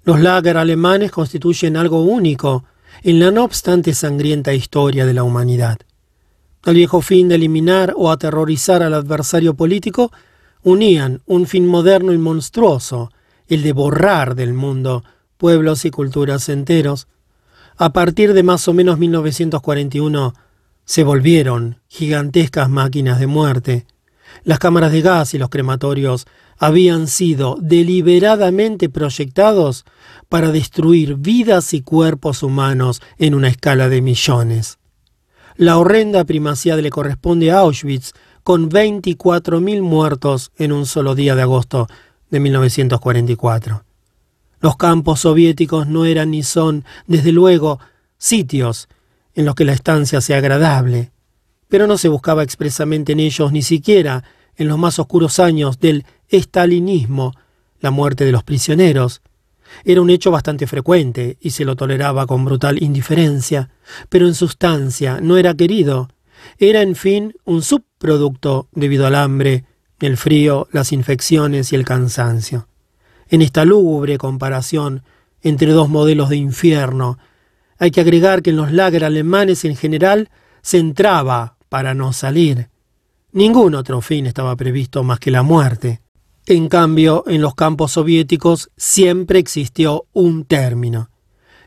Los 0.05 0.21
lager 0.21 0.55
alemanes 0.55 1.11
constituyen 1.11 1.75
algo 1.75 2.01
único 2.01 2.63
en 3.03 3.19
la 3.19 3.29
no 3.31 3.43
obstante 3.43 3.93
sangrienta 3.93 4.53
historia 4.53 5.05
de 5.05 5.13
la 5.13 5.23
humanidad. 5.23 5.79
El 6.65 6.73
viejo 6.73 7.01
fin 7.01 7.29
de 7.29 7.35
eliminar 7.35 7.93
o 7.95 8.09
aterrorizar 8.09 8.81
al 8.81 8.95
adversario 8.95 9.53
político 9.53 10.11
unían 10.63 11.21
un 11.27 11.45
fin 11.45 11.67
moderno 11.67 12.11
y 12.11 12.17
monstruoso, 12.17 13.11
el 13.47 13.61
de 13.61 13.71
borrar 13.71 14.33
del 14.33 14.53
mundo 14.53 15.03
pueblos 15.37 15.85
y 15.85 15.91
culturas 15.91 16.49
enteros. 16.49 17.07
A 17.77 17.93
partir 17.93 18.33
de 18.33 18.41
más 18.41 18.67
o 18.67 18.73
menos 18.73 18.97
1941 18.97 20.33
se 20.85 21.03
volvieron 21.03 21.81
gigantescas 21.87 22.67
máquinas 22.67 23.19
de 23.19 23.27
muerte. 23.27 23.85
Las 24.43 24.57
cámaras 24.57 24.91
de 24.91 25.01
gas 25.01 25.35
y 25.35 25.37
los 25.37 25.49
crematorios 25.49 26.25
habían 26.57 27.05
sido 27.05 27.57
deliberadamente 27.61 28.89
proyectados 28.89 29.85
para 30.29 30.51
destruir 30.51 31.13
vidas 31.15 31.75
y 31.75 31.81
cuerpos 31.81 32.41
humanos 32.41 33.03
en 33.19 33.35
una 33.35 33.49
escala 33.49 33.87
de 33.87 34.01
millones. 34.01 34.79
La 35.57 35.77
horrenda 35.77 36.25
primacía 36.25 36.75
le 36.75 36.89
corresponde 36.89 37.51
a 37.51 37.59
Auschwitz, 37.59 38.11
con 38.43 38.69
24.000 38.69 39.81
muertos 39.81 40.51
en 40.57 40.71
un 40.71 40.85
solo 40.85 41.15
día 41.15 41.33
de 41.35 41.41
agosto 41.41 41.87
de 42.29 42.39
1944. 42.39 43.83
Los 44.59 44.75
campos 44.75 45.21
soviéticos 45.21 45.87
no 45.87 46.05
eran 46.05 46.31
ni 46.31 46.43
son, 46.43 46.83
desde 47.07 47.31
luego, 47.31 47.79
sitios 48.17 48.89
en 49.33 49.45
los 49.45 49.55
que 49.55 49.65
la 49.65 49.73
estancia 49.73 50.21
sea 50.21 50.37
agradable, 50.37 51.11
pero 51.69 51.87
no 51.87 51.97
se 51.97 52.09
buscaba 52.09 52.43
expresamente 52.43 53.13
en 53.13 53.21
ellos 53.21 53.51
ni 53.51 53.61
siquiera 53.61 54.23
en 54.57 54.67
los 54.67 54.77
más 54.77 54.99
oscuros 54.99 55.39
años 55.39 55.79
del 55.79 56.05
estalinismo 56.29 57.33
la 57.79 57.91
muerte 57.91 58.25
de 58.25 58.31
los 58.31 58.43
prisioneros, 58.43 59.21
era 59.83 60.01
un 60.01 60.09
hecho 60.09 60.31
bastante 60.31 60.67
frecuente 60.67 61.37
y 61.41 61.51
se 61.51 61.65
lo 61.65 61.75
toleraba 61.75 62.25
con 62.25 62.45
brutal 62.45 62.81
indiferencia, 62.81 63.69
pero 64.09 64.27
en 64.27 64.35
sustancia 64.35 65.19
no 65.21 65.37
era 65.37 65.53
querido. 65.53 66.09
Era, 66.57 66.81
en 66.81 66.95
fin, 66.95 67.33
un 67.43 67.61
subproducto 67.61 68.69
debido 68.71 69.07
al 69.07 69.15
hambre, 69.15 69.65
el 69.99 70.17
frío, 70.17 70.67
las 70.71 70.91
infecciones 70.91 71.71
y 71.71 71.75
el 71.75 71.85
cansancio. 71.85 72.67
En 73.29 73.41
esta 73.41 73.65
lúgubre 73.65 74.17
comparación 74.17 75.03
entre 75.41 75.71
dos 75.71 75.89
modelos 75.89 76.29
de 76.29 76.37
infierno, 76.37 77.17
hay 77.77 77.91
que 77.91 78.01
agregar 78.01 78.41
que 78.41 78.51
en 78.51 78.55
los 78.55 78.71
lager 78.71 79.03
alemanes 79.03 79.65
en 79.65 79.75
general 79.75 80.29
se 80.61 80.77
entraba 80.77 81.57
para 81.69 81.93
no 81.93 82.13
salir. 82.13 82.69
Ningún 83.31 83.75
otro 83.75 84.01
fin 84.01 84.25
estaba 84.25 84.55
previsto 84.55 85.03
más 85.03 85.19
que 85.19 85.31
la 85.31 85.43
muerte. 85.43 86.01
En 86.47 86.69
cambio, 86.69 87.23
en 87.25 87.41
los 87.41 87.55
campos 87.55 87.93
soviéticos 87.93 88.69
siempre 88.77 89.39
existió 89.39 90.05
un 90.13 90.45
término. 90.45 91.09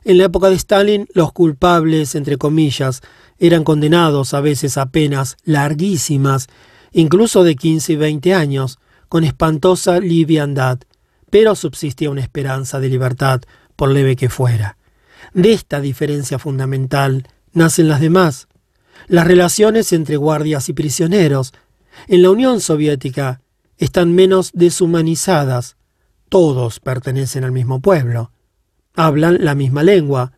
En 0.05 0.19
la 0.19 0.25
época 0.25 0.51
de 0.51 0.55
Stalin, 0.55 1.09
los 1.15 1.33
culpables, 1.33 2.15
entre 2.15 2.39
comillas, 2.39 3.03
eran 3.41 3.65
condenados 3.65 4.35
a 4.35 4.41
veces 4.41 4.79
a 4.79 4.87
penas 4.87 5.37
larguísimas, 5.43 6.47
incluso 6.93 7.43
de 7.43 7.57
15 7.57 7.95
y 7.95 7.97
20 7.97 8.35
años, 8.35 8.79
con 9.09 9.25
espantosa 9.25 9.99
liviandad, 9.99 10.79
pero 11.29 11.57
subsistía 11.57 12.11
una 12.11 12.21
esperanza 12.21 12.79
de 12.79 12.89
libertad, 12.89 13.41
por 13.75 13.91
leve 13.91 14.15
que 14.15 14.29
fuera. 14.29 14.77
De 15.35 15.53
esta 15.53 15.81
diferencia 15.81 16.39
fundamental 16.39 17.27
nacen 17.53 17.89
las 17.89 18.01
demás. 18.01 18.47
Las 19.09 19.27
relaciones 19.27 19.93
entre 19.93 20.17
guardias 20.17 20.69
y 20.69 20.73
prisioneros. 20.73 21.53
En 22.07 22.23
la 22.23 22.31
Unión 22.31 22.61
Soviética, 22.61 23.41
están 23.79 24.15
menos 24.15 24.51
deshumanizadas. 24.53 25.77
Todos 26.29 26.81
pertenecen 26.81 27.45
al 27.45 27.53
mismo 27.53 27.81
pueblo. 27.81 28.33
Hablan 28.95 29.39
la 29.45 29.55
misma 29.55 29.83
lengua. 29.83 30.33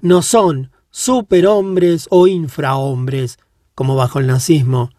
No 0.00 0.22
son 0.22 0.70
superhombres 0.90 2.06
o 2.10 2.26
infrahombres, 2.26 3.38
como 3.74 3.94
bajo 3.94 4.18
el 4.18 4.26
nazismo. 4.26 4.90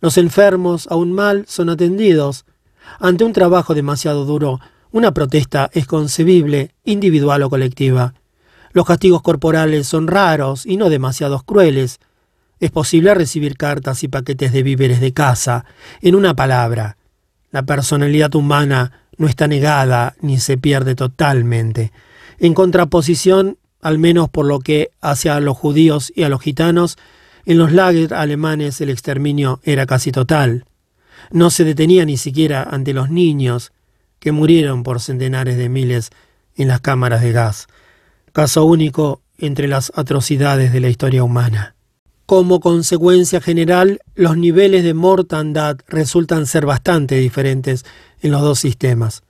Los 0.00 0.18
enfermos, 0.18 0.88
aún 0.90 1.12
mal, 1.12 1.44
son 1.46 1.68
atendidos. 1.68 2.46
Ante 2.98 3.24
un 3.24 3.32
trabajo 3.32 3.74
demasiado 3.74 4.24
duro, 4.24 4.60
una 4.90 5.12
protesta 5.12 5.70
es 5.72 5.86
concebible, 5.86 6.74
individual 6.84 7.42
o 7.42 7.50
colectiva. 7.50 8.14
Los 8.72 8.86
castigos 8.86 9.22
corporales 9.22 9.86
son 9.86 10.08
raros 10.08 10.66
y 10.66 10.76
no 10.76 10.88
demasiados 10.88 11.44
crueles. 11.44 12.00
Es 12.60 12.70
posible 12.70 13.14
recibir 13.14 13.56
cartas 13.56 14.02
y 14.02 14.08
paquetes 14.08 14.52
de 14.52 14.62
víveres 14.62 15.00
de 15.00 15.12
casa. 15.12 15.64
En 16.00 16.14
una 16.14 16.34
palabra, 16.34 16.96
la 17.54 17.62
personalidad 17.62 18.34
humana 18.34 18.90
no 19.16 19.28
está 19.28 19.46
negada 19.46 20.16
ni 20.20 20.40
se 20.40 20.58
pierde 20.58 20.96
totalmente. 20.96 21.92
En 22.40 22.52
contraposición, 22.52 23.58
al 23.80 24.00
menos 24.00 24.28
por 24.28 24.44
lo 24.44 24.58
que 24.58 24.90
hacia 25.00 25.38
los 25.38 25.56
judíos 25.56 26.12
y 26.16 26.24
a 26.24 26.28
los 26.28 26.40
gitanos, 26.40 26.98
en 27.46 27.58
los 27.58 27.70
lagers 27.70 28.10
alemanes 28.10 28.80
el 28.80 28.90
exterminio 28.90 29.60
era 29.62 29.86
casi 29.86 30.10
total. 30.10 30.64
No 31.30 31.48
se 31.50 31.62
detenía 31.62 32.04
ni 32.04 32.16
siquiera 32.16 32.64
ante 32.64 32.92
los 32.92 33.08
niños, 33.08 33.70
que 34.18 34.32
murieron 34.32 34.82
por 34.82 35.00
centenares 35.00 35.56
de 35.56 35.68
miles 35.68 36.10
en 36.56 36.66
las 36.66 36.80
cámaras 36.80 37.22
de 37.22 37.30
gas, 37.30 37.68
caso 38.32 38.64
único 38.64 39.22
entre 39.38 39.68
las 39.68 39.92
atrocidades 39.94 40.72
de 40.72 40.80
la 40.80 40.88
historia 40.88 41.22
humana. 41.22 41.73
Como 42.26 42.60
consecuencia 42.60 43.42
general, 43.42 44.00
los 44.14 44.38
niveles 44.38 44.82
de 44.82 44.94
mortandad 44.94 45.76
resultan 45.88 46.46
ser 46.46 46.64
bastante 46.64 47.16
diferentes 47.16 47.84
en 48.22 48.30
los 48.30 48.40
dos 48.40 48.58
sistemas. 48.58 49.22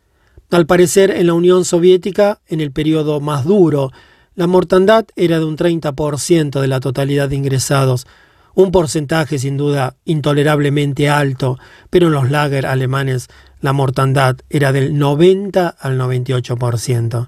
Al 0.53 0.67
parecer, 0.67 1.11
en 1.11 1.27
la 1.27 1.35
Unión 1.35 1.65
Soviética, 1.65 2.41
en 2.47 2.61
el 2.61 2.71
periodo 2.71 3.21
más 3.21 3.45
duro, 3.45 3.91
la 4.37 4.47
mortandad 4.47 5.07
era 5.17 5.41
de 5.41 5.45
un 5.45 5.57
30% 5.57 6.61
de 6.61 6.69
la 6.69 6.79
totalidad 6.79 7.29
de 7.29 7.35
ingresados, 7.35 8.07
un 8.55 8.71
porcentaje 8.71 9.41
sin 9.41 9.57
duda 9.57 9.97
intolerablemente 10.05 11.09
alto, 11.09 11.59
pero 11.91 12.07
en 12.07 12.13
los 12.13 12.31
lager 12.31 12.65
alemanes 12.65 13.27
la 13.61 13.73
mortandad 13.73 14.37
era 14.51 14.71
del 14.71 14.97
90 14.97 15.69
al 15.69 15.99
98%. 15.99 17.27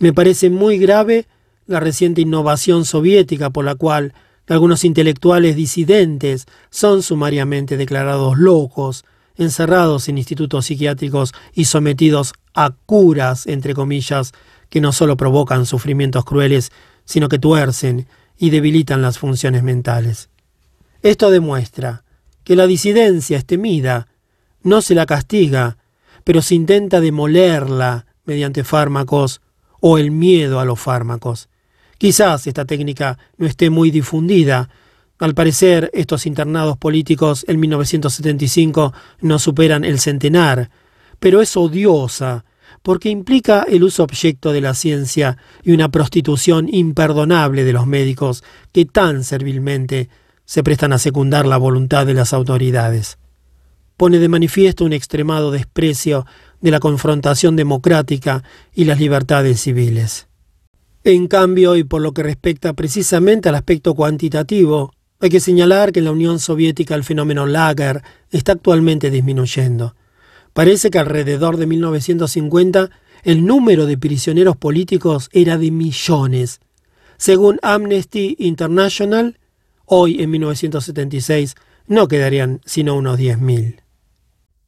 Me 0.00 0.12
parece 0.12 0.50
muy 0.50 0.78
grave 0.78 1.28
la 1.68 1.78
reciente 1.78 2.20
innovación 2.22 2.84
soviética 2.84 3.50
por 3.50 3.64
la 3.64 3.76
cual 3.76 4.14
algunos 4.52 4.84
intelectuales 4.84 5.56
disidentes 5.56 6.46
son 6.70 7.02
sumariamente 7.02 7.76
declarados 7.76 8.38
locos, 8.38 9.04
encerrados 9.36 10.08
en 10.08 10.18
institutos 10.18 10.66
psiquiátricos 10.66 11.32
y 11.54 11.64
sometidos 11.64 12.34
a 12.54 12.74
curas, 12.86 13.46
entre 13.46 13.74
comillas, 13.74 14.32
que 14.68 14.80
no 14.80 14.92
solo 14.92 15.16
provocan 15.16 15.66
sufrimientos 15.66 16.24
crueles, 16.24 16.70
sino 17.04 17.28
que 17.28 17.38
tuercen 17.38 18.06
y 18.38 18.50
debilitan 18.50 19.02
las 19.02 19.18
funciones 19.18 19.62
mentales. 19.62 20.28
Esto 21.02 21.30
demuestra 21.30 22.04
que 22.44 22.56
la 22.56 22.66
disidencia 22.66 23.38
es 23.38 23.44
temida, 23.44 24.08
no 24.62 24.82
se 24.82 24.94
la 24.94 25.06
castiga, 25.06 25.78
pero 26.24 26.42
se 26.42 26.54
intenta 26.54 27.00
demolerla 27.00 28.06
mediante 28.24 28.64
fármacos 28.64 29.40
o 29.80 29.98
el 29.98 30.10
miedo 30.10 30.60
a 30.60 30.64
los 30.64 30.78
fármacos. 30.78 31.48
Quizás 32.02 32.48
esta 32.48 32.64
técnica 32.64 33.16
no 33.36 33.46
esté 33.46 33.70
muy 33.70 33.92
difundida. 33.92 34.68
Al 35.20 35.34
parecer, 35.34 35.88
estos 35.94 36.26
internados 36.26 36.76
políticos 36.76 37.44
en 37.46 37.60
1975 37.60 38.92
no 39.20 39.38
superan 39.38 39.84
el 39.84 40.00
centenar, 40.00 40.68
pero 41.20 41.40
es 41.40 41.56
odiosa 41.56 42.44
porque 42.82 43.08
implica 43.08 43.64
el 43.68 43.84
uso 43.84 44.02
objeto 44.02 44.50
de 44.50 44.60
la 44.60 44.74
ciencia 44.74 45.38
y 45.62 45.70
una 45.70 45.90
prostitución 45.90 46.68
imperdonable 46.68 47.62
de 47.62 47.72
los 47.72 47.86
médicos 47.86 48.42
que 48.72 48.84
tan 48.84 49.22
servilmente 49.22 50.08
se 50.44 50.64
prestan 50.64 50.92
a 50.92 50.98
secundar 50.98 51.46
la 51.46 51.56
voluntad 51.56 52.04
de 52.04 52.14
las 52.14 52.32
autoridades. 52.32 53.16
Pone 53.96 54.18
de 54.18 54.28
manifiesto 54.28 54.84
un 54.84 54.92
extremado 54.92 55.52
desprecio 55.52 56.26
de 56.60 56.72
la 56.72 56.80
confrontación 56.80 57.54
democrática 57.54 58.42
y 58.74 58.86
las 58.86 58.98
libertades 58.98 59.60
civiles. 59.60 60.26
En 61.04 61.26
cambio, 61.26 61.74
y 61.76 61.82
por 61.82 62.00
lo 62.00 62.12
que 62.12 62.22
respecta 62.22 62.74
precisamente 62.74 63.48
al 63.48 63.56
aspecto 63.56 63.94
cuantitativo, 63.94 64.92
hay 65.18 65.30
que 65.30 65.40
señalar 65.40 65.92
que 65.92 65.98
en 65.98 66.04
la 66.04 66.12
Unión 66.12 66.38
Soviética 66.38 66.94
el 66.94 67.02
fenómeno 67.02 67.46
Lager 67.46 68.02
está 68.30 68.52
actualmente 68.52 69.10
disminuyendo. 69.10 69.96
Parece 70.52 70.90
que 70.90 70.98
alrededor 70.98 71.56
de 71.56 71.66
1950 71.66 72.90
el 73.24 73.46
número 73.46 73.86
de 73.86 73.98
prisioneros 73.98 74.56
políticos 74.56 75.28
era 75.32 75.58
de 75.58 75.70
millones. 75.70 76.60
Según 77.16 77.58
Amnesty 77.62 78.36
International, 78.38 79.38
hoy 79.86 80.22
en 80.22 80.30
1976 80.30 81.54
no 81.86 82.08
quedarían 82.08 82.60
sino 82.64 82.96
unos 82.96 83.18
10.000. 83.18 83.80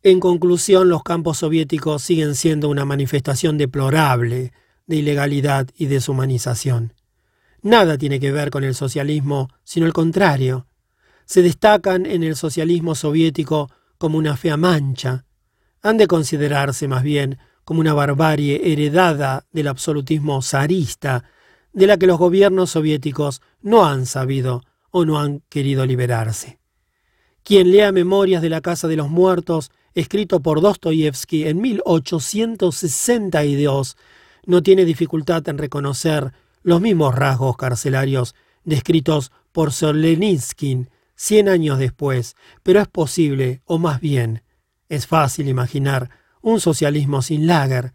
En 0.03 0.21
conclusión, 0.21 0.89
los 0.89 1.03
campos 1.03 1.39
soviéticos 1.39 2.03
siguen 2.03 2.35
siendo 2.35 2.69
una 2.69 2.85
manifestación 2.85 3.57
deplorable 3.57 4.53
de 4.87 4.97
ilegalidad 4.97 5.69
y 5.77 5.87
deshumanización. 5.87 6.95
Nada 7.63 7.97
tiene 7.97 8.21
que 8.21 8.33
ver 8.33 8.51
con 8.51 8.65
el 8.65 8.75
socialismo, 8.75 9.49
sino 9.65 9.87
el 9.87 9.93
contrario. 9.93 10.67
Se 11.25 11.43
destacan 11.43 12.07
en 12.07 12.23
el 12.23 12.37
socialismo 12.37 12.95
soviético 12.95 13.71
como 13.99 14.19
una 14.19 14.37
fea 14.37 14.57
mancha, 14.57 15.25
han 15.85 15.97
de 15.99 16.07
considerarse 16.07 16.89
más 16.89 17.03
bien 17.03 17.39
como 17.65 17.81
una 17.81 17.95
barbarie 17.95 18.73
heredada 18.73 19.45
del 19.53 19.69
absolutismo 19.69 20.43
zarista, 20.43 21.25
de 21.75 21.87
la 21.87 21.99
que 21.99 22.07
los 22.07 22.17
gobiernos 22.19 22.71
soviéticos 22.71 23.43
no 23.61 23.85
han 23.85 24.07
sabido 24.07 24.63
o 24.91 25.05
no 25.05 25.19
han 25.19 25.43
querido 25.51 25.85
liberarse. 25.85 26.59
Quien 27.43 27.71
lea 27.71 27.93
Memorias 27.93 28.41
de 28.41 28.49
la 28.49 28.63
Casa 28.63 28.89
de 28.89 28.97
los 28.97 29.11
Muertos, 29.11 29.71
escrito 29.95 30.41
por 30.41 30.63
Dostoyevsky 30.63 31.47
en 31.47 31.61
1862, 31.61 33.99
no 34.47 34.63
tiene 34.63 34.85
dificultad 34.85 35.49
en 35.49 35.59
reconocer 35.59 36.33
los 36.63 36.81
mismos 36.81 37.15
rasgos 37.15 37.57
carcelarios 37.57 38.35
descritos 38.65 39.33
por 39.53 39.73
Soleninsky 39.73 40.87
cien 41.15 41.49
años 41.49 41.79
después, 41.79 42.37
pero 42.63 42.81
es 42.81 42.89
posible, 42.89 43.63
o 43.65 43.79
más 43.79 44.01
bien, 44.01 44.43
es 44.89 45.07
fácil 45.07 45.49
imaginar 45.49 46.11
un 46.41 46.61
socialismo 46.61 47.23
sin 47.23 47.47
lager. 47.47 47.95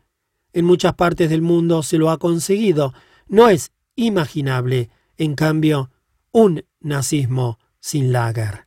En 0.54 0.66
muchas 0.66 0.96
partes 0.96 1.30
del 1.30 1.42
mundo 1.42 1.84
se 1.84 1.98
lo 1.98 2.10
ha 2.10 2.18
conseguido. 2.18 2.94
No 3.28 3.50
es 3.50 3.72
imaginable, 3.96 4.90
en 5.18 5.36
cambio, 5.36 5.92
un 6.32 6.66
nazismo 6.80 7.60
sin 7.80 8.12
lager. 8.12 8.66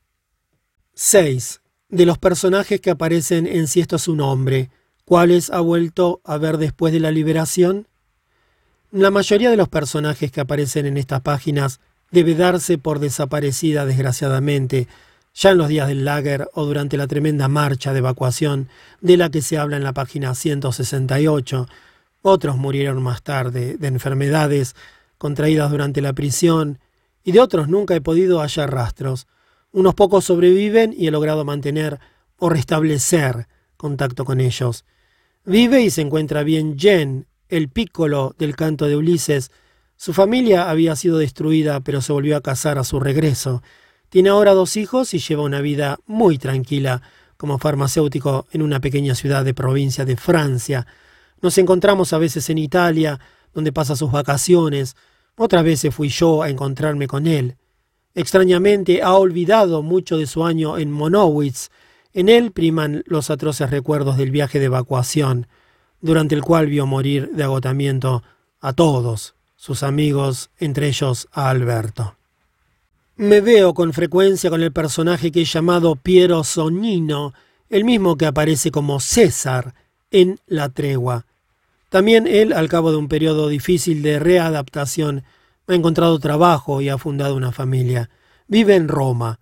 6. 0.95 1.61
De 1.89 2.07
los 2.07 2.19
personajes 2.19 2.81
que 2.81 2.91
aparecen 2.91 3.47
en 3.47 3.67
Si 3.67 3.81
esto 3.81 3.97
es 3.97 4.07
un 4.07 4.21
hombre, 4.21 4.71
¿cuáles 5.05 5.51
ha 5.51 5.61
vuelto 5.61 6.21
a 6.25 6.39
ver 6.39 6.59
después 6.59 6.93
de 6.93 7.01
la 7.01 7.11
liberación? 7.11 7.87
La 8.91 9.11
mayoría 9.11 9.51
de 9.51 9.57
los 9.57 9.69
personajes 9.69 10.31
que 10.31 10.41
aparecen 10.41 10.87
en 10.87 10.97
estas 10.97 11.23
páginas 11.23 11.81
debe 12.11 12.35
darse 12.35 12.79
por 12.79 12.99
desaparecida 12.99 13.87
desgraciadamente, 13.87 14.87
ya 15.35 15.51
en 15.51 15.59
los 15.59 15.69
días 15.69 15.89
del 15.89 16.05
lager 16.05 16.49
o 16.53 16.67
durante 16.67 16.99
la 16.99 17.07
tremenda 17.07 17.49
marcha 17.49 17.93
de 17.93 18.01
evacuación 18.01 18.69
de 19.01 19.17
la 19.17 19.31
que 19.31 19.41
se 19.41 19.57
habla 19.57 19.79
en 19.79 19.85
la 19.85 19.95
página 19.95 20.35
168. 20.35 21.67
Otros 22.21 22.57
murieron 22.59 23.03
más 23.03 23.23
tarde 23.23 23.77
de 23.79 23.89
enfermedades 23.89 24.77
contraídas 25.17 25.71
durante 25.71 26.03
la 26.03 26.13
prisión 26.13 26.79
y 27.25 27.33
de 27.33 27.41
otros 27.41 27.69
nunca 27.69 27.95
he 27.95 28.01
podido 28.01 28.41
hallar 28.41 28.73
rastros. 28.73 29.27
Unos 29.73 29.95
pocos 29.95 30.27
sobreviven 30.27 30.95
y 30.97 31.07
he 31.07 31.11
logrado 31.11 31.45
mantener 31.45 31.99
o 32.37 32.51
restablecer 32.51 33.49
contacto 33.83 34.25
con 34.25 34.41
ellos. 34.41 34.85
Vive 35.45 35.83
y 35.83 35.91
se 35.91 36.01
encuentra 36.03 36.45
bien 36.45 36.79
Jen, 36.79 37.27
el 37.49 37.69
pícolo 37.69 38.35
del 38.39 38.55
canto 38.55 38.87
de 38.87 38.97
Ulises. 38.97 39.51
Su 39.97 40.15
familia 40.15 40.71
había 40.71 40.95
sido 40.95 41.19
destruida, 41.19 41.81
pero 41.81 42.01
se 42.01 42.13
volvió 42.13 42.37
a 42.37 42.41
casar 42.41 42.79
a 42.79 42.85
su 42.85 43.01
regreso. 43.01 43.61
Tiene 44.09 44.29
ahora 44.29 44.55
dos 44.55 44.77
hijos 44.77 45.15
y 45.15 45.19
lleva 45.19 45.43
una 45.43 45.61
vida 45.61 45.99
muy 46.07 46.39
tranquila 46.39 47.03
como 47.37 47.59
farmacéutico 47.59 48.47
en 48.53 48.63
una 48.63 48.79
pequeña 48.79 49.17
ciudad 49.17 49.45
de 49.45 49.53
provincia 49.53 50.05
de 50.05 50.17
Francia. 50.17 50.87
Nos 51.41 51.59
encontramos 51.59 52.13
a 52.13 52.19
veces 52.19 52.49
en 52.51 52.59
Italia, 52.59 53.19
donde 53.53 53.73
pasa 53.73 53.97
sus 53.97 54.13
vacaciones. 54.13 54.95
Otras 55.37 55.65
veces 55.65 55.93
fui 55.93 56.09
yo 56.09 56.43
a 56.43 56.51
encontrarme 56.51 57.09
con 57.09 57.27
él. 57.27 57.57
Extrañamente 58.15 59.03
ha 59.03 59.15
olvidado 59.15 59.83
mucho 59.83 60.19
de 60.19 60.27
su 60.27 60.45
año 60.45 60.79
en 60.79 60.93
Monowitz. 60.93 61.71
En 62.15 62.29
él 62.29 62.53
priman 62.53 63.03
los 63.07 63.31
atroces 63.31 63.71
recuerdos 63.71 64.17
del 64.17 64.31
viaje 64.31 64.59
de 64.59 64.67
evacuación, 64.67 65.47
durante 66.01 66.35
el 66.35 66.43
cual 66.43 66.67
vio 66.67 66.87
morir 66.87 67.31
de 67.33 67.45
agotamiento 67.45 68.23
a 68.61 68.73
todos 68.73 69.35
sus 69.57 69.83
amigos, 69.83 70.51
entre 70.59 70.89
ellos 70.89 71.29
a 71.33 71.49
Alberto. 71.49 72.17
Me 73.17 73.41
veo 73.41 73.75
con 73.75 73.93
frecuencia 73.93 74.51
con 74.51 74.63
el 74.63 74.73
personaje 74.73 75.31
que 75.31 75.43
he 75.43 75.45
llamado 75.45 75.95
Piero 75.97 76.43
Sonino, 76.43 77.33
el 77.71 77.85
mismo 77.85 78.17
que 78.17 78.27
aparece 78.27 78.71
como 78.71 79.01
César 79.01 79.75
en 80.11 80.41
La 80.47 80.69
Tregua. 80.69 81.27
También 81.89 82.27
él, 82.27 82.53
al 82.53 82.69
cabo 82.69 82.91
de 82.91 82.97
un 82.97 83.09
periodo 83.09 83.49
difícil 83.49 84.03
de 84.03 84.19
readaptación, 84.19 85.25
ha 85.67 85.75
encontrado 85.75 86.19
trabajo 86.19 86.81
y 86.81 86.89
ha 86.89 86.99
fundado 86.99 87.37
una 87.37 87.53
familia. 87.53 88.11
Vive 88.49 88.75
en 88.75 88.89
Roma. 88.89 89.39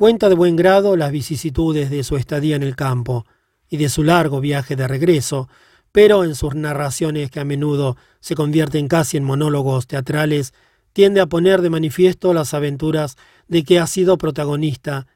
Cuenta 0.00 0.30
de 0.30 0.34
buen 0.34 0.56
grado 0.56 0.96
las 0.96 1.12
vicisitudes 1.12 1.90
de 1.90 2.04
su 2.04 2.16
estadía 2.16 2.56
en 2.56 2.62
el 2.62 2.74
campo 2.74 3.26
y 3.68 3.76
de 3.76 3.90
su 3.90 4.02
largo 4.02 4.40
viaje 4.40 4.74
de 4.74 4.88
regreso, 4.88 5.50
pero 5.92 6.24
en 6.24 6.34
sus 6.34 6.54
narraciones 6.54 7.30
que 7.30 7.38
a 7.38 7.44
menudo 7.44 7.98
se 8.18 8.34
convierten 8.34 8.88
casi 8.88 9.18
en 9.18 9.24
monólogos 9.24 9.86
teatrales, 9.86 10.54
tiende 10.94 11.20
a 11.20 11.26
poner 11.26 11.60
de 11.60 11.68
manifiesto 11.68 12.32
las 12.32 12.54
aventuras 12.54 13.18
de 13.46 13.62
que 13.62 13.78
ha 13.78 13.86
sido 13.86 14.16
protagonista 14.16 15.06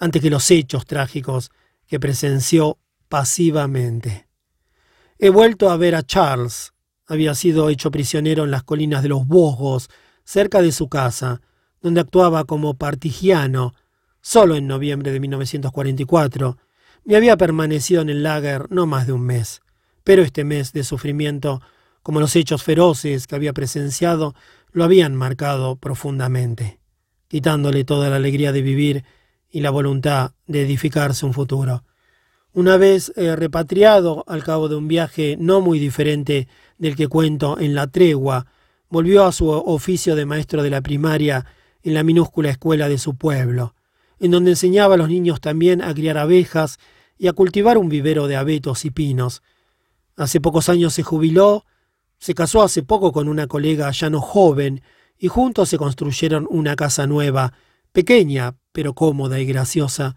ante 0.00 0.18
que 0.18 0.30
los 0.30 0.50
hechos 0.50 0.84
trágicos 0.84 1.52
que 1.86 2.00
presenció 2.00 2.78
pasivamente. 3.08 4.26
He 5.20 5.28
vuelto 5.28 5.70
a 5.70 5.76
ver 5.76 5.94
a 5.94 6.02
Charles. 6.02 6.72
Había 7.06 7.36
sido 7.36 7.68
hecho 7.68 7.92
prisionero 7.92 8.42
en 8.42 8.50
las 8.50 8.64
colinas 8.64 9.04
de 9.04 9.10
los 9.10 9.28
Bosgos, 9.28 9.90
cerca 10.24 10.60
de 10.60 10.72
su 10.72 10.88
casa, 10.88 11.40
donde 11.80 12.00
actuaba 12.00 12.42
como 12.42 12.74
partigiano, 12.74 13.74
solo 14.24 14.56
en 14.56 14.66
noviembre 14.66 15.12
de 15.12 15.20
1944. 15.20 16.56
Me 17.04 17.14
había 17.14 17.36
permanecido 17.36 18.00
en 18.00 18.08
el 18.08 18.22
lager 18.22 18.70
no 18.70 18.86
más 18.86 19.06
de 19.06 19.12
un 19.12 19.20
mes, 19.20 19.60
pero 20.02 20.22
este 20.22 20.44
mes 20.44 20.72
de 20.72 20.82
sufrimiento, 20.82 21.60
como 22.02 22.20
los 22.20 22.34
hechos 22.34 22.62
feroces 22.62 23.26
que 23.26 23.36
había 23.36 23.52
presenciado, 23.52 24.34
lo 24.72 24.82
habían 24.82 25.14
marcado 25.14 25.76
profundamente, 25.76 26.80
quitándole 27.28 27.84
toda 27.84 28.08
la 28.08 28.16
alegría 28.16 28.50
de 28.52 28.62
vivir 28.62 29.04
y 29.50 29.60
la 29.60 29.68
voluntad 29.68 30.32
de 30.46 30.62
edificarse 30.62 31.26
un 31.26 31.34
futuro. 31.34 31.84
Una 32.54 32.78
vez 32.78 33.12
eh, 33.16 33.36
repatriado 33.36 34.24
al 34.26 34.42
cabo 34.42 34.70
de 34.70 34.76
un 34.76 34.88
viaje 34.88 35.36
no 35.38 35.60
muy 35.60 35.78
diferente 35.78 36.48
del 36.78 36.96
que 36.96 37.08
cuento 37.08 37.58
en 37.58 37.74
la 37.74 37.88
tregua, 37.88 38.46
volvió 38.88 39.26
a 39.26 39.32
su 39.32 39.50
oficio 39.50 40.16
de 40.16 40.24
maestro 40.24 40.62
de 40.62 40.70
la 40.70 40.80
primaria 40.80 41.44
en 41.82 41.92
la 41.92 42.02
minúscula 42.02 42.48
escuela 42.48 42.88
de 42.88 42.96
su 42.96 43.16
pueblo, 43.16 43.74
en 44.20 44.30
donde 44.30 44.50
enseñaba 44.50 44.94
a 44.94 44.98
los 44.98 45.08
niños 45.08 45.40
también 45.40 45.82
a 45.82 45.92
criar 45.94 46.18
abejas 46.18 46.78
y 47.18 47.28
a 47.28 47.32
cultivar 47.32 47.78
un 47.78 47.88
vivero 47.88 48.26
de 48.26 48.36
abetos 48.36 48.84
y 48.84 48.90
pinos. 48.90 49.42
Hace 50.16 50.40
pocos 50.40 50.68
años 50.68 50.94
se 50.94 51.02
jubiló 51.02 51.64
se 52.24 52.34
casó 52.34 52.62
hace 52.62 52.82
poco 52.82 53.12
con 53.12 53.28
una 53.28 53.46
colega 53.46 53.90
ya 53.90 54.08
no 54.08 54.20
joven 54.20 54.82
y 55.18 55.28
juntos 55.28 55.68
se 55.68 55.76
construyeron 55.76 56.46
una 56.48 56.74
casa 56.74 57.06
nueva, 57.06 57.52
pequeña, 57.92 58.56
pero 58.72 58.94
cómoda 58.94 59.38
y 59.40 59.44
graciosa. 59.44 60.16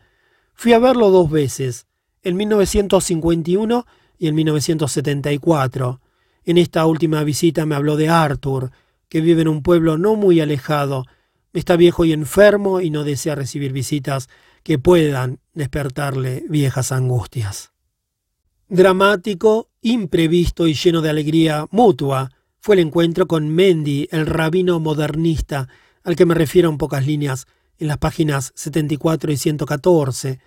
Fui 0.54 0.72
a 0.72 0.80
verlo 0.80 1.10
dos 1.12 1.30
veces, 1.30 1.86
en 2.24 2.38
1951 2.38 3.86
y 4.18 4.28
en 4.28 4.36
1974. 4.36 6.00
En 6.46 6.58
esta 6.58 6.86
última 6.86 7.26
visita 7.26 7.66
me 7.66 7.76
habló 7.76 7.98
de 7.98 8.08
Arthur, 8.08 8.72
que 9.10 9.20
vive 9.20 9.42
en 9.42 9.50
un 9.50 9.62
pueblo 9.62 9.98
no 9.98 10.16
muy 10.16 10.40
alejado. 10.40 11.06
Está 11.58 11.76
viejo 11.76 12.06
y 12.06 12.14
enfermo 12.14 12.82
y 12.82 12.92
no 12.92 13.04
desea 13.04 13.34
recibir 13.34 13.74
visitas 13.74 14.30
que 14.62 14.78
puedan 14.78 15.40
despertarle 15.56 16.44
viejas 16.48 16.92
angustias. 16.92 17.72
Dramático, 18.70 19.72
imprevisto 19.82 20.68
y 20.68 20.76
lleno 20.76 21.02
de 21.02 21.10
alegría 21.10 21.66
mutua 21.72 22.30
fue 22.60 22.76
el 22.76 22.82
encuentro 22.82 23.26
con 23.28 23.50
Mendy, 23.50 24.08
el 24.12 24.28
rabino 24.28 24.80
modernista, 24.80 25.68
al 26.04 26.16
que 26.16 26.28
me 26.28 26.36
refiero 26.36 26.70
en 26.70 26.78
pocas 26.78 27.08
líneas 27.08 27.48
en 27.80 27.88
las 27.88 27.98
páginas 27.98 28.52
74 28.54 29.32
y 29.32 29.38
114. 29.38 30.40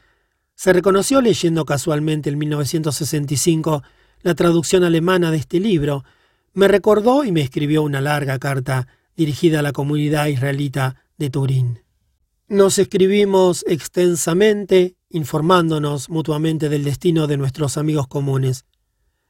Se 0.54 0.72
reconoció 0.72 1.20
leyendo 1.20 1.64
casualmente 1.64 2.30
en 2.30 2.38
1965 2.38 3.82
la 4.22 4.36
traducción 4.36 4.84
alemana 4.84 5.32
de 5.32 5.38
este 5.38 5.58
libro, 5.58 6.04
me 6.52 6.68
recordó 6.68 7.24
y 7.24 7.32
me 7.32 7.40
escribió 7.40 7.82
una 7.82 8.00
larga 8.00 8.38
carta 8.38 8.86
dirigida 9.20 9.58
a 9.58 9.62
la 9.62 9.72
comunidad 9.72 10.28
israelita 10.28 10.96
de 11.18 11.28
Turín. 11.28 11.82
Nos 12.48 12.78
escribimos 12.78 13.66
extensamente 13.68 14.96
informándonos 15.10 16.08
mutuamente 16.08 16.70
del 16.70 16.84
destino 16.84 17.26
de 17.26 17.36
nuestros 17.36 17.76
amigos 17.76 18.06
comunes. 18.06 18.64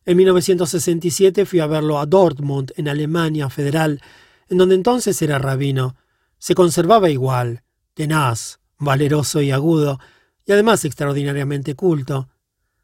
En 0.04 0.16
1967 0.16 1.44
fui 1.44 1.58
a 1.58 1.66
verlo 1.66 1.98
a 1.98 2.06
Dortmund, 2.06 2.70
en 2.76 2.88
Alemania 2.88 3.50
Federal, 3.50 4.00
en 4.48 4.58
donde 4.58 4.76
entonces 4.76 5.20
era 5.22 5.40
rabino. 5.40 5.96
Se 6.38 6.54
conservaba 6.54 7.10
igual, 7.10 7.64
tenaz, 7.94 8.60
valeroso 8.78 9.42
y 9.42 9.50
agudo, 9.50 9.98
y 10.46 10.52
además 10.52 10.84
extraordinariamente 10.84 11.74
culto. 11.74 12.28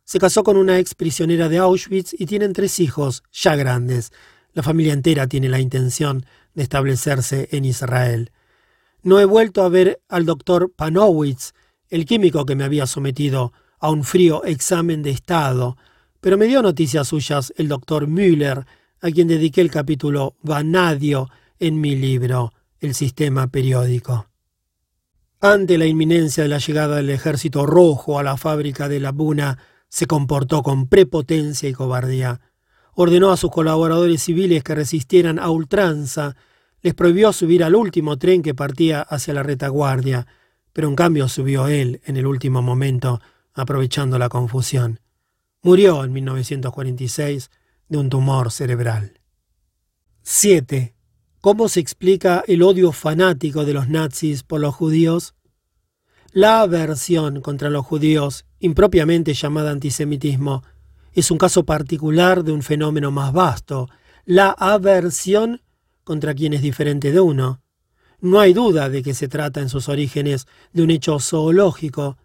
Se 0.02 0.18
casó 0.18 0.42
con 0.42 0.57
una 0.57 0.80
ex 0.80 0.96
prisionera 0.96 1.48
de 1.48 1.59
Auschwitz 1.59 2.16
y 2.18 2.26
tienen 2.26 2.52
tres 2.52 2.80
hijos, 2.80 3.22
ya 3.30 3.54
grandes. 3.54 4.11
La 4.54 4.64
familia 4.64 4.92
entera 4.92 5.28
tiene 5.28 5.48
la 5.48 5.61
intención 5.61 6.26
de 6.57 6.64
establecerse 6.64 7.48
en 7.52 7.64
Israel. 7.64 8.32
No 9.02 9.20
he 9.20 9.24
vuelto 9.24 9.62
a 9.62 9.68
ver 9.68 10.00
al 10.09 10.26
doctor 10.26 10.72
Panowitz, 10.74 11.52
el 11.88 12.04
químico 12.04 12.44
que 12.44 12.57
me 12.57 12.64
había 12.64 12.86
sometido 12.86 13.52
a 13.78 13.90
un 13.90 14.02
frío 14.02 14.42
examen 14.42 15.04
de 15.04 15.11
estado, 15.11 15.76
pero 16.20 16.36
me 16.36 16.46
dio 16.46 16.62
noticias 16.62 17.07
suyas 17.07 17.52
el 17.57 17.68
doctor 17.68 18.09
Müller, 18.09 18.66
a 19.00 19.11
quien 19.11 19.28
dediqué 19.28 19.61
el 19.61 19.70
capítulo 19.70 20.34
Vanadio 20.42 21.28
en 21.61 21.80
mi 21.80 21.94
libro, 21.94 22.52
El 22.80 22.94
sistema 22.94 23.46
periódico. 23.46 24.26
Ante 25.40 25.78
la 25.78 25.86
inminencia 25.86 26.42
de 26.42 26.48
la 26.48 26.59
llegada 26.59 26.96
del 26.96 27.11
ejército 27.11 27.66
rojo 27.66 28.18
a 28.18 28.22
la 28.22 28.36
fábrica 28.36 28.88
de 28.88 28.98
la 28.98 29.12
Buna, 29.12 29.59
se 29.88 30.07
comportó 30.07 30.62
con 30.62 30.88
prepotencia 30.88 31.68
y 31.68 31.74
cobardía. 31.74 32.40
Ordenó 32.94 33.30
a 33.30 33.36
sus 33.36 33.50
colaboradores 33.50 34.22
civiles 34.22 34.64
que 34.64 34.74
resistieran 34.74 35.38
a 35.38 35.50
ultranza, 35.50 36.34
les 36.87 36.95
prohibió 36.95 37.32
subir 37.32 37.64
al 37.64 37.74
último 37.74 38.16
tren 38.16 38.43
que 38.43 38.55
partía 38.55 39.03
hacia 39.03 39.34
la 39.34 39.43
retaguardia, 39.43 40.28
pero 40.72 40.87
en 40.87 40.95
cambio 40.95 41.28
subió 41.28 41.66
él 41.66 42.01
en 42.05 42.16
el 42.16 42.28
último 42.28 42.62
momento, 42.62 43.20
aprovechando 43.55 44.20
la 44.20 44.28
confusión. 44.28 45.01
Murió 45.62 46.05
en 46.05 46.12
1946 46.12 47.51
de 47.89 47.99
un 47.99 48.09
tumor 48.09 48.53
cerebral. 48.53 49.18
7. 50.22 50.95
¿Cómo 51.41 51.68
se 51.68 51.80
explica 51.80 52.45
el 52.47 52.62
odio 52.62 52.93
fanático 52.93 53.64
de 53.64 53.72
los 53.72 53.89
nazis 53.89 54.45
por 54.45 54.61
los 54.61 54.72
judíos? 54.72 55.34
La 56.30 56.61
aversión 56.61 57.41
contra 57.41 57.68
los 57.68 57.84
judíos, 57.84 58.47
impropiamente 58.61 59.34
llamada 59.34 59.72
antisemitismo, 59.72 60.62
es 61.12 61.32
un 61.32 61.39
caso 61.39 61.64
particular 61.64 62.45
de 62.45 62.53
un 62.53 62.62
fenómeno 62.62 63.11
más 63.11 63.32
vasto, 63.32 63.89
la 64.24 64.51
aversión 64.51 65.62
contra 66.07 66.34
quien 66.34 66.52
es 66.52 66.62
diferente 66.62 67.11
de 67.11 67.18
uno. 67.18 67.61
No 68.20 68.38
hay 68.38 68.52
duda 68.52 68.88
de 68.88 69.02
que 69.02 69.12
se 69.12 69.26
trata 69.26 69.61
en 69.61 69.68
sus 69.68 69.88
orígenes 69.88 70.46
de 70.72 70.84
un 70.84 70.92
hecho 70.92 71.18
zoológico. 71.18 72.16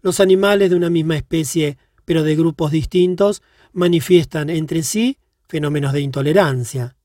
Los 0.00 0.18
animales 0.18 0.70
de 0.70 0.76
una 0.76 0.88
misma 0.88 1.18
especie, 1.18 1.76
pero 2.06 2.22
de 2.22 2.34
grupos 2.34 2.70
distintos, 2.70 3.42
manifiestan 3.74 4.48
entre 4.48 4.82
sí 4.82 5.18
fenómenos 5.46 5.92
de 5.92 6.00
intolerancia. 6.00 6.96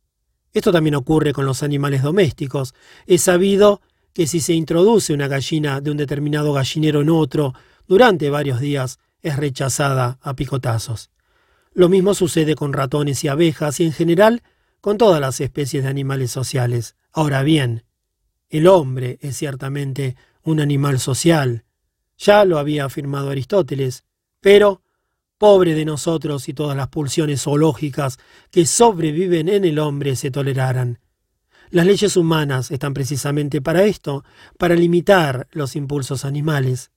Esto 0.53 0.71
también 0.71 0.95
ocurre 0.95 1.34
con 1.34 1.45
los 1.45 1.61
animales 1.61 2.03
domésticos. 2.03 2.74
Es 3.05 3.24
sabido 3.24 3.82
que 4.13 4.26
si 4.26 4.39
se 4.39 4.53
introduce 4.53 5.13
una 5.13 5.28
gallina 5.28 5.82
de 5.82 5.91
un 5.91 5.97
determinado 5.97 6.53
gallinero 6.53 7.01
en 7.01 7.09
otro 7.09 7.53
durante 7.86 8.30
varios 8.30 8.61
días, 8.61 8.97
es 9.21 9.36
rechazada 9.36 10.19
a 10.21 10.36
picotazos. 10.38 11.09
Lo 11.74 11.89
mismo 11.89 12.13
sucede 12.13 12.55
con 12.55 12.71
ratones 12.71 13.26
y 13.26 13.28
abejas 13.28 13.82
y 13.82 13.84
en 13.84 13.91
general 13.91 14.41
con 14.84 14.98
todas 14.98 15.22
las 15.22 15.40
especies 15.40 15.84
de 15.84 15.90
animales 15.90 16.30
sociales. 16.30 16.98
Ahora 17.14 17.42
bien, 17.42 17.86
el 18.50 18.68
hombre 18.68 19.18
es 19.22 19.38
ciertamente 19.38 20.18
un 20.44 20.60
animal 20.60 21.00
social. 21.00 21.64
Ya 22.18 22.44
lo 22.44 22.58
había 22.58 22.84
afirmado 22.84 23.30
Aristóteles. 23.30 24.04
Pero, 24.42 24.82
pobre 25.38 25.74
de 25.74 25.86
nosotros 25.86 26.44
si 26.44 26.54
todas 26.54 26.76
las 26.76 26.90
pulsiones 26.90 27.44
zoológicas 27.44 28.20
que 28.52 28.66
sobreviven 28.66 29.48
en 29.48 29.64
el 29.64 29.80
hombre 29.80 30.18
se 30.18 30.32
toleraran. 30.32 31.00
Las 31.70 31.86
leyes 31.86 32.18
humanas 32.18 32.70
están 32.70 32.94
precisamente 32.94 33.62
para 33.62 33.86
esto, 33.86 34.26
para 34.58 34.76
limitar 34.76 35.48
los 35.54 35.78
impulsos 35.78 36.26
animales. 36.26 36.92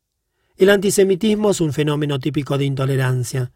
El 0.57 0.71
antisemitismo 0.71 1.53
es 1.53 1.61
un 1.61 1.73
fenómeno 1.73 2.19
típico 2.19 2.59
de 2.59 2.65
intolerancia. 2.65 3.53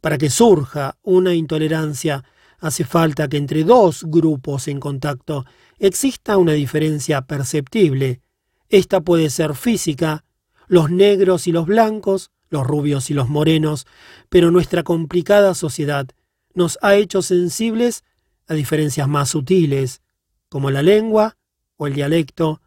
Para 0.00 0.18
que 0.18 0.28
surja 0.28 0.98
una 1.04 1.34
intolerancia 1.34 2.24
hace 2.60 2.84
falta 2.84 3.28
que 3.28 3.36
entre 3.36 3.64
dos 3.64 4.04
grupos 4.04 4.68
en 4.68 4.80
contacto 4.80 5.46
exista 5.78 6.36
una 6.36 6.52
diferencia 6.52 7.22
perceptible. 7.22 8.20
Esta 8.68 9.00
puede 9.00 9.30
ser 9.30 9.54
física, 9.54 10.24
los 10.68 10.90
negros 10.90 11.46
y 11.46 11.52
los 11.52 11.66
blancos, 11.66 12.30
los 12.50 12.66
rubios 12.66 13.10
y 13.10 13.14
los 13.14 13.28
morenos, 13.28 13.86
pero 14.28 14.50
nuestra 14.50 14.82
complicada 14.82 15.54
sociedad 15.54 16.06
nos 16.54 16.78
ha 16.82 16.94
hecho 16.96 17.22
sensibles 17.22 18.04
a 18.46 18.54
diferencias 18.54 19.08
más 19.08 19.30
sutiles, 19.30 20.02
como 20.48 20.70
la 20.70 20.82
lengua 20.82 21.36
o 21.76 21.86
el 21.86 21.94
dialecto, 21.94 22.60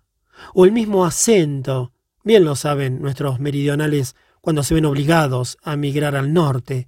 o 0.54 0.66
el 0.66 0.72
mismo 0.72 1.06
acento. 1.06 1.92
Bien 2.24 2.46
lo 2.46 2.56
saben 2.56 3.02
nuestros 3.02 3.40
meridionales 3.40 4.16
cuando 4.42 4.64
se 4.64 4.74
ven 4.74 4.86
obligados 4.86 5.58
a 5.62 5.76
migrar 5.76 6.16
al 6.16 6.34
norte. 6.34 6.88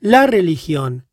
La 0.00 0.26
religión, 0.26 1.07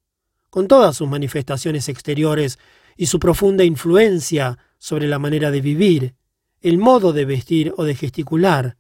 con 0.56 0.70
todas 0.70 0.96
sus 0.96 1.10
manifestaciones 1.10 1.90
exteriores 1.90 2.60
y 2.96 3.08
su 3.08 3.20
profunda 3.20 3.66
influencia 3.66 4.58
sobre 4.78 5.06
la 5.06 5.20
manera 5.20 5.52
de 5.52 5.60
vivir, 5.60 6.16
el 6.62 6.78
modo 6.78 7.12
de 7.12 7.26
vestir 7.26 7.74
o 7.76 7.84
de 7.84 7.94
gesticular, 7.94 8.78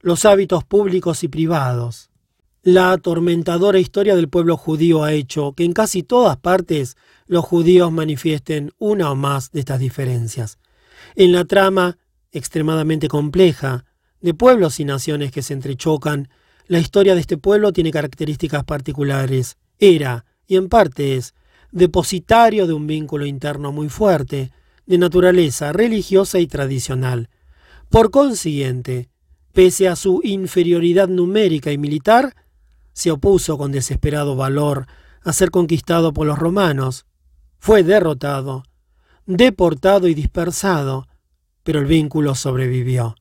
los 0.00 0.24
hábitos 0.24 0.62
públicos 0.62 1.24
y 1.24 1.28
privados. 1.28 2.10
La 2.62 2.92
atormentadora 2.92 3.80
historia 3.80 4.14
del 4.14 4.28
pueblo 4.28 4.56
judío 4.56 5.02
ha 5.02 5.12
hecho 5.12 5.54
que 5.54 5.64
en 5.64 5.72
casi 5.72 6.04
todas 6.04 6.36
partes 6.36 6.96
los 7.26 7.44
judíos 7.44 7.90
manifiesten 7.90 8.70
una 8.78 9.10
o 9.10 9.16
más 9.16 9.50
de 9.50 9.58
estas 9.58 9.80
diferencias. 9.80 10.60
En 11.16 11.32
la 11.32 11.44
trama, 11.44 11.98
extremadamente 12.30 13.08
compleja, 13.08 13.84
de 14.20 14.34
pueblos 14.34 14.78
y 14.78 14.84
naciones 14.84 15.32
que 15.32 15.42
se 15.42 15.54
entrechocan, 15.54 16.28
la 16.68 16.78
historia 16.78 17.16
de 17.16 17.22
este 17.22 17.38
pueblo 17.38 17.72
tiene 17.72 17.90
características 17.90 18.62
particulares. 18.62 19.56
Era, 19.80 20.24
y 20.48 20.56
en 20.56 20.68
parte 20.68 21.14
es, 21.14 21.34
depositario 21.70 22.66
de 22.66 22.72
un 22.72 22.88
vínculo 22.88 23.26
interno 23.26 23.70
muy 23.70 23.88
fuerte, 23.88 24.50
de 24.86 24.98
naturaleza 24.98 25.72
religiosa 25.72 26.40
y 26.40 26.46
tradicional. 26.46 27.28
Por 27.90 28.10
consiguiente, 28.10 29.10
pese 29.52 29.86
a 29.86 29.94
su 29.94 30.20
inferioridad 30.24 31.08
numérica 31.08 31.70
y 31.70 31.78
militar, 31.78 32.34
se 32.94 33.10
opuso 33.10 33.58
con 33.58 33.70
desesperado 33.70 34.34
valor 34.34 34.86
a 35.22 35.32
ser 35.32 35.50
conquistado 35.50 36.12
por 36.12 36.26
los 36.26 36.38
romanos. 36.38 37.04
Fue 37.58 37.82
derrotado, 37.82 38.64
deportado 39.26 40.08
y 40.08 40.14
dispersado, 40.14 41.06
pero 41.62 41.80
el 41.80 41.86
vínculo 41.86 42.34
sobrevivió. 42.34 43.14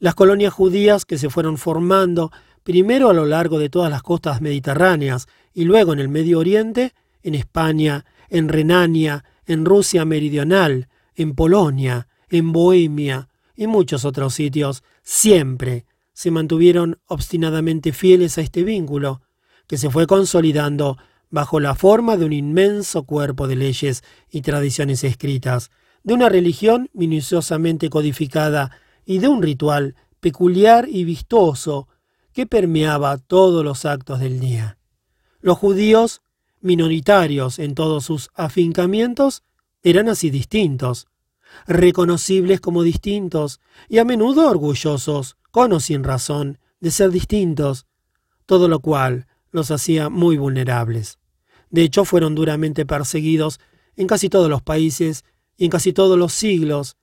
Las 0.00 0.16
colonias 0.16 0.52
judías 0.52 1.04
que 1.04 1.18
se 1.18 1.30
fueron 1.30 1.58
formando 1.58 2.32
primero 2.68 3.08
a 3.08 3.14
lo 3.14 3.24
largo 3.24 3.58
de 3.58 3.70
todas 3.70 3.90
las 3.90 4.02
costas 4.02 4.42
mediterráneas 4.42 5.26
y 5.54 5.64
luego 5.64 5.94
en 5.94 6.00
el 6.00 6.10
Medio 6.10 6.38
Oriente, 6.38 6.92
en 7.22 7.34
España, 7.34 8.04
en 8.28 8.50
Renania, 8.50 9.24
en 9.46 9.64
Rusia 9.64 10.04
Meridional, 10.04 10.88
en 11.14 11.34
Polonia, 11.34 12.08
en 12.28 12.52
Bohemia 12.52 13.30
y 13.56 13.68
muchos 13.68 14.04
otros 14.04 14.34
sitios, 14.34 14.82
siempre 15.02 15.86
se 16.12 16.30
mantuvieron 16.30 16.98
obstinadamente 17.06 17.94
fieles 17.94 18.36
a 18.36 18.42
este 18.42 18.64
vínculo, 18.64 19.22
que 19.66 19.78
se 19.78 19.88
fue 19.88 20.06
consolidando 20.06 20.98
bajo 21.30 21.60
la 21.60 21.74
forma 21.74 22.18
de 22.18 22.26
un 22.26 22.34
inmenso 22.34 23.04
cuerpo 23.04 23.48
de 23.48 23.56
leyes 23.56 24.04
y 24.30 24.42
tradiciones 24.42 25.04
escritas, 25.04 25.70
de 26.02 26.12
una 26.12 26.28
religión 26.28 26.90
minuciosamente 26.92 27.88
codificada 27.88 28.72
y 29.06 29.20
de 29.20 29.28
un 29.28 29.42
ritual 29.42 29.94
peculiar 30.20 30.86
y 30.86 31.04
vistoso 31.04 31.88
que 32.38 32.46
permeaba 32.46 33.18
todos 33.18 33.64
los 33.64 33.84
actos 33.84 34.20
del 34.20 34.38
día. 34.38 34.78
Los 35.40 35.58
judíos, 35.58 36.22
minoritarios 36.60 37.58
en 37.58 37.74
todos 37.74 38.04
sus 38.04 38.30
afincamientos, 38.32 39.42
eran 39.82 40.08
así 40.08 40.30
distintos, 40.30 41.08
reconocibles 41.66 42.60
como 42.60 42.84
distintos 42.84 43.60
y 43.88 43.98
a 43.98 44.04
menudo 44.04 44.48
orgullosos, 44.48 45.36
con 45.50 45.72
o 45.72 45.80
sin 45.80 46.04
razón, 46.04 46.60
de 46.78 46.92
ser 46.92 47.10
distintos, 47.10 47.86
todo 48.46 48.68
lo 48.68 48.78
cual 48.78 49.26
los 49.50 49.72
hacía 49.72 50.08
muy 50.08 50.36
vulnerables. 50.36 51.18
De 51.70 51.82
hecho, 51.82 52.04
fueron 52.04 52.36
duramente 52.36 52.86
perseguidos 52.86 53.58
en 53.96 54.06
casi 54.06 54.28
todos 54.28 54.48
los 54.48 54.62
países 54.62 55.24
y 55.56 55.64
en 55.64 55.72
casi 55.72 55.92
todos 55.92 56.16
los 56.16 56.34
siglos, 56.34 56.96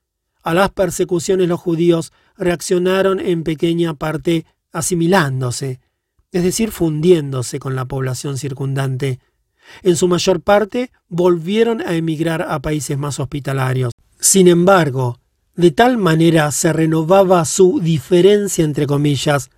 a 0.44 0.54
las 0.54 0.70
persecuciones 0.70 1.50
los 1.50 1.60
judíos 1.60 2.14
reaccionaron 2.38 3.20
en 3.20 3.44
pequeña 3.44 3.96
parte 3.96 4.46
asimilándose, 4.76 5.80
es 6.34 6.44
decir, 6.44 6.72
fundiéndose 6.72 7.60
con 7.60 7.76
la 7.76 7.86
población 7.86 8.38
circundante. 8.38 9.20
En 9.84 9.96
su 9.96 10.10
mayor 10.10 10.42
parte 10.42 10.92
volvieron 11.08 11.82
a 11.82 11.96
emigrar 11.96 12.42
a 12.42 12.62
países 12.62 12.98
más 12.98 13.22
hospitalarios. 13.22 13.94
Sin 14.20 14.50
embargo, 14.50 15.22
de 15.56 15.72
tal 15.72 15.98
manera 15.98 16.52
se 16.52 16.74
renovaba 16.74 17.46
su 17.46 17.80
diferencia 17.80 18.66
entre 18.66 18.86
comillas, 18.86 19.50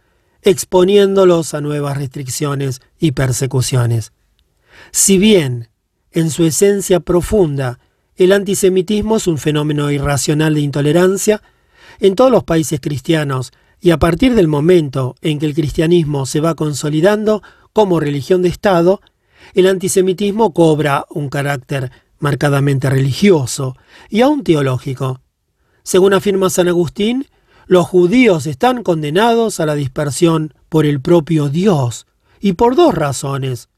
exponiéndolos 0.43 1.55
a 1.55 1.61
nuevas 1.61 1.97
restricciones 1.97 2.81
y 2.99 3.13
persecuciones. 3.13 4.13
Si 4.91 5.17
bien, 5.17 5.69
en 6.11 6.29
su 6.29 6.45
esencia 6.45 6.99
profunda, 6.99 7.79
el 8.15 8.31
antisemitismo 8.31 9.17
es 9.17 9.25
un 9.25 9.39
fenómeno 9.39 9.89
irracional 9.89 10.53
de 10.53 10.61
intolerancia 10.61 11.41
en 11.99 12.13
todos 12.13 12.29
los 12.29 12.43
países 12.43 12.79
cristianos 12.79 13.51
y 13.79 13.91
a 13.91 13.97
partir 13.97 14.35
del 14.35 14.47
momento 14.47 15.15
en 15.21 15.39
que 15.39 15.45
el 15.45 15.53
cristianismo 15.53 16.25
se 16.25 16.39
va 16.39 16.55
consolidando 16.55 17.43
como 17.73 17.99
religión 17.99 18.41
de 18.41 18.49
Estado, 18.49 19.01
el 19.53 19.67
antisemitismo 19.67 20.53
cobra 20.53 21.05
un 21.09 21.29
carácter 21.29 21.91
marcadamente 22.19 22.89
religioso 22.89 23.75
y 24.09 24.21
aún 24.21 24.43
teológico. 24.43 25.21
Según 25.83 26.13
afirma 26.13 26.49
San 26.49 26.67
Agustín, 26.67 27.27
los 27.67 27.85
judíos 27.87 28.47
están 28.47 28.83
condenados 28.83 29.59
a 29.59 29.65
la 29.65 29.75
dispersión 29.75 30.53
por 30.69 30.85
el 30.85 30.99
propio 30.99 31.49
Dios, 31.49 32.07
y 32.39 32.53
por 32.53 32.75
dos 32.75 32.93
razones. 32.93 33.69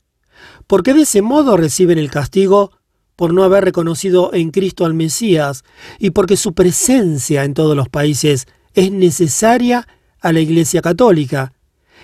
Porque 0.67 0.93
de 0.93 1.01
ese 1.01 1.21
modo 1.21 1.57
reciben 1.57 1.97
el 1.97 2.11
castigo 2.11 2.71
por 3.15 3.33
no 3.33 3.43
haber 3.43 3.65
reconocido 3.65 4.33
en 4.33 4.51
Cristo 4.51 4.85
al 4.85 4.93
Mesías 4.93 5.63
y 5.97 6.11
porque 6.11 6.37
su 6.37 6.53
presencia 6.53 7.43
en 7.43 7.53
todos 7.53 7.75
los 7.75 7.89
países 7.89 8.47
es 8.73 8.91
necesaria 8.91 9.87
a 10.21 10.31
la 10.31 10.39
Iglesia 10.39 10.81
Católica, 10.81 11.53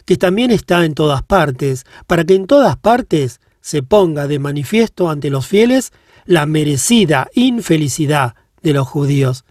que 0.05 0.17
también 0.17 0.51
está 0.51 0.85
en 0.85 0.93
todas 0.93 1.23
partes, 1.23 1.85
para 2.07 2.23
que 2.23 2.35
en 2.35 2.47
todas 2.47 2.77
partes 2.77 3.39
se 3.61 3.81
ponga 3.81 4.27
de 4.27 4.39
manifiesto 4.39 5.09
ante 5.09 5.29
los 5.29 5.47
fieles 5.47 5.91
la 6.25 6.45
merecida 6.45 7.29
infelicidad 7.33 8.35
de 8.61 8.73
los 8.73 8.87
judíos. 8.87 9.45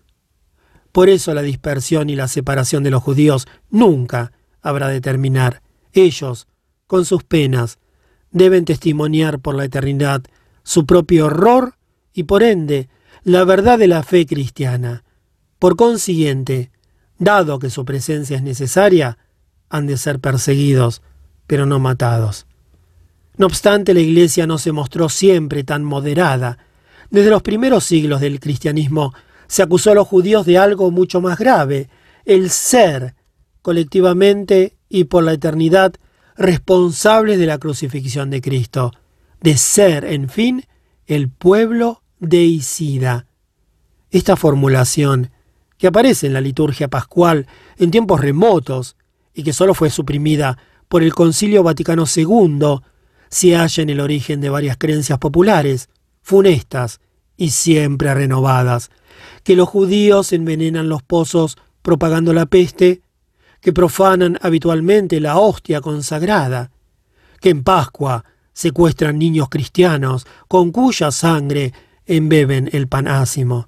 Por 0.92 1.08
eso 1.08 1.34
la 1.34 1.42
dispersión 1.42 2.10
y 2.10 2.16
la 2.16 2.28
separación 2.28 2.84
de 2.84 2.90
los 2.90 3.02
judíos 3.02 3.46
nunca 3.70 4.32
habrá 4.62 4.88
de 4.88 5.00
terminar. 5.00 5.62
Ellos, 5.92 6.46
con 6.86 7.04
sus 7.04 7.24
penas, 7.24 7.78
deben 8.30 8.64
testimoniar 8.64 9.40
por 9.40 9.54
la 9.54 9.64
eternidad 9.64 10.22
su 10.62 10.86
propio 10.86 11.26
horror 11.26 11.76
y 12.12 12.24
por 12.24 12.42
ende 12.42 12.88
la 13.22 13.44
verdad 13.44 13.78
de 13.78 13.88
la 13.88 14.02
fe 14.02 14.26
cristiana. 14.26 15.04
Por 15.58 15.76
consiguiente, 15.76 16.70
dado 17.18 17.58
que 17.58 17.70
su 17.70 17.84
presencia 17.84 18.36
es 18.36 18.42
necesaria, 18.42 19.18
han 19.68 19.86
de 19.86 19.96
ser 19.96 20.20
perseguidos, 20.20 21.02
pero 21.46 21.66
no 21.66 21.78
matados. 21.78 22.46
No 23.36 23.46
obstante, 23.46 23.94
la 23.94 24.00
Iglesia 24.00 24.46
no 24.46 24.58
se 24.58 24.72
mostró 24.72 25.08
siempre 25.08 25.64
tan 25.64 25.84
moderada. 25.84 26.58
Desde 27.10 27.30
los 27.30 27.42
primeros 27.42 27.84
siglos 27.84 28.20
del 28.20 28.40
cristianismo 28.40 29.12
se 29.46 29.62
acusó 29.62 29.90
a 29.90 29.94
los 29.94 30.06
judíos 30.06 30.46
de 30.46 30.58
algo 30.58 30.90
mucho 30.90 31.20
más 31.20 31.38
grave, 31.38 31.88
el 32.24 32.50
ser, 32.50 33.14
colectivamente 33.62 34.76
y 34.88 35.04
por 35.04 35.24
la 35.24 35.32
eternidad, 35.32 35.94
responsables 36.36 37.38
de 37.38 37.46
la 37.46 37.58
crucifixión 37.58 38.30
de 38.30 38.40
Cristo 38.40 38.92
de 39.44 39.58
ser, 39.58 40.06
en 40.06 40.30
fin, 40.30 40.64
el 41.06 41.28
pueblo 41.28 42.02
de 42.18 42.44
Isida. 42.44 43.26
Esta 44.10 44.36
formulación, 44.36 45.32
que 45.78 45.86
aparece 45.86 46.26
en 46.26 46.32
la 46.32 46.40
liturgia 46.40 46.88
pascual 46.88 47.46
en 47.76 47.90
tiempos 47.90 48.20
remotos 48.20 48.96
y 49.34 49.42
que 49.42 49.52
solo 49.52 49.74
fue 49.74 49.90
suprimida 49.90 50.58
por 50.88 51.02
el 51.02 51.14
Concilio 51.14 51.62
Vaticano 51.62 52.04
II, 52.14 52.80
se 53.28 53.56
halla 53.56 53.82
en 53.82 53.90
el 53.90 54.00
origen 54.00 54.40
de 54.40 54.50
varias 54.50 54.76
creencias 54.76 55.18
populares, 55.18 55.88
funestas 56.22 57.00
y 57.36 57.50
siempre 57.50 58.14
renovadas, 58.14 58.90
que 59.42 59.56
los 59.56 59.68
judíos 59.68 60.32
envenenan 60.32 60.88
los 60.88 61.02
pozos 61.02 61.56
propagando 61.82 62.32
la 62.32 62.46
peste, 62.46 63.02
que 63.60 63.72
profanan 63.72 64.38
habitualmente 64.40 65.20
la 65.20 65.38
hostia 65.38 65.80
consagrada, 65.80 66.70
que 67.40 67.50
en 67.50 67.64
Pascua 67.64 68.24
secuestran 68.52 69.18
niños 69.18 69.48
cristianos 69.48 70.26
con 70.48 70.70
cuya 70.70 71.10
sangre 71.10 71.72
embeben 72.06 72.70
el 72.72 72.88
panásimo. 72.88 73.66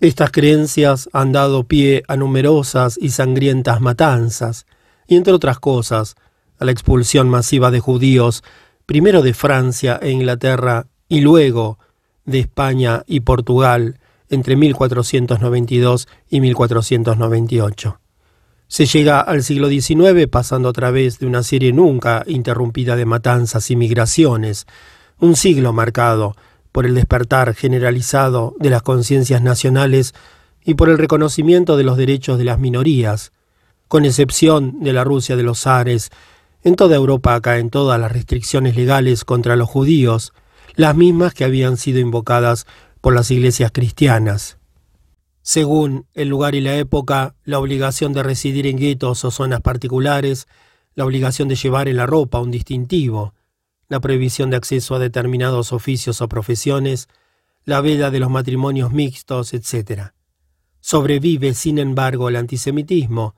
Estas 0.00 0.30
creencias 0.30 1.10
han 1.12 1.32
dado 1.32 1.64
pie 1.64 2.04
a 2.08 2.16
numerosas 2.16 2.98
y 2.98 3.10
sangrientas 3.10 3.82
matanzas, 3.82 4.64
y 5.06 5.16
entre 5.16 5.34
otras 5.34 5.58
cosas, 5.58 6.14
a 6.58 6.64
la 6.64 6.72
expulsión 6.72 7.28
masiva 7.28 7.70
de 7.70 7.80
judíos, 7.80 8.42
primero 8.86 9.20
de 9.20 9.34
Francia 9.34 10.00
e 10.00 10.10
Inglaterra 10.10 10.86
y 11.06 11.20
luego 11.20 11.78
de 12.24 12.38
España 12.38 13.02
y 13.06 13.20
Portugal 13.20 13.98
entre 14.30 14.56
1492 14.56 16.08
y 16.30 16.40
1498. 16.40 18.00
Se 18.68 18.86
llega 18.86 19.20
al 19.20 19.42
siglo 19.42 19.68
XIX 19.68 20.26
pasando 20.30 20.70
a 20.70 20.72
través 20.72 21.18
de 21.18 21.26
una 21.26 21.42
serie 21.42 21.74
nunca 21.74 22.24
interrumpida 22.26 22.96
de 22.96 23.04
matanzas 23.04 23.70
y 23.70 23.76
migraciones, 23.76 24.66
un 25.18 25.36
siglo 25.36 25.74
marcado 25.74 26.36
por 26.72 26.86
el 26.86 26.94
despertar 26.94 27.54
generalizado 27.54 28.54
de 28.58 28.70
las 28.70 28.82
conciencias 28.82 29.42
nacionales 29.42 30.14
y 30.64 30.74
por 30.74 30.88
el 30.88 30.98
reconocimiento 30.98 31.76
de 31.76 31.84
los 31.84 31.96
derechos 31.96 32.38
de 32.38 32.44
las 32.44 32.58
minorías, 32.58 33.32
con 33.88 34.04
excepción 34.04 34.80
de 34.80 34.92
la 34.92 35.04
Rusia 35.04 35.36
de 35.36 35.42
los 35.42 35.60
zares, 35.60 36.10
en 36.62 36.76
toda 36.76 36.96
Europa 36.96 37.40
caen 37.40 37.70
todas 37.70 37.98
las 37.98 38.12
restricciones 38.12 38.76
legales 38.76 39.24
contra 39.24 39.56
los 39.56 39.68
judíos, 39.68 40.32
las 40.76 40.94
mismas 40.94 41.34
que 41.34 41.44
habían 41.44 41.76
sido 41.76 41.98
invocadas 41.98 42.66
por 43.00 43.14
las 43.14 43.30
iglesias 43.30 43.72
cristianas. 43.72 44.58
Según 45.42 46.06
el 46.14 46.28
lugar 46.28 46.54
y 46.54 46.60
la 46.60 46.76
época, 46.76 47.34
la 47.44 47.58
obligación 47.58 48.12
de 48.12 48.22
residir 48.22 48.66
en 48.66 48.76
guetos 48.76 49.24
o 49.24 49.30
zonas 49.30 49.62
particulares 49.62 50.46
la 50.94 51.04
obligación 51.04 51.48
de 51.48 51.56
llevar 51.56 51.88
en 51.88 51.96
la 51.96 52.06
ropa 52.06 52.40
un 52.40 52.50
distintivo, 52.50 53.32
la 53.90 54.00
prohibición 54.00 54.50
de 54.50 54.56
acceso 54.56 54.94
a 54.94 55.00
determinados 55.00 55.72
oficios 55.72 56.22
o 56.22 56.28
profesiones, 56.28 57.08
la 57.64 57.80
veda 57.80 58.12
de 58.12 58.20
los 58.20 58.30
matrimonios 58.30 58.92
mixtos, 58.92 59.52
etc. 59.52 60.12
Sobrevive, 60.78 61.54
sin 61.54 61.78
embargo, 61.78 62.28
el 62.28 62.36
antisemitismo, 62.36 63.34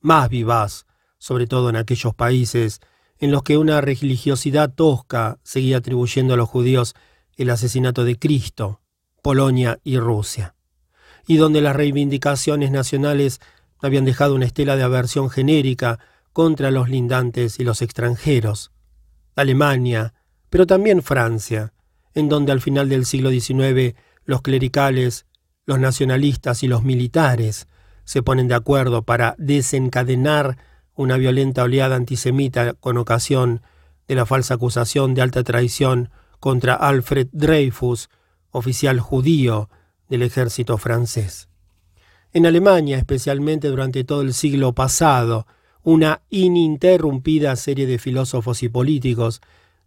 más 0.00 0.28
vivaz, 0.28 0.86
sobre 1.18 1.48
todo 1.48 1.70
en 1.70 1.76
aquellos 1.76 2.14
países 2.14 2.80
en 3.18 3.32
los 3.32 3.42
que 3.42 3.58
una 3.58 3.80
religiosidad 3.80 4.72
tosca 4.72 5.40
seguía 5.42 5.78
atribuyendo 5.78 6.34
a 6.34 6.36
los 6.36 6.48
judíos 6.48 6.94
el 7.36 7.50
asesinato 7.50 8.04
de 8.04 8.16
Cristo, 8.16 8.82
Polonia 9.22 9.80
y 9.82 9.98
Rusia, 9.98 10.54
y 11.26 11.36
donde 11.36 11.60
las 11.60 11.74
reivindicaciones 11.74 12.70
nacionales 12.70 13.40
habían 13.80 14.04
dejado 14.04 14.36
una 14.36 14.46
estela 14.46 14.76
de 14.76 14.84
aversión 14.84 15.30
genérica 15.30 15.98
contra 16.32 16.70
los 16.70 16.88
lindantes 16.88 17.58
y 17.58 17.64
los 17.64 17.82
extranjeros. 17.82 18.70
Alemania, 19.36 20.14
pero 20.50 20.66
también 20.66 21.02
Francia, 21.02 21.72
en 22.14 22.28
donde 22.28 22.52
al 22.52 22.60
final 22.60 22.88
del 22.88 23.06
siglo 23.06 23.30
XIX 23.30 23.94
los 24.24 24.42
clericales, 24.42 25.26
los 25.66 25.78
nacionalistas 25.78 26.62
y 26.62 26.68
los 26.68 26.82
militares 26.82 27.68
se 28.04 28.22
ponen 28.22 28.48
de 28.48 28.54
acuerdo 28.54 29.02
para 29.02 29.34
desencadenar 29.38 30.58
una 30.94 31.16
violenta 31.16 31.62
oleada 31.62 31.96
antisemita 31.96 32.72
con 32.74 32.96
ocasión 32.96 33.62
de 34.08 34.14
la 34.14 34.26
falsa 34.26 34.54
acusación 34.54 35.14
de 35.14 35.22
alta 35.22 35.44
traición 35.44 36.10
contra 36.40 36.74
Alfred 36.74 37.28
Dreyfus, 37.32 38.08
oficial 38.50 39.00
judío 39.00 39.68
del 40.08 40.22
ejército 40.22 40.78
francés. 40.78 41.48
En 42.32 42.46
Alemania, 42.46 42.98
especialmente 42.98 43.68
durante 43.68 44.04
todo 44.04 44.22
el 44.22 44.32
siglo 44.32 44.74
pasado, 44.74 45.46
una 45.86 46.22
ininterrumpida 46.30 47.54
serie 47.54 47.86
de 47.86 48.00
filósofos 48.00 48.64
y 48.64 48.68
políticos 48.68 49.40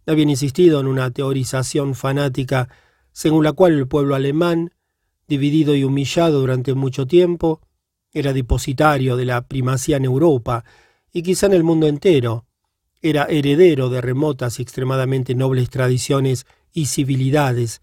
habían 0.06 0.30
insistido 0.30 0.80
en 0.80 0.86
una 0.86 1.10
teorización 1.10 1.94
fanática 1.94 2.70
según 3.12 3.44
la 3.44 3.52
cual 3.52 3.74
el 3.74 3.86
pueblo 3.86 4.14
alemán, 4.14 4.72
dividido 5.28 5.74
y 5.74 5.84
humillado 5.84 6.40
durante 6.40 6.72
mucho 6.72 7.06
tiempo, 7.06 7.60
era 8.14 8.32
depositario 8.32 9.18
de 9.18 9.26
la 9.26 9.46
primacía 9.46 9.98
en 9.98 10.06
Europa 10.06 10.64
y 11.12 11.22
quizá 11.22 11.44
en 11.48 11.52
el 11.52 11.64
mundo 11.64 11.86
entero, 11.86 12.46
era 13.02 13.24
heredero 13.24 13.90
de 13.90 14.00
remotas 14.00 14.58
y 14.58 14.62
extremadamente 14.62 15.34
nobles 15.34 15.68
tradiciones 15.68 16.46
y 16.72 16.86
civilidades, 16.86 17.82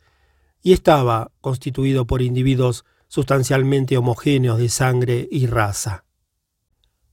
y 0.64 0.74
estaba 0.74 1.30
constituido 1.40 2.08
por 2.08 2.24
individuos 2.24 2.84
sustancialmente 3.10 3.96
homogéneos 3.96 4.58
de 4.58 4.70
sangre 4.70 5.28
y 5.30 5.46
raza. 5.46 6.07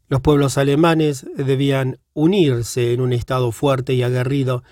Los 0.08 0.20
pueblos 0.20 0.58
alemanes 0.58 1.26
debían 1.36 1.98
unirse 2.12 2.92
en 2.92 3.00
un 3.00 3.12
Estado 3.12 3.50
fuerte 3.52 3.94
y 3.94 4.02
aguerrido, 4.02 4.62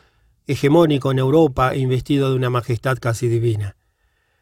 hegemónico 0.47 1.11
en 1.11 1.19
Europa 1.19 1.73
e 1.73 1.79
investido 1.79 2.31
de 2.31 2.37
una 2.37 2.51
majestad 2.51 2.99
casi 2.99 3.29
divina. 3.29 3.77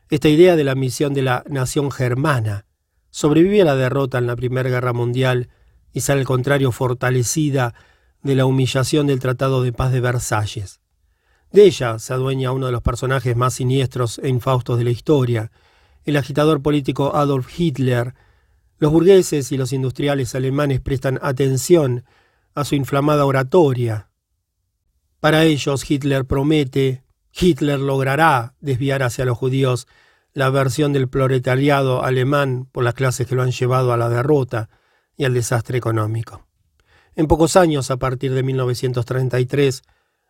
Esta 0.09 0.29
idea 0.29 0.57
de 0.57 0.65
la 0.65 0.75
misión 0.75 1.15
de 1.15 1.23
la 1.23 1.45
nación 1.49 1.91
germana 1.91 2.67
sobrevive 3.11 3.63
a 3.63 3.65
la 3.65 3.77
derrota 3.77 4.19
en 4.19 4.27
la 4.27 4.37
Primera 4.37 4.69
Guerra 4.69 4.93
Mundial 4.93 5.49
y 5.93 6.01
sale 6.01 6.21
al 6.21 6.27
contrario 6.27 6.73
fortalecida 6.73 7.75
de 8.23 8.35
la 8.35 8.47
humillación 8.47 9.07
del 9.07 9.21
Tratado 9.21 9.63
de 9.63 9.73
Paz 9.73 9.93
de 9.93 10.01
Versalles. 10.01 10.81
De 11.53 11.65
ella 11.65 11.99
se 11.99 12.13
adueña 12.13 12.53
uno 12.53 12.67
de 12.67 12.73
los 12.73 12.83
personajes 12.83 13.37
más 13.37 13.55
siniestros 13.55 14.19
e 14.19 14.29
infaustos 14.29 14.79
de 14.79 14.85
la 14.85 14.91
historia, 14.91 15.51
el 16.05 16.17
agitador 16.17 16.63
político 16.63 17.15
Adolf 17.17 17.49
Hitler. 17.59 18.15
Los 18.81 18.93
burgueses 18.93 19.53
y 19.53 19.59
los 19.59 19.75
industriales 19.75 20.35
alemanes 20.35 20.81
prestan 20.81 21.19
atención 21.21 22.05
a 22.55 22.65
su 22.65 22.75
inflamada 22.75 23.27
oratoria. 23.27 24.09
Para 25.21 25.45
ellos 25.45 25.89
Hitler 25.89 26.25
promete, 26.25 27.05
Hitler 27.39 27.79
logrará 27.79 28.55
desviar 28.61 29.03
hacia 29.03 29.27
los 29.27 29.37
judíos 29.37 29.87
la 30.33 30.47
aversión 30.47 30.95
del 30.95 31.11
proletariado 31.11 32.03
alemán 32.03 32.69
por 32.73 32.83
las 32.83 32.95
clases 32.95 33.27
que 33.27 33.35
lo 33.35 33.43
han 33.43 33.51
llevado 33.51 33.93
a 33.93 33.99
la 33.99 34.09
derrota 34.09 34.71
y 35.15 35.27
al 35.27 35.35
desastre 35.35 35.77
económico. 35.77 36.47
En 37.17 37.27
pocos 37.27 37.57
años, 37.57 37.91
a 37.91 37.99
partir 37.99 38.33
de 38.33 38.43
1933, 38.43 39.83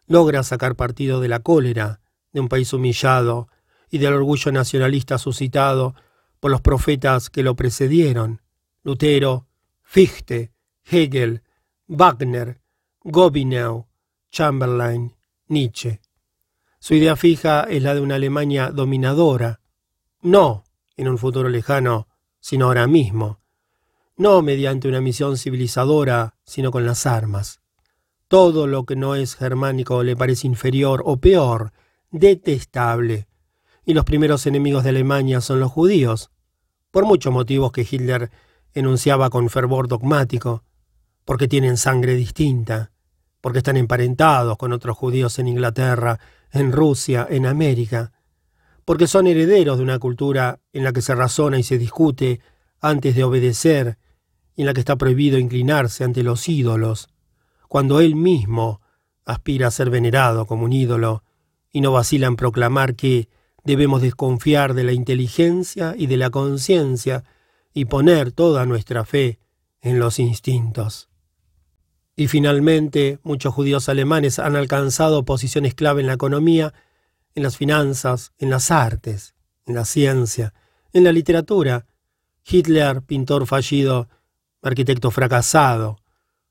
logra 0.09 0.43
sacar 0.43 0.75
partido 0.75 1.21
de 1.21 1.29
la 1.29 1.39
cólera 1.39 2.01
de 2.33 2.41
un 2.41 2.49
país 2.49 2.73
humillado 2.73 3.47
y 3.91 3.99
del 3.99 4.15
orgullo 4.15 4.51
nacionalista 4.51 5.19
suscitado 5.19 5.95
por 6.41 6.51
los 6.51 6.61
profetas 6.61 7.31
que 7.31 7.43
lo 7.43 7.55
precedieron, 7.55 8.41
Lutero, 8.83 9.47
Fichte, 9.83 10.53
Hegel, 10.85 11.43
Wagner, 11.87 12.61
Gobineau, 13.03 13.87
Chamberlain, 14.31 15.15
Nietzsche. 15.49 16.01
Su 16.79 16.95
idea 16.95 17.15
fija 17.15 17.65
es 17.65 17.83
la 17.83 17.95
de 17.95 18.01
una 18.01 18.15
Alemania 18.15 18.71
dominadora, 18.71 19.61
no 20.23 20.65
en 20.97 21.09
un 21.09 21.19
futuro 21.19 21.49
lejano, 21.49 22.09
sino 22.41 22.67
ahora 22.67 22.87
mismo, 22.87 23.41
no 24.17 24.43
mediante 24.43 24.89
una 24.89 25.01
misión 25.01 25.37
civilizadora, 25.37 26.37
sino 26.45 26.71
con 26.71 26.85
las 26.85 27.07
armas. 27.07 27.61
Todo 28.29 28.67
lo 28.67 28.85
que 28.85 28.97
no 28.97 29.15
es 29.15 29.35
germánico 29.35 30.03
le 30.03 30.15
parece 30.15 30.47
inferior 30.47 31.03
o 31.05 31.17
peor, 31.17 31.73
detestable. 32.11 33.29
Y 33.91 33.93
los 33.93 34.05
primeros 34.05 34.47
enemigos 34.47 34.85
de 34.85 34.91
Alemania 34.91 35.41
son 35.41 35.59
los 35.59 35.73
judíos, 35.73 36.31
por 36.93 37.07
muchos 37.07 37.33
motivos 37.33 37.73
que 37.73 37.81
Hitler 37.81 38.31
enunciaba 38.73 39.31
con 39.31 39.51
fervor 39.51 39.89
dogmático, 39.89 40.63
porque 41.25 41.49
tienen 41.49 41.77
sangre 41.77 42.15
distinta, 42.15 42.93
porque 43.41 43.59
están 43.59 43.77
emparentados 43.77 44.57
con 44.59 44.73
otros 44.73 44.97
judíos 44.97 45.41
en 45.41 45.49
Inglaterra, 45.49 46.21
en 46.53 46.71
Rusia, 46.71 47.27
en 47.29 47.47
América, 47.47 48.13
porque 48.85 49.09
son 49.09 49.27
herederos 49.27 49.79
de 49.79 49.83
una 49.83 49.99
cultura 49.99 50.61
en 50.73 50.85
la 50.85 50.93
que 50.93 51.03
se 51.03 51.17
razona 51.17 51.59
y 51.59 51.65
se 51.65 51.77
discute 51.77 52.39
antes 52.81 53.17
de 53.17 53.25
obedecer 53.25 53.99
y 54.55 54.63
en 54.63 54.67
la 54.67 54.73
que 54.73 54.79
está 54.79 54.95
prohibido 54.95 55.37
inclinarse 55.37 56.05
ante 56.05 56.23
los 56.23 56.49
ídolos, 56.49 57.09
cuando 57.67 57.99
él 57.99 58.15
mismo 58.15 58.83
aspira 59.25 59.67
a 59.67 59.73
ser 59.73 59.91
venerado 59.91 60.47
como 60.47 60.65
un 60.65 60.73
ídolo 60.73 61.25
y 61.73 61.81
no 61.81 61.91
vacila 61.91 62.29
en 62.29 62.37
proclamar 62.37 62.95
que 62.95 63.29
debemos 63.65 64.03
desconfiar 64.03 64.75
de 64.75 64.85
la 64.85 64.93
inteligencia 64.93 65.95
y 65.97 66.07
de 66.07 66.17
la 66.17 66.31
conciencia 66.31 67.25
y 67.73 67.85
poner 67.87 68.33
toda 68.33 68.67
nuestra 68.67 69.05
fe 69.05 69.39
en 69.81 69.99
los 69.99 70.19
instintos. 70.19 71.09
Y 72.17 72.29
finalmente, 72.29 73.19
muchos 73.23 73.55
judíos 73.55 73.89
alemanes 73.89 74.39
han 74.39 74.57
alcanzado 74.57 75.25
posiciones 75.25 75.75
clave 75.75 76.01
en 76.01 76.07
la 76.07 76.15
economía, 76.15 76.75
en 77.35 77.43
las 77.43 77.57
finanzas, 77.57 78.33
en 78.39 78.51
las 78.51 78.71
artes, 78.71 79.35
en 79.67 79.75
la 79.75 79.85
ciencia, 79.85 80.53
en 80.93 81.05
la 81.05 81.13
literatura. 81.13 81.87
Hitler, 82.45 83.03
pintor 83.03 83.47
fallido, 83.47 84.09
arquitecto 84.63 85.11
fracasado, 85.11 85.99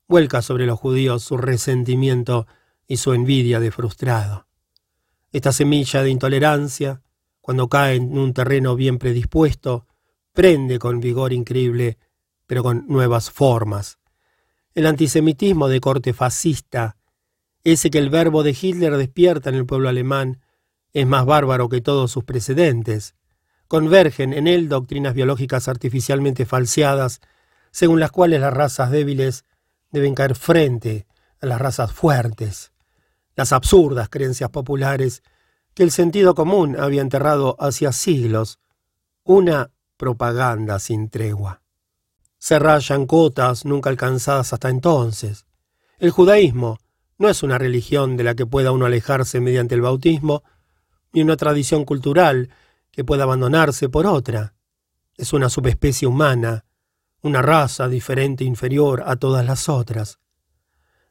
vuelca 0.08 0.42
sobre 0.42 0.66
los 0.66 0.78
judíos 0.78 1.22
su 1.22 1.36
resentimiento 1.36 2.46
y 2.88 2.96
su 2.96 3.12
envidia 3.12 3.60
de 3.60 3.70
frustrado. 3.70 4.49
Esta 5.32 5.52
semilla 5.52 6.02
de 6.02 6.10
intolerancia, 6.10 7.02
cuando 7.40 7.68
cae 7.68 7.96
en 7.96 8.18
un 8.18 8.34
terreno 8.34 8.74
bien 8.74 8.98
predispuesto, 8.98 9.86
prende 10.32 10.78
con 10.78 11.00
vigor 11.00 11.32
increíble, 11.32 11.98
pero 12.46 12.62
con 12.62 12.86
nuevas 12.88 13.30
formas. 13.30 13.98
El 14.74 14.86
antisemitismo 14.86 15.68
de 15.68 15.80
corte 15.80 16.12
fascista, 16.12 16.96
ese 17.62 17.90
que 17.90 17.98
el 17.98 18.10
verbo 18.10 18.42
de 18.42 18.56
Hitler 18.60 18.96
despierta 18.96 19.50
en 19.50 19.56
el 19.56 19.66
pueblo 19.66 19.88
alemán, 19.88 20.40
es 20.92 21.06
más 21.06 21.24
bárbaro 21.24 21.68
que 21.68 21.80
todos 21.80 22.10
sus 22.10 22.24
precedentes. 22.24 23.14
Convergen 23.68 24.32
en 24.32 24.48
él 24.48 24.68
doctrinas 24.68 25.14
biológicas 25.14 25.68
artificialmente 25.68 26.46
falseadas 26.46 27.20
según 27.70 28.00
las 28.00 28.10
cuales 28.10 28.40
las 28.40 28.52
razas 28.52 28.90
débiles 28.90 29.44
deben 29.92 30.14
caer 30.14 30.34
frente 30.34 31.06
a 31.40 31.46
las 31.46 31.60
razas 31.60 31.92
fuertes, 31.92 32.72
las 33.40 33.54
absurdas 33.54 34.10
creencias 34.10 34.50
populares 34.50 35.22
que 35.72 35.82
el 35.82 35.90
sentido 35.90 36.34
común 36.34 36.76
había 36.78 37.00
enterrado 37.00 37.56
hacía 37.58 37.90
siglos, 37.90 38.58
una 39.24 39.70
propaganda 39.96 40.78
sin 40.78 41.08
tregua. 41.08 41.62
Se 42.36 42.58
rayan 42.58 43.06
cotas 43.06 43.64
nunca 43.64 43.88
alcanzadas 43.88 44.52
hasta 44.52 44.68
entonces. 44.68 45.46
El 45.98 46.10
judaísmo 46.10 46.80
no 47.16 47.30
es 47.30 47.42
una 47.42 47.56
religión 47.56 48.18
de 48.18 48.24
la 48.24 48.34
que 48.34 48.44
pueda 48.44 48.72
uno 48.72 48.84
alejarse 48.84 49.40
mediante 49.40 49.74
el 49.74 49.80
bautismo, 49.80 50.42
ni 51.14 51.22
una 51.22 51.38
tradición 51.38 51.86
cultural 51.86 52.50
que 52.90 53.04
pueda 53.04 53.22
abandonarse 53.22 53.88
por 53.88 54.06
otra. 54.06 54.52
Es 55.16 55.32
una 55.32 55.48
subespecie 55.48 56.06
humana, 56.06 56.66
una 57.22 57.40
raza 57.40 57.88
diferente 57.88 58.44
e 58.44 58.46
inferior 58.46 59.02
a 59.06 59.16
todas 59.16 59.46
las 59.46 59.70
otras. 59.70 60.18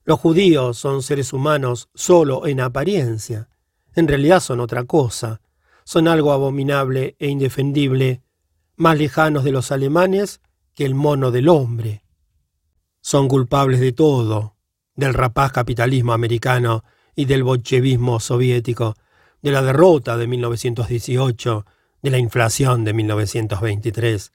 Los 0.06 0.20
judíos 0.20 0.78
son 0.78 1.04
seres 1.04 1.34
humanos 1.34 1.90
solo 1.94 2.48
en 2.48 2.62
apariencia. 2.62 3.50
En 3.96 4.08
realidad 4.08 4.40
son 4.40 4.60
otra 4.60 4.86
cosa. 4.86 5.42
Son 5.84 6.08
algo 6.08 6.32
abominable 6.32 7.16
e 7.20 7.28
indefendible, 7.28 8.22
más 8.76 8.98
lejanos 8.98 9.44
de 9.44 9.52
los 9.52 9.72
alemanes 9.72 10.42
que 10.74 10.86
el 10.86 10.96
mono 10.96 11.32
del 11.32 11.50
hombre. 11.50 12.04
Son 13.02 13.28
culpables 13.28 13.80
de 13.80 13.92
todo, 13.92 14.56
del 14.96 15.14
rapaz 15.14 15.52
capitalismo 15.52 16.14
americano 16.14 16.84
y 17.16 17.26
del 17.26 17.44
bolchevismo 17.44 18.20
soviético, 18.20 18.96
de 19.42 19.52
la 19.52 19.62
derrota 19.62 20.18
de 20.18 20.28
1918, 20.28 21.66
de 22.02 22.10
la 22.10 22.18
inflación 22.18 22.84
de 22.84 22.94
1923. 22.94 24.32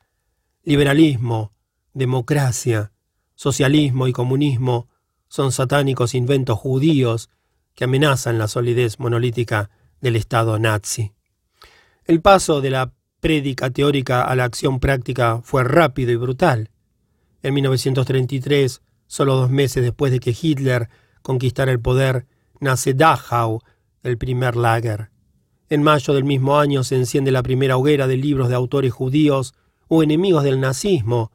Liberalismo, 0.65 1.53
democracia, 1.93 2.93
socialismo 3.35 4.07
y 4.09 4.13
comunismo 4.13 4.89
son 5.35 5.51
satánicos 5.51 6.15
inventos 6.15 6.57
judíos 6.57 7.29
que 7.75 7.87
amenazan 7.87 8.39
la 8.39 8.47
solidez 8.47 9.01
monolítica 9.01 9.69
del 10.01 10.15
Estado 10.15 10.61
nazi. 10.61 11.11
El 12.05 12.21
paso 12.21 12.61
de 12.61 12.71
la 12.71 12.93
prédica 13.19 13.69
teórica 13.69 14.23
a 14.23 14.37
la 14.37 14.45
acción 14.45 14.79
práctica 14.79 15.41
fue 15.43 15.65
rápido 15.65 16.13
y 16.13 16.17
brutal. 16.17 16.71
En 17.43 17.53
1933, 17.55 18.81
solo 19.09 19.35
dos 19.35 19.51
meses 19.51 19.83
después 19.83 20.13
de 20.13 20.21
que 20.21 20.37
Hitler 20.41 20.89
conquistara 21.21 21.73
el 21.73 21.81
poder, 21.81 22.27
nace 22.61 22.95
Dachau, 22.95 23.59
el 24.05 24.17
primer 24.17 24.55
lager. 24.55 25.11
En 25.69 25.83
mayo 25.83 26.15
del 26.15 26.23
mismo 26.23 26.61
año 26.61 26.85
se 26.85 26.95
enciende 26.95 27.33
la 27.33 27.43
primera 27.43 27.77
hoguera 27.77 28.07
de 28.07 28.19
libros 28.19 28.51
de 28.51 28.55
autores 28.55 28.93
judíos 28.93 29.53
o 29.89 30.05
enemigos 30.05 30.45
del 30.45 30.61
nazismo, 30.61 31.33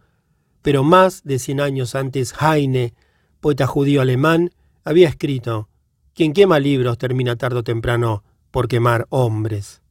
pero 0.61 0.85
más 0.85 1.25
de 1.25 1.37
cien 1.37 1.59
años 1.59 1.95
antes 1.95 2.33
Heine, 2.39 2.93
poeta 3.39 3.67
judío 3.67 4.01
alemán, 4.01 4.51
había 4.83 5.07
escrito, 5.07 5.69
quien 6.13 6.33
quema 6.33 6.59
libros 6.59 6.97
termina 6.97 7.35
tarde 7.35 7.59
o 7.59 7.63
temprano 7.63 8.23
por 8.51 8.67
quemar 8.67 9.07
hombres. 9.09 9.81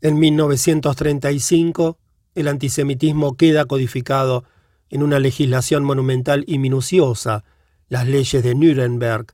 En 0.00 0.18
1935, 0.18 1.98
el 2.34 2.48
antisemitismo 2.48 3.36
queda 3.36 3.64
codificado 3.66 4.44
en 4.90 5.02
una 5.02 5.18
legislación 5.18 5.84
monumental 5.84 6.44
y 6.46 6.58
minuciosa, 6.58 7.44
las 7.88 8.06
leyes 8.06 8.42
de 8.42 8.54
Nuremberg. 8.54 9.26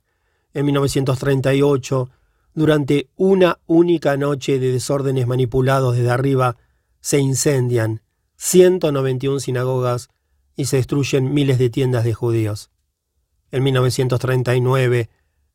En 0.53 0.65
1938, 0.65 2.09
durante 2.53 3.09
una 3.15 3.59
única 3.67 4.15
noche 4.17 4.59
de 4.59 4.71
desórdenes 4.71 5.27
manipulados 5.27 5.95
desde 5.95 6.11
arriba, 6.11 6.57
se 7.01 7.19
incendian 7.19 8.01
191 8.35 9.39
sinagogas 9.39 10.09
y 10.55 10.65
se 10.65 10.77
destruyen 10.77 11.33
miles 11.33 11.57
de 11.57 11.69
tiendas 11.69 12.03
de 12.03 12.13
judíos. 12.13 12.69
En 13.51 13.63
1939, 13.63 15.09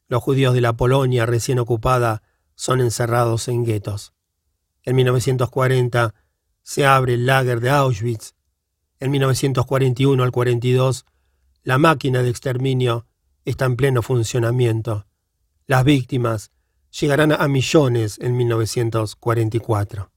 los 0.08 0.22
judíos 0.22 0.54
de 0.54 0.60
la 0.60 0.72
Polonia 0.74 1.26
recién 1.26 1.58
ocupada 1.58 2.22
son 2.54 2.80
encerrados 2.80 3.48
en 3.48 3.64
guetos. 3.64 4.12
En 4.82 4.96
1940 4.96 6.14
se 6.62 6.86
abre 6.86 7.14
el 7.14 7.26
lager 7.26 7.60
de 7.60 7.70
Auschwitz. 7.70 8.34
En 9.00 9.10
1941 9.10 10.22
al 10.22 10.30
42 10.30 11.04
la 11.64 11.78
máquina 11.78 12.22
de 12.22 12.28
exterminio 12.28 13.06
está 13.46 13.64
en 13.64 13.76
pleno 13.76 14.02
funcionamiento. 14.02 15.06
Las 15.66 15.84
víctimas 15.84 16.52
llegarán 16.90 17.32
a 17.32 17.48
millones 17.48 18.18
en 18.20 18.36
1944. 18.36 20.13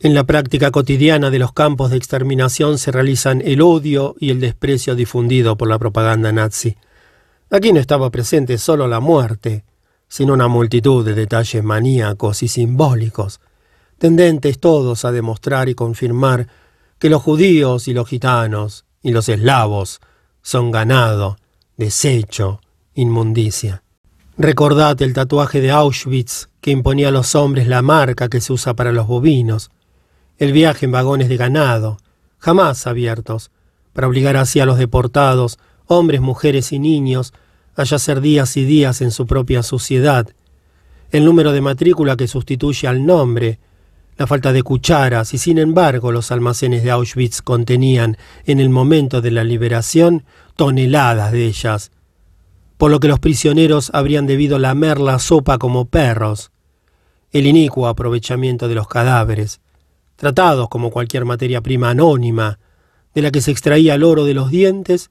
En 0.00 0.14
la 0.14 0.24
práctica 0.24 0.70
cotidiana 0.70 1.30
de 1.30 1.38
los 1.38 1.52
campos 1.52 1.90
de 1.90 1.96
exterminación 1.96 2.78
se 2.78 2.92
realizan 2.92 3.42
el 3.44 3.62
odio 3.62 4.14
y 4.18 4.30
el 4.30 4.40
desprecio 4.40 4.94
difundido 4.94 5.56
por 5.56 5.68
la 5.68 5.78
propaganda 5.78 6.32
nazi. 6.32 6.76
Aquí 7.50 7.72
no 7.72 7.80
estaba 7.80 8.10
presente 8.10 8.58
solo 8.58 8.88
la 8.88 9.00
muerte, 9.00 9.64
sino 10.08 10.34
una 10.34 10.48
multitud 10.48 11.04
de 11.04 11.14
detalles 11.14 11.64
maníacos 11.64 12.42
y 12.42 12.48
simbólicos 12.48 13.40
tendentes 13.98 14.58
todos 14.58 15.04
a 15.04 15.12
demostrar 15.12 15.68
y 15.68 15.74
confirmar 15.74 16.48
que 16.98 17.10
los 17.10 17.22
judíos 17.22 17.88
y 17.88 17.94
los 17.94 18.08
gitanos 18.08 18.84
y 19.02 19.10
los 19.10 19.28
eslavos 19.28 20.00
son 20.42 20.70
ganado, 20.70 21.36
desecho, 21.76 22.60
inmundicia. 22.94 23.82
Recordad 24.38 25.00
el 25.02 25.12
tatuaje 25.12 25.60
de 25.60 25.70
Auschwitz 25.70 26.48
que 26.60 26.70
imponía 26.70 27.08
a 27.08 27.12
los 27.12 27.34
hombres 27.34 27.68
la 27.68 27.82
marca 27.82 28.28
que 28.28 28.40
se 28.40 28.52
usa 28.52 28.74
para 28.74 28.92
los 28.92 29.06
bovinos, 29.06 29.70
el 30.38 30.52
viaje 30.52 30.86
en 30.86 30.92
vagones 30.92 31.28
de 31.28 31.36
ganado, 31.36 31.98
jamás 32.38 32.86
abiertos, 32.86 33.50
para 33.92 34.08
obligar 34.08 34.36
así 34.36 34.60
a 34.60 34.66
los 34.66 34.78
deportados, 34.78 35.58
hombres, 35.86 36.20
mujeres 36.20 36.72
y 36.72 36.78
niños, 36.78 37.32
a 37.76 37.84
yacer 37.84 38.20
días 38.20 38.56
y 38.56 38.64
días 38.64 39.00
en 39.00 39.10
su 39.10 39.26
propia 39.26 39.62
suciedad, 39.62 40.28
el 41.10 41.24
número 41.24 41.52
de 41.52 41.60
matrícula 41.60 42.16
que 42.16 42.28
sustituye 42.28 42.88
al 42.88 43.06
nombre, 43.06 43.58
la 44.16 44.26
falta 44.26 44.52
de 44.52 44.62
cucharas 44.62 45.34
y 45.34 45.38
sin 45.38 45.58
embargo 45.58 46.10
los 46.10 46.32
almacenes 46.32 46.82
de 46.82 46.90
Auschwitz 46.90 47.42
contenían 47.42 48.16
en 48.46 48.60
el 48.60 48.70
momento 48.70 49.20
de 49.20 49.30
la 49.30 49.44
liberación 49.44 50.24
toneladas 50.56 51.32
de 51.32 51.46
ellas, 51.46 51.92
por 52.78 52.90
lo 52.90 52.98
que 52.98 53.08
los 53.08 53.20
prisioneros 53.20 53.90
habrían 53.94 54.26
debido 54.26 54.58
lamer 54.58 55.00
la 55.00 55.18
sopa 55.18 55.58
como 55.58 55.86
perros. 55.86 56.50
El 57.30 57.46
inicuo 57.46 57.88
aprovechamiento 57.88 58.68
de 58.68 58.74
los 58.74 58.88
cadáveres, 58.88 59.60
tratados 60.16 60.68
como 60.68 60.90
cualquier 60.90 61.24
materia 61.24 61.60
prima 61.60 61.90
anónima, 61.90 62.58
de 63.14 63.22
la 63.22 63.30
que 63.30 63.40
se 63.40 63.50
extraía 63.50 63.94
el 63.94 64.02
oro 64.02 64.24
de 64.24 64.34
los 64.34 64.50
dientes, 64.50 65.10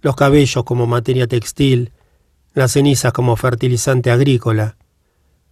los 0.00 0.16
cabellos 0.16 0.64
como 0.64 0.86
materia 0.86 1.26
textil, 1.26 1.92
las 2.54 2.72
cenizas 2.72 3.12
como 3.12 3.36
fertilizante 3.36 4.10
agrícola, 4.10 4.76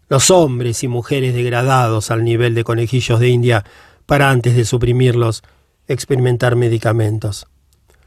los 0.09 0.31
hombres 0.31 0.83
y 0.83 0.89
mujeres 0.89 1.35
degradados 1.35 2.11
al 2.11 2.25
nivel 2.25 2.55
de 2.55 2.65
conejillos 2.65 3.21
de 3.21 3.29
India 3.29 3.65
para 4.07 4.31
antes 4.31 4.55
de 4.57 4.65
suprimirlos 4.65 5.43
experimentar 5.89 6.57
medicamentos. 6.57 7.47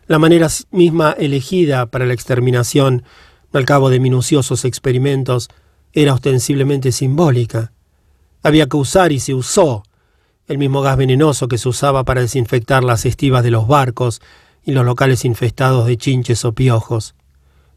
La 0.08 0.20
manera 0.20 0.48
misma 0.72 1.12
elegida 1.18 1.86
para 1.88 2.06
la 2.06 2.14
exterminación, 2.14 3.04
al 3.52 3.66
cabo 3.66 3.90
de 3.90 4.00
minuciosos 4.00 4.66
experimentos, 4.66 5.50
era 5.94 6.14
ostensiblemente 6.14 6.92
simbólica. 6.92 7.74
Había 8.44 8.68
que 8.68 8.78
usar 8.78 9.12
y 9.12 9.20
se 9.20 9.34
usó 9.34 9.84
el 10.48 10.58
mismo 10.58 10.82
gas 10.82 10.98
venenoso 10.98 11.48
que 11.48 11.58
se 11.58 11.70
usaba 11.70 12.04
para 12.04 12.22
desinfectar 12.22 12.84
las 12.84 13.06
estivas 13.06 13.44
de 13.44 13.52
los 13.52 13.68
barcos 13.68 14.22
y 14.64 14.72
los 14.72 14.86
locales 14.86 15.26
infestados 15.26 15.86
de 15.86 15.98
chinches 15.98 16.46
o 16.46 16.54
piojos. 16.54 17.16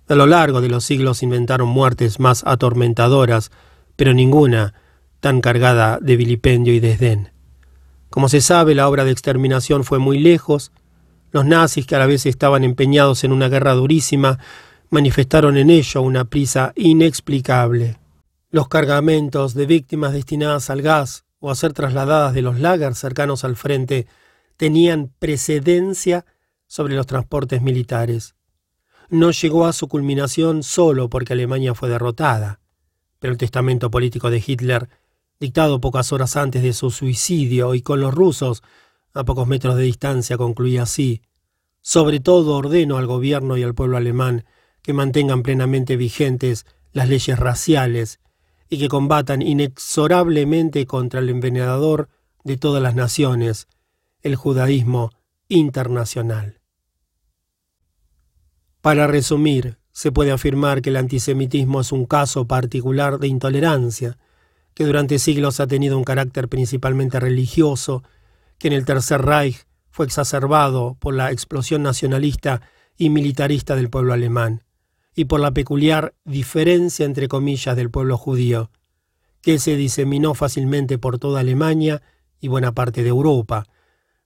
A 0.09 0.14
lo 0.14 0.27
largo 0.27 0.61
de 0.61 0.68
los 0.68 0.85
siglos 0.85 1.23
inventaron 1.23 1.68
muertes 1.68 2.18
más 2.18 2.43
atormentadoras 2.47 3.51
pero 3.97 4.14
ninguna 4.14 4.73
tan 5.21 5.43
cargada 5.43 5.99
de 6.01 6.16
vilipendio 6.16 6.73
y 6.73 6.81
desdén. 6.81 7.33
Como 8.09 8.29
se 8.29 8.41
sabe, 8.41 8.75
la 8.75 8.89
obra 8.89 9.05
de 9.05 9.11
exterminación 9.11 9.85
fue 9.85 9.99
muy 9.99 10.18
lejos. 10.18 10.73
Los 11.31 11.45
nazis, 11.45 11.87
que 11.87 11.97
a 11.97 11.99
la 11.99 12.07
vez 12.07 12.25
estaban 12.25 12.64
empeñados 12.64 13.25
en 13.25 13.33
una 13.33 13.49
guerra 13.49 13.75
durísima, 13.75 14.39
manifestaron 14.89 15.57
en 15.57 15.68
ello 15.68 16.01
una 16.01 16.25
prisa 16.25 16.73
inexplicable. 16.77 17.99
Los 18.51 18.68
cargamentos 18.68 19.53
de 19.53 19.66
víctimas 19.66 20.12
destinadas 20.12 20.71
al 20.71 20.81
gas 20.83 21.25
o 21.41 21.51
a 21.51 21.55
ser 21.57 21.72
trasladadas 21.72 22.32
de 22.32 22.43
los 22.43 22.61
lagers 22.61 22.99
cercanos 22.99 23.45
al 23.45 23.57
frente 23.57 24.07
tenían 24.57 25.12
precedencia 25.18 26.24
sobre 26.68 26.95
los 26.95 27.07
transportes 27.07 27.61
militares. 27.61 28.36
No 29.09 29.32
llegó 29.32 29.66
a 29.66 29.72
su 29.72 29.88
culminación 29.88 30.62
solo 30.62 31.11
porque 31.11 31.32
Alemania 31.32 31.74
fue 31.74 31.88
derrotada 31.88 32.61
pero 33.20 33.32
el 33.32 33.38
testamento 33.38 33.91
político 33.91 34.30
de 34.30 34.43
Hitler, 34.45 34.88
dictado 35.38 35.80
pocas 35.80 36.12
horas 36.12 36.36
antes 36.36 36.62
de 36.62 36.72
su 36.72 36.91
suicidio 36.91 37.74
y 37.74 37.82
con 37.82 38.01
los 38.01 38.12
rusos 38.12 38.62
a 39.12 39.24
pocos 39.24 39.47
metros 39.47 39.76
de 39.76 39.84
distancia, 39.84 40.36
concluía 40.36 40.82
así. 40.82 41.22
Sobre 41.82 42.18
todo 42.20 42.57
ordeno 42.57 42.97
al 42.97 43.07
gobierno 43.07 43.57
y 43.57 43.62
al 43.62 43.74
pueblo 43.74 43.97
alemán 43.97 44.45
que 44.82 44.93
mantengan 44.93 45.43
plenamente 45.43 45.97
vigentes 45.97 46.66
las 46.93 47.09
leyes 47.09 47.38
raciales 47.38 48.20
y 48.71 48.79
que 48.79 48.89
combatan 48.89 49.43
inexorablemente 49.43 50.87
contra 50.87 51.21
el 51.21 51.29
envenenador 51.29 52.09
de 52.45 52.57
todas 52.57 52.83
las 52.83 52.95
naciones, 52.95 53.66
el 54.23 54.37
judaísmo 54.37 55.11
internacional. 55.49 56.61
Para 58.81 59.09
resumir, 59.09 59.79
se 59.93 60.12
puede 60.12 60.31
afirmar 60.31 60.81
que 60.81 60.91
el 60.91 60.97
antisemitismo 60.97 61.81
es 61.81 61.93
un 61.93 62.07
caso 62.07 62.47
particular 62.47 63.18
de 63.18 63.27
intolerancia, 63.27 64.16
que 64.73 64.85
durante 64.85 65.18
siglos 65.18 65.59
ha 65.61 65.66
tenido 65.66 65.99
un 65.99 66.05
carácter 66.05 66.49
principalmente 66.49 67.18
religioso, 67.18 68.05
que 68.59 68.68
en 68.68 68.75
el 68.75 68.85
Tercer 68.85 69.21
Reich 69.23 69.66
fue 69.91 70.07
exacerbado 70.07 70.97
por 71.01 71.14
la 71.14 71.33
explosión 71.33 71.83
nacionalista 71.83 72.62
y 72.97 73.11
militarista 73.11 73.75
del 73.75 73.91
pueblo 73.91 74.12
alemán, 74.12 74.62
y 75.21 75.27
por 75.27 75.39
la 75.39 75.51
peculiar 75.51 76.14
diferencia 76.25 77.05
entre 77.05 77.29
comillas 77.29 77.77
del 77.77 77.91
pueblo 77.91 78.16
judío, 78.16 78.71
que 79.43 79.59
se 79.59 79.77
diseminó 79.77 80.33
fácilmente 80.33 80.97
por 80.97 81.18
toda 81.18 81.41
Alemania 81.41 82.01
y 82.41 82.49
buena 82.49 82.73
parte 82.73 83.03
de 83.03 83.11
Europa, 83.11 83.66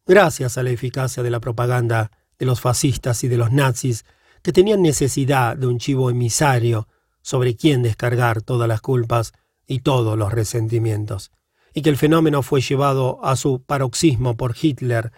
gracias 0.07 0.57
a 0.57 0.62
la 0.62 0.70
eficacia 0.70 1.24
de 1.24 1.32
la 1.32 1.40
propaganda 1.40 2.12
de 2.38 2.47
los 2.47 2.61
fascistas 2.61 3.24
y 3.24 3.28
de 3.28 3.36
los 3.36 3.51
nazis 3.51 4.05
que 4.40 4.53
tenían 4.53 4.82
necesidad 4.82 5.57
de 5.57 5.66
un 5.66 5.80
chivo 5.80 6.11
emisario 6.11 6.86
sobre 7.22 7.57
quien 7.57 7.82
descargar 7.82 8.40
todas 8.42 8.68
las 8.68 8.80
culpas 8.80 9.32
y 9.66 9.80
todos 9.80 10.16
los 10.16 10.32
resentimientos, 10.32 11.32
y 11.74 11.82
que 11.82 11.90
el 11.90 11.97
fenómeno 11.97 12.42
fue 12.42 12.61
llevado 12.61 13.18
a 13.24 13.34
su 13.34 13.64
paroxismo 13.64 14.36
por 14.36 14.55
Hitler, 14.62 15.11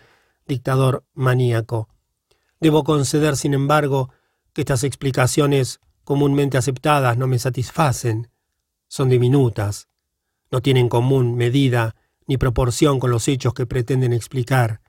dictador 0.46 1.04
maníaco. 1.12 1.90
Debo 2.60 2.82
conceder, 2.82 3.36
sin 3.36 3.52
embargo, 3.52 4.08
que 4.56 4.62
estas 4.62 4.84
explicaciones 4.84 5.80
comúnmente 6.02 6.56
aceptadas 6.56 7.18
no 7.18 7.26
me 7.26 7.38
satisfacen. 7.38 8.30
Son 8.88 9.10
diminutas. 9.10 9.88
No 10.50 10.62
tienen 10.62 10.88
común 10.88 11.36
medida 11.36 11.94
ni 12.26 12.38
proporción 12.38 12.98
con 12.98 13.10
los 13.10 13.28
hechos 13.28 13.52
que 13.52 13.66
pretenden 13.66 14.14
explicar. 14.14 14.80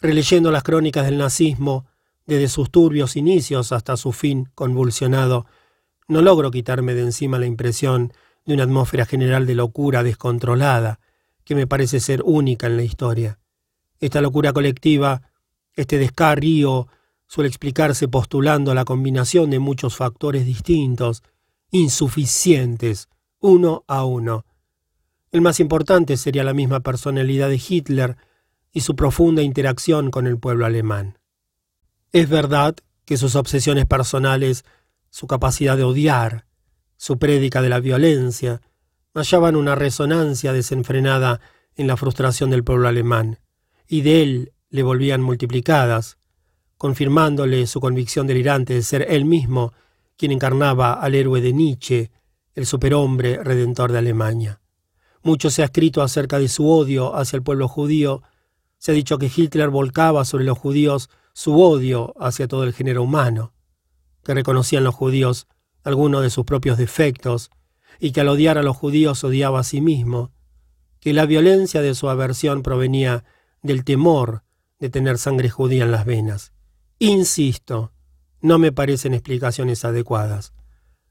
Releyendo 0.00 0.50
las 0.50 0.62
crónicas 0.62 1.04
del 1.04 1.18
nazismo, 1.18 1.84
desde 2.24 2.48
sus 2.48 2.70
turbios 2.70 3.16
inicios 3.16 3.70
hasta 3.70 3.98
su 3.98 4.12
fin 4.12 4.48
convulsionado, 4.54 5.44
no 6.08 6.22
logro 6.22 6.50
quitarme 6.50 6.94
de 6.94 7.02
encima 7.02 7.38
la 7.38 7.44
impresión 7.44 8.14
de 8.46 8.54
una 8.54 8.62
atmósfera 8.62 9.04
general 9.04 9.44
de 9.44 9.56
locura 9.56 10.02
descontrolada, 10.04 11.00
que 11.44 11.54
me 11.54 11.66
parece 11.66 12.00
ser 12.00 12.22
única 12.24 12.66
en 12.66 12.78
la 12.78 12.82
historia. 12.82 13.40
Esta 14.00 14.22
locura 14.22 14.54
colectiva, 14.54 15.20
este 15.74 15.98
descarrío, 15.98 16.88
suele 17.26 17.48
explicarse 17.48 18.08
postulando 18.08 18.74
la 18.74 18.84
combinación 18.84 19.50
de 19.50 19.58
muchos 19.58 19.96
factores 19.96 20.46
distintos, 20.46 21.22
insuficientes, 21.70 23.08
uno 23.40 23.84
a 23.86 24.04
uno. 24.04 24.44
El 25.32 25.40
más 25.40 25.60
importante 25.60 26.16
sería 26.16 26.44
la 26.44 26.54
misma 26.54 26.80
personalidad 26.80 27.48
de 27.48 27.60
Hitler 27.66 28.16
y 28.72 28.80
su 28.80 28.96
profunda 28.96 29.42
interacción 29.42 30.10
con 30.10 30.26
el 30.26 30.38
pueblo 30.38 30.66
alemán. 30.66 31.18
Es 32.12 32.28
verdad 32.28 32.76
que 33.04 33.16
sus 33.16 33.36
obsesiones 33.36 33.86
personales, 33.86 34.64
su 35.10 35.26
capacidad 35.26 35.76
de 35.76 35.84
odiar, 35.84 36.46
su 36.96 37.18
prédica 37.18 37.62
de 37.62 37.68
la 37.68 37.80
violencia, 37.80 38.60
hallaban 39.14 39.56
una 39.56 39.74
resonancia 39.74 40.52
desenfrenada 40.52 41.40
en 41.74 41.86
la 41.86 41.96
frustración 41.96 42.50
del 42.50 42.64
pueblo 42.64 42.88
alemán, 42.88 43.38
y 43.86 44.02
de 44.02 44.22
él 44.22 44.52
le 44.70 44.82
volvían 44.82 45.22
multiplicadas, 45.22 46.18
confirmándole 46.78 47.66
su 47.66 47.80
convicción 47.80 48.26
delirante 48.26 48.74
de 48.74 48.82
ser 48.82 49.06
él 49.08 49.24
mismo 49.24 49.72
quien 50.16 50.32
encarnaba 50.32 50.94
al 50.94 51.14
héroe 51.14 51.40
de 51.40 51.52
Nietzsche, 51.52 52.10
el 52.54 52.66
superhombre 52.66 53.42
redentor 53.42 53.92
de 53.92 53.98
Alemania. 53.98 54.60
Mucho 55.22 55.50
se 55.50 55.62
ha 55.62 55.66
escrito 55.66 56.02
acerca 56.02 56.38
de 56.38 56.48
su 56.48 56.70
odio 56.70 57.16
hacia 57.16 57.36
el 57.36 57.42
pueblo 57.42 57.68
judío, 57.68 58.22
se 58.78 58.92
ha 58.92 58.94
dicho 58.94 59.18
que 59.18 59.30
Hitler 59.34 59.70
volcaba 59.70 60.24
sobre 60.24 60.44
los 60.44 60.58
judíos 60.58 61.10
su 61.32 61.60
odio 61.60 62.14
hacia 62.18 62.48
todo 62.48 62.64
el 62.64 62.72
género 62.72 63.02
humano, 63.02 63.52
que 64.24 64.34
reconocían 64.34 64.84
los 64.84 64.94
judíos 64.94 65.46
algunos 65.82 66.22
de 66.22 66.30
sus 66.30 66.44
propios 66.44 66.78
defectos, 66.78 67.50
y 67.98 68.12
que 68.12 68.20
al 68.20 68.28
odiar 68.28 68.58
a 68.58 68.62
los 68.62 68.76
judíos 68.76 69.22
odiaba 69.24 69.60
a 69.60 69.64
sí 69.64 69.80
mismo, 69.80 70.32
que 71.00 71.12
la 71.12 71.26
violencia 71.26 71.82
de 71.82 71.94
su 71.94 72.08
aversión 72.08 72.62
provenía 72.62 73.24
del 73.62 73.84
temor 73.84 74.44
de 74.78 74.90
tener 74.90 75.18
sangre 75.18 75.50
judía 75.50 75.84
en 75.84 75.92
las 75.92 76.04
venas. 76.04 76.52
Insisto, 76.98 77.92
no 78.40 78.58
me 78.58 78.72
parecen 78.72 79.12
explicaciones 79.12 79.84
adecuadas. 79.84 80.54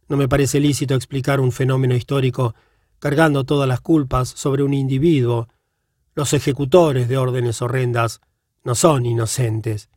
No 0.08 0.18
me 0.18 0.28
parece 0.28 0.60
lícito 0.60 0.96
explicar 0.96 1.40
un 1.40 1.52
fenómeno 1.52 1.96
histórico 1.96 2.56
cargando 2.98 3.44
todas 3.44 3.68
las 3.68 3.82
culpas 3.82 4.30
sobre 4.30 4.64
un 4.64 4.74
individuo. 4.74 5.48
Los 6.16 6.34
ejecutores 6.34 7.08
de 7.08 7.18
órdenes 7.18 7.62
horrendas 7.62 8.22
no 8.64 8.74
son 8.74 9.06
inocentes. 9.06 9.90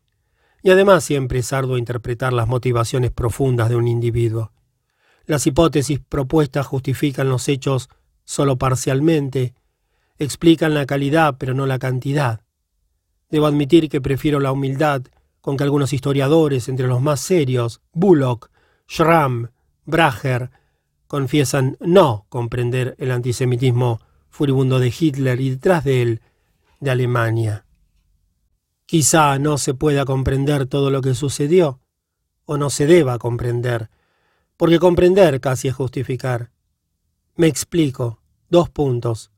Y 0.63 0.71
además 0.71 1.05
siempre 1.05 1.39
es 1.39 1.53
arduo 1.55 1.79
interpretar 1.79 2.35
las 2.35 2.49
motivaciones 2.49 3.11
profundas 3.11 3.71
de 3.71 3.77
un 3.77 3.89
individuo. 3.89 4.53
Las 5.25 5.47
hipótesis 5.47 6.01
propuestas 6.01 6.67
justifican 6.67 7.31
los 7.31 7.49
hechos 7.49 7.89
solo 8.25 8.59
parcialmente, 8.59 9.55
explican 10.19 10.75
la 10.75 10.85
calidad 10.85 11.37
pero 11.39 11.55
no 11.55 11.65
la 11.65 11.79
cantidad. 11.79 12.43
Debo 13.31 13.47
admitir 13.47 13.89
que 13.89 14.03
prefiero 14.03 14.39
la 14.39 14.53
humildad 14.53 15.03
con 15.49 15.57
que 15.57 15.65
algunos 15.65 15.95
historiadores, 15.95 16.69
entre 16.69 16.89
los 16.89 17.01
más 17.01 17.21
serios, 17.21 17.81
Bullock, 17.95 18.51
Schramm, 18.87 19.49
Bracher, 19.87 20.51
confiesan 21.07 21.79
no 21.81 22.27
comprender 22.29 22.95
el 22.99 23.11
antisemitismo 23.11 23.99
furibundo 24.29 24.79
de 24.79 24.89
Hitler 24.89 25.41
y 25.41 25.49
detrás 25.49 25.85
de 25.85 26.03
él 26.03 26.21
de 26.81 26.91
Alemania. 26.91 27.65
Quizá 28.85 29.39
no 29.39 29.57
se 29.57 29.73
pueda 29.73 30.05
comprender 30.05 30.67
todo 30.67 30.91
lo 30.91 31.01
que 31.01 31.15
sucedió, 31.15 31.81
o 32.45 32.59
no 32.59 32.69
se 32.69 32.87
deba 32.87 33.17
comprender, 33.17 33.89
porque 34.59 34.79
comprender 34.79 35.41
casi 35.41 35.69
es 35.69 35.75
justificar. 35.75 36.51
Me 37.37 37.47
explico. 37.47 38.21
Dos 38.51 38.69
puntos. 38.69 39.31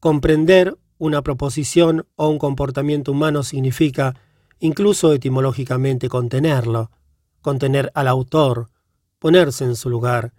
Comprender 0.00 0.76
una 0.98 1.22
proposición 1.22 2.04
o 2.16 2.26
un 2.26 2.40
comportamiento 2.40 3.12
humano 3.12 3.44
significa 3.44 4.16
incluso 4.62 5.12
etimológicamente 5.12 6.08
contenerlo, 6.08 6.92
contener 7.40 7.90
al 7.94 8.06
autor, 8.06 8.70
ponerse 9.18 9.64
en 9.64 9.74
su 9.74 9.90
lugar, 9.90 10.34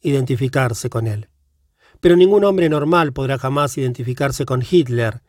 identificarse 0.00 0.88
con 0.88 1.08
él. 1.08 1.28
Pero 1.98 2.14
ningún 2.14 2.44
hombre 2.44 2.68
normal 2.68 3.12
podrá 3.12 3.36
jamás 3.36 3.76
identificarse 3.76 4.46
con 4.46 4.62
Hitler, 4.62 5.22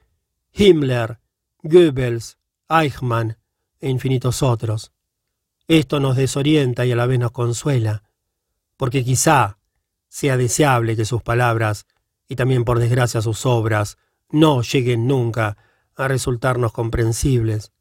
Himmler, 0.54 1.18
Goebbels, 1.64 2.38
Eichmann 2.70 3.40
e 3.80 3.90
infinitos 3.90 4.44
otros. 4.44 4.92
Esto 5.68 6.00
nos 6.00 6.16
desorienta 6.16 6.86
y 6.86 6.92
a 6.92 6.96
la 6.96 7.08
vez 7.08 7.18
nos 7.18 7.32
consuela, 7.32 8.04
porque 8.78 9.04
quizá 9.04 9.58
sea 10.08 10.38
deseable 10.38 10.96
que 10.96 11.06
sus 11.06 11.24
palabras, 11.24 11.88
y 12.28 12.36
también 12.36 12.64
por 12.64 12.78
desgracia 12.78 13.24
sus 13.24 13.44
obras, 13.48 13.98
no 14.30 14.62
lleguen 14.62 15.08
nunca 15.08 15.58
a 15.96 16.08
resultarnos 16.08 16.74
comprensibles, 16.74 17.72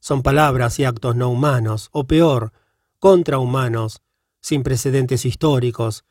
son 0.00 0.22
palabras 0.22 0.78
y 0.78 0.84
actos 0.84 1.16
no 1.16 1.28
humanos, 1.28 1.88
o 1.92 2.06
peor, 2.06 2.52
contrahumanos, 2.98 4.02
sin 4.40 4.62
precedentes 4.62 5.24
históricos, 5.24 6.04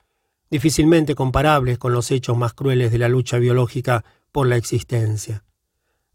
difícilmente 0.50 1.16
comparables 1.16 1.78
con 1.78 1.94
los 1.94 2.12
hechos 2.12 2.38
más 2.38 2.54
crueles 2.54 2.92
de 2.92 2.98
la 2.98 3.10
lucha 3.10 3.38
biológica 3.38 4.06
por 4.32 4.48
la 4.48 4.58
existencia. 4.58 5.44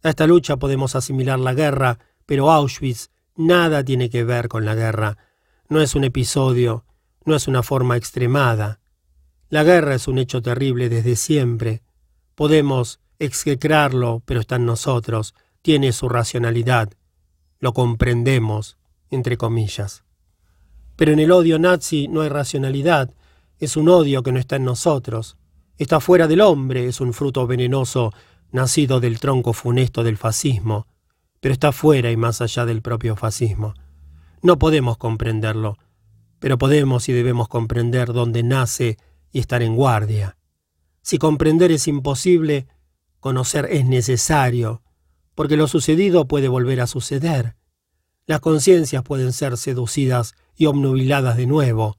A 0.02 0.10
esta 0.10 0.26
lucha 0.26 0.56
podemos 0.56 0.96
asimilar 0.96 1.38
la 1.38 1.54
guerra, 1.54 1.98
pero 2.26 2.50
Auschwitz 2.50 3.10
nada 3.36 3.84
tiene 3.84 4.10
que 4.10 4.24
ver 4.24 4.48
con 4.48 4.64
la 4.64 4.74
guerra. 4.74 5.16
No 5.68 5.80
es 5.80 5.94
un 5.94 6.04
episodio, 6.04 6.84
no 7.24 7.34
es 7.34 7.48
una 7.48 7.62
forma 7.62 7.96
extremada. 7.96 8.80
La 9.48 9.64
guerra 9.64 9.94
es 9.94 10.08
un 10.08 10.18
hecho 10.18 10.42
terrible 10.42 10.88
desde 10.88 11.16
siempre. 11.16 11.82
Podemos 12.34 13.00
execrarlo, 13.18 14.22
pero 14.24 14.40
está 14.40 14.56
en 14.56 14.66
nosotros, 14.66 15.34
tiene 15.62 15.92
su 15.92 16.08
racionalidad 16.08 16.90
lo 17.62 17.72
comprendemos, 17.72 18.76
entre 19.08 19.36
comillas. 19.36 20.02
Pero 20.96 21.12
en 21.12 21.20
el 21.20 21.30
odio 21.30 21.60
nazi 21.60 22.08
no 22.08 22.22
hay 22.22 22.28
racionalidad, 22.28 23.14
es 23.60 23.76
un 23.76 23.88
odio 23.88 24.24
que 24.24 24.32
no 24.32 24.40
está 24.40 24.56
en 24.56 24.64
nosotros, 24.64 25.38
está 25.78 26.00
fuera 26.00 26.26
del 26.26 26.40
hombre, 26.40 26.88
es 26.88 27.00
un 27.00 27.12
fruto 27.12 27.46
venenoso 27.46 28.12
nacido 28.50 28.98
del 28.98 29.20
tronco 29.20 29.52
funesto 29.52 30.02
del 30.02 30.16
fascismo, 30.16 30.88
pero 31.38 31.52
está 31.52 31.70
fuera 31.70 32.10
y 32.10 32.16
más 32.16 32.40
allá 32.40 32.66
del 32.66 32.82
propio 32.82 33.14
fascismo. 33.14 33.74
No 34.42 34.58
podemos 34.58 34.98
comprenderlo, 34.98 35.78
pero 36.40 36.58
podemos 36.58 37.08
y 37.08 37.12
debemos 37.12 37.46
comprender 37.46 38.12
dónde 38.12 38.42
nace 38.42 38.98
y 39.30 39.38
estar 39.38 39.62
en 39.62 39.76
guardia. 39.76 40.36
Si 41.00 41.16
comprender 41.16 41.70
es 41.70 41.86
imposible, 41.86 42.66
conocer 43.20 43.68
es 43.70 43.86
necesario, 43.86 44.82
porque 45.34 45.56
lo 45.56 45.66
sucedido 45.68 46.26
puede 46.26 46.48
volver 46.48 46.80
a 46.80 46.86
suceder. 46.86 47.56
Las 48.26 48.40
conciencias 48.40 49.02
pueden 49.02 49.32
ser 49.32 49.56
seducidas 49.56 50.34
y 50.54 50.66
obnubiladas 50.66 51.36
de 51.36 51.46
nuevo, 51.46 51.98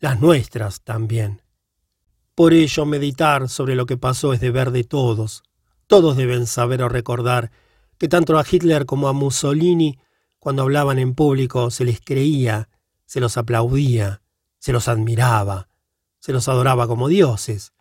las 0.00 0.20
nuestras 0.20 0.82
también. 0.82 1.42
Por 2.34 2.52
ello, 2.52 2.86
meditar 2.86 3.48
sobre 3.48 3.74
lo 3.74 3.84
que 3.86 3.96
pasó 3.96 4.32
es 4.32 4.40
deber 4.40 4.70
de 4.70 4.84
todos. 4.84 5.42
Todos 5.86 6.16
deben 6.16 6.46
saber 6.46 6.82
o 6.82 6.88
recordar 6.88 7.50
que 7.98 8.08
tanto 8.08 8.38
a 8.38 8.44
Hitler 8.48 8.86
como 8.86 9.08
a 9.08 9.12
Mussolini, 9.12 9.98
cuando 10.38 10.62
hablaban 10.62 11.00
en 11.00 11.14
público, 11.14 11.70
se 11.70 11.84
les 11.84 12.00
creía, 12.00 12.68
se 13.06 13.20
los 13.20 13.36
aplaudía, 13.36 14.22
se 14.58 14.72
los 14.72 14.86
admiraba, 14.86 15.68
se 16.20 16.32
los 16.32 16.48
adoraba 16.48 16.86
como 16.86 17.08
dioses. 17.08 17.72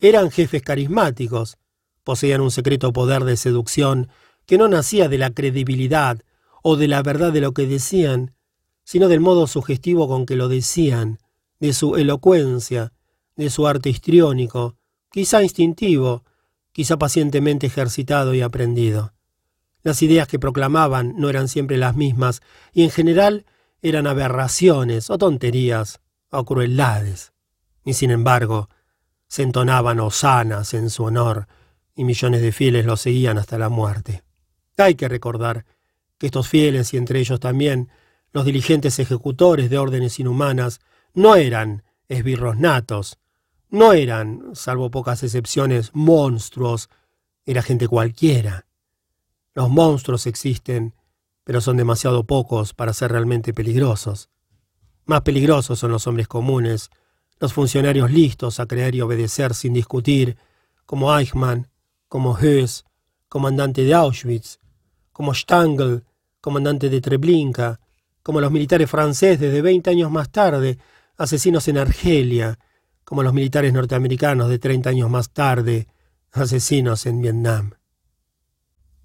Eran 0.00 0.30
jefes 0.30 0.62
carismáticos, 0.62 1.58
poseían 2.02 2.40
un 2.40 2.50
secreto 2.50 2.92
poder 2.92 3.24
de 3.24 3.36
seducción 3.36 4.08
que 4.50 4.58
no 4.58 4.66
nacía 4.66 5.08
de 5.08 5.16
la 5.16 5.30
credibilidad 5.30 6.18
o 6.64 6.74
de 6.74 6.88
la 6.88 7.04
verdad 7.04 7.32
de 7.32 7.40
lo 7.40 7.52
que 7.52 7.68
decían, 7.68 8.34
sino 8.82 9.06
del 9.06 9.20
modo 9.20 9.46
sugestivo 9.46 10.08
con 10.08 10.26
que 10.26 10.34
lo 10.34 10.48
decían, 10.48 11.20
de 11.60 11.72
su 11.72 11.94
elocuencia, 11.94 12.92
de 13.36 13.48
su 13.48 13.68
arte 13.68 13.90
histriónico, 13.90 14.74
quizá 15.12 15.44
instintivo, 15.44 16.24
quizá 16.72 16.98
pacientemente 16.98 17.68
ejercitado 17.68 18.34
y 18.34 18.40
aprendido. 18.40 19.12
Las 19.84 20.02
ideas 20.02 20.26
que 20.26 20.40
proclamaban 20.40 21.14
no 21.16 21.28
eran 21.28 21.46
siempre 21.46 21.76
las 21.76 21.94
mismas, 21.94 22.42
y 22.72 22.82
en 22.82 22.90
general 22.90 23.46
eran 23.82 24.08
aberraciones 24.08 25.10
o 25.10 25.18
tonterías 25.18 26.00
o 26.32 26.44
crueldades. 26.44 27.34
Y 27.84 27.92
sin 27.92 28.10
embargo, 28.10 28.68
se 29.28 29.44
entonaban 29.44 30.00
osanas 30.00 30.74
en 30.74 30.90
su 30.90 31.04
honor, 31.04 31.46
y 31.94 32.02
millones 32.02 32.42
de 32.42 32.50
fieles 32.50 32.84
lo 32.84 32.96
seguían 32.96 33.38
hasta 33.38 33.56
la 33.56 33.68
muerte. 33.68 34.24
Hay 34.80 34.94
que 34.94 35.08
recordar 35.08 35.64
que 36.18 36.26
estos 36.26 36.48
fieles, 36.48 36.92
y 36.94 36.96
entre 36.96 37.20
ellos 37.20 37.40
también 37.40 37.88
los 38.32 38.44
diligentes 38.44 38.98
ejecutores 38.98 39.70
de 39.70 39.78
órdenes 39.78 40.18
inhumanas, 40.20 40.80
no 41.14 41.34
eran 41.34 41.82
esbirros 42.08 42.56
natos, 42.56 43.18
no 43.68 43.92
eran, 43.92 44.54
salvo 44.54 44.90
pocas 44.90 45.22
excepciones, 45.22 45.90
monstruos, 45.94 46.88
era 47.44 47.62
gente 47.62 47.88
cualquiera. 47.88 48.66
Los 49.54 49.70
monstruos 49.70 50.26
existen, 50.26 50.94
pero 51.44 51.60
son 51.60 51.76
demasiado 51.76 52.24
pocos 52.24 52.74
para 52.74 52.92
ser 52.92 53.10
realmente 53.12 53.52
peligrosos. 53.52 54.28
Más 55.06 55.22
peligrosos 55.22 55.78
son 55.78 55.90
los 55.90 56.06
hombres 56.06 56.28
comunes, 56.28 56.90
los 57.40 57.52
funcionarios 57.52 58.10
listos 58.10 58.60
a 58.60 58.66
creer 58.66 58.94
y 58.94 59.00
obedecer 59.00 59.54
sin 59.54 59.72
discutir, 59.72 60.36
como 60.86 61.16
Eichmann, 61.16 61.68
como 62.06 62.36
Höss, 62.36 62.84
comandante 63.28 63.82
de 63.82 63.94
Auschwitz, 63.94 64.59
como 65.20 65.34
Stangl, 65.34 66.02
comandante 66.40 66.88
de 66.88 67.02
Treblinka, 67.02 67.78
como 68.22 68.40
los 68.40 68.50
militares 68.50 68.88
franceses 68.88 69.52
de 69.52 69.60
20 69.60 69.90
años 69.90 70.10
más 70.10 70.30
tarde, 70.30 70.78
asesinos 71.18 71.68
en 71.68 71.76
Argelia, 71.76 72.58
como 73.04 73.22
los 73.22 73.34
militares 73.34 73.70
norteamericanos 73.74 74.48
de 74.48 74.58
30 74.58 74.88
años 74.88 75.10
más 75.10 75.28
tarde, 75.28 75.88
asesinos 76.32 77.04
en 77.04 77.20
Vietnam. 77.20 77.72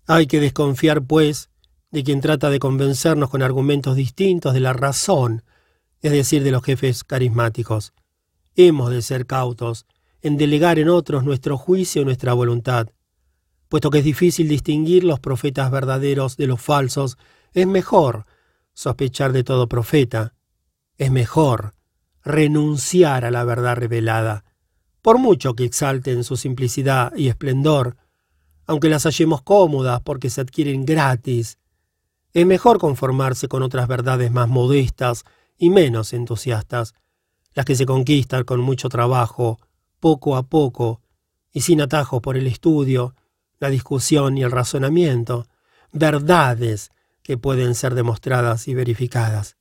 Hay 0.07 0.25
que 0.25 0.39
desconfiar, 0.39 1.03
pues, 1.03 1.49
de 1.91 2.05
quien 2.05 2.21
trata 2.21 2.49
de 2.49 2.59
convencernos 2.59 3.29
con 3.29 3.41
argumentos 3.41 3.97
distintos 3.97 4.53
de 4.53 4.61
la 4.61 4.71
razón, 4.71 5.43
es 5.99 6.13
decir, 6.13 6.43
de 6.43 6.51
los 6.51 6.63
jefes 6.63 7.03
carismáticos. 7.03 7.91
Hemos 8.55 8.89
de 8.89 9.01
ser 9.01 9.25
cautos 9.25 9.85
en 10.21 10.37
delegar 10.37 10.79
en 10.79 10.87
otros 10.87 11.25
nuestro 11.25 11.57
juicio 11.57 12.03
y 12.03 12.05
nuestra 12.05 12.31
voluntad. 12.31 12.87
Puesto 13.69 13.89
que 13.89 13.99
es 13.99 14.05
difícil 14.05 14.47
distinguir 14.47 15.03
los 15.03 15.19
profetas 15.19 15.71
verdaderos 15.71 16.37
de 16.37 16.47
los 16.47 16.61
falsos, 16.61 17.17
es 17.53 17.67
mejor 17.67 18.25
sospechar 18.73 19.31
de 19.31 19.43
todo 19.43 19.67
profeta. 19.67 20.33
Es 20.97 21.11
mejor 21.11 21.73
renunciar 22.23 23.25
a 23.25 23.31
la 23.31 23.43
verdad 23.43 23.75
revelada, 23.75 24.43
por 25.01 25.19
mucho 25.19 25.53
que 25.53 25.63
exalten 25.63 26.23
su 26.23 26.37
simplicidad 26.37 27.13
y 27.15 27.27
esplendor, 27.27 27.97
aunque 28.65 28.89
las 28.89 29.03
hallemos 29.03 29.41
cómodas 29.43 30.01
porque 30.01 30.29
se 30.29 30.41
adquieren 30.41 30.85
gratis. 30.85 31.59
Es 32.33 32.45
mejor 32.45 32.79
conformarse 32.79 33.47
con 33.47 33.63
otras 33.63 33.87
verdades 33.87 34.31
más 34.31 34.49
modestas 34.49 35.23
y 35.57 35.69
menos 35.69 36.13
entusiastas, 36.13 36.93
las 37.53 37.65
que 37.65 37.75
se 37.75 37.85
conquistan 37.85 38.43
con 38.43 38.59
mucho 38.59 38.89
trabajo, 38.89 39.59
poco 39.99 40.35
a 40.35 40.43
poco, 40.43 41.01
y 41.53 41.61
sin 41.61 41.79
atajos 41.79 42.21
por 42.21 42.35
el 42.35 42.47
estudio, 42.47 43.15
la 43.59 43.69
discusión 43.69 44.37
y 44.37 44.43
el 44.43 44.51
razonamiento, 44.51 45.47
verdades 45.91 46.91
que 47.23 47.37
pueden 47.37 47.75
ser 47.75 47.95
demostradas 47.95 48.67
y 48.67 48.73
verificadas. 48.73 49.57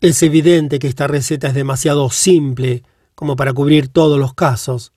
Es 0.00 0.22
evidente 0.22 0.78
que 0.78 0.88
esta 0.88 1.06
receta 1.06 1.48
es 1.48 1.54
demasiado 1.54 2.10
simple 2.10 2.82
como 3.14 3.36
para 3.36 3.52
cubrir 3.52 3.88
todos 3.88 4.18
los 4.18 4.34
casos. 4.34 4.92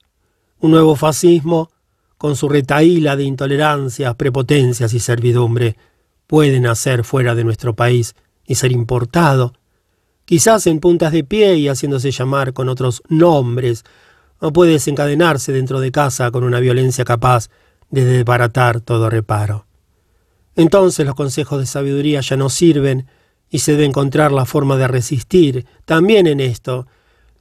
Un 0.59 0.71
nuevo 0.71 0.95
fascismo, 0.95 1.69
con 2.17 2.35
su 2.35 2.49
retaíla 2.49 3.15
de 3.15 3.23
intolerancias, 3.23 4.15
prepotencias 4.15 4.93
y 4.93 4.99
servidumbre, 4.99 5.77
puede 6.25 6.59
nacer 6.59 7.03
fuera 7.03 7.35
de 7.35 7.43
nuestro 7.43 7.75
país 7.75 8.15
y 8.45 8.55
ser 8.55 8.71
importado, 8.71 9.53
quizás 10.25 10.67
en 10.67 10.79
puntas 10.79 11.13
de 11.13 11.23
pie 11.23 11.55
y 11.55 11.67
haciéndose 11.67 12.11
llamar 12.11 12.53
con 12.53 12.69
otros 12.69 13.01
nombres, 13.07 13.85
o 14.39 14.51
puede 14.51 14.73
desencadenarse 14.73 15.51
dentro 15.51 15.79
de 15.79 15.91
casa 15.91 16.31
con 16.31 16.43
una 16.43 16.59
violencia 16.59 17.05
capaz 17.05 17.49
de 17.89 18.05
desbaratar 18.05 18.81
todo 18.81 19.09
reparo. 19.09 19.65
Entonces 20.55 21.05
los 21.05 21.15
consejos 21.15 21.59
de 21.59 21.65
sabiduría 21.65 22.21
ya 22.21 22.37
no 22.37 22.49
sirven 22.49 23.07
y 23.49 23.59
se 23.59 23.73
debe 23.73 23.85
encontrar 23.85 24.31
la 24.31 24.45
forma 24.45 24.75
de 24.77 24.87
resistir. 24.87 25.65
También 25.85 26.27
en 26.27 26.39
esto, 26.39 26.87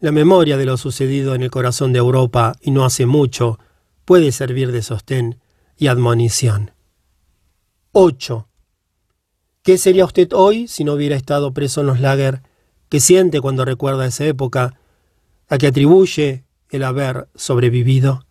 la 0.00 0.12
memoria 0.12 0.56
de 0.56 0.66
lo 0.66 0.76
sucedido 0.76 1.34
en 1.34 1.42
el 1.42 1.50
corazón 1.50 1.92
de 1.92 1.98
Europa 1.98 2.54
y 2.60 2.70
no 2.70 2.84
hace 2.84 3.06
mucho 3.06 3.58
puede 4.04 4.32
servir 4.32 4.70
de 4.72 4.82
sostén 4.82 5.40
y 5.76 5.88
admonición. 5.88 6.72
8. 7.92 8.48
¿Qué 9.62 9.78
sería 9.78 10.04
usted 10.04 10.32
hoy 10.32 10.68
si 10.68 10.84
no 10.84 10.92
hubiera 10.92 11.16
estado 11.16 11.52
preso 11.52 11.80
en 11.80 11.88
los 11.88 12.00
lager 12.00 12.42
¿Qué 12.88 13.00
siente 13.00 13.40
cuando 13.40 13.64
recuerda 13.64 14.06
esa 14.06 14.24
época, 14.26 14.78
a 15.48 15.58
que 15.58 15.66
atribuye 15.66 16.44
el 16.70 16.84
haber 16.84 17.28
sobrevivido? 17.34 18.25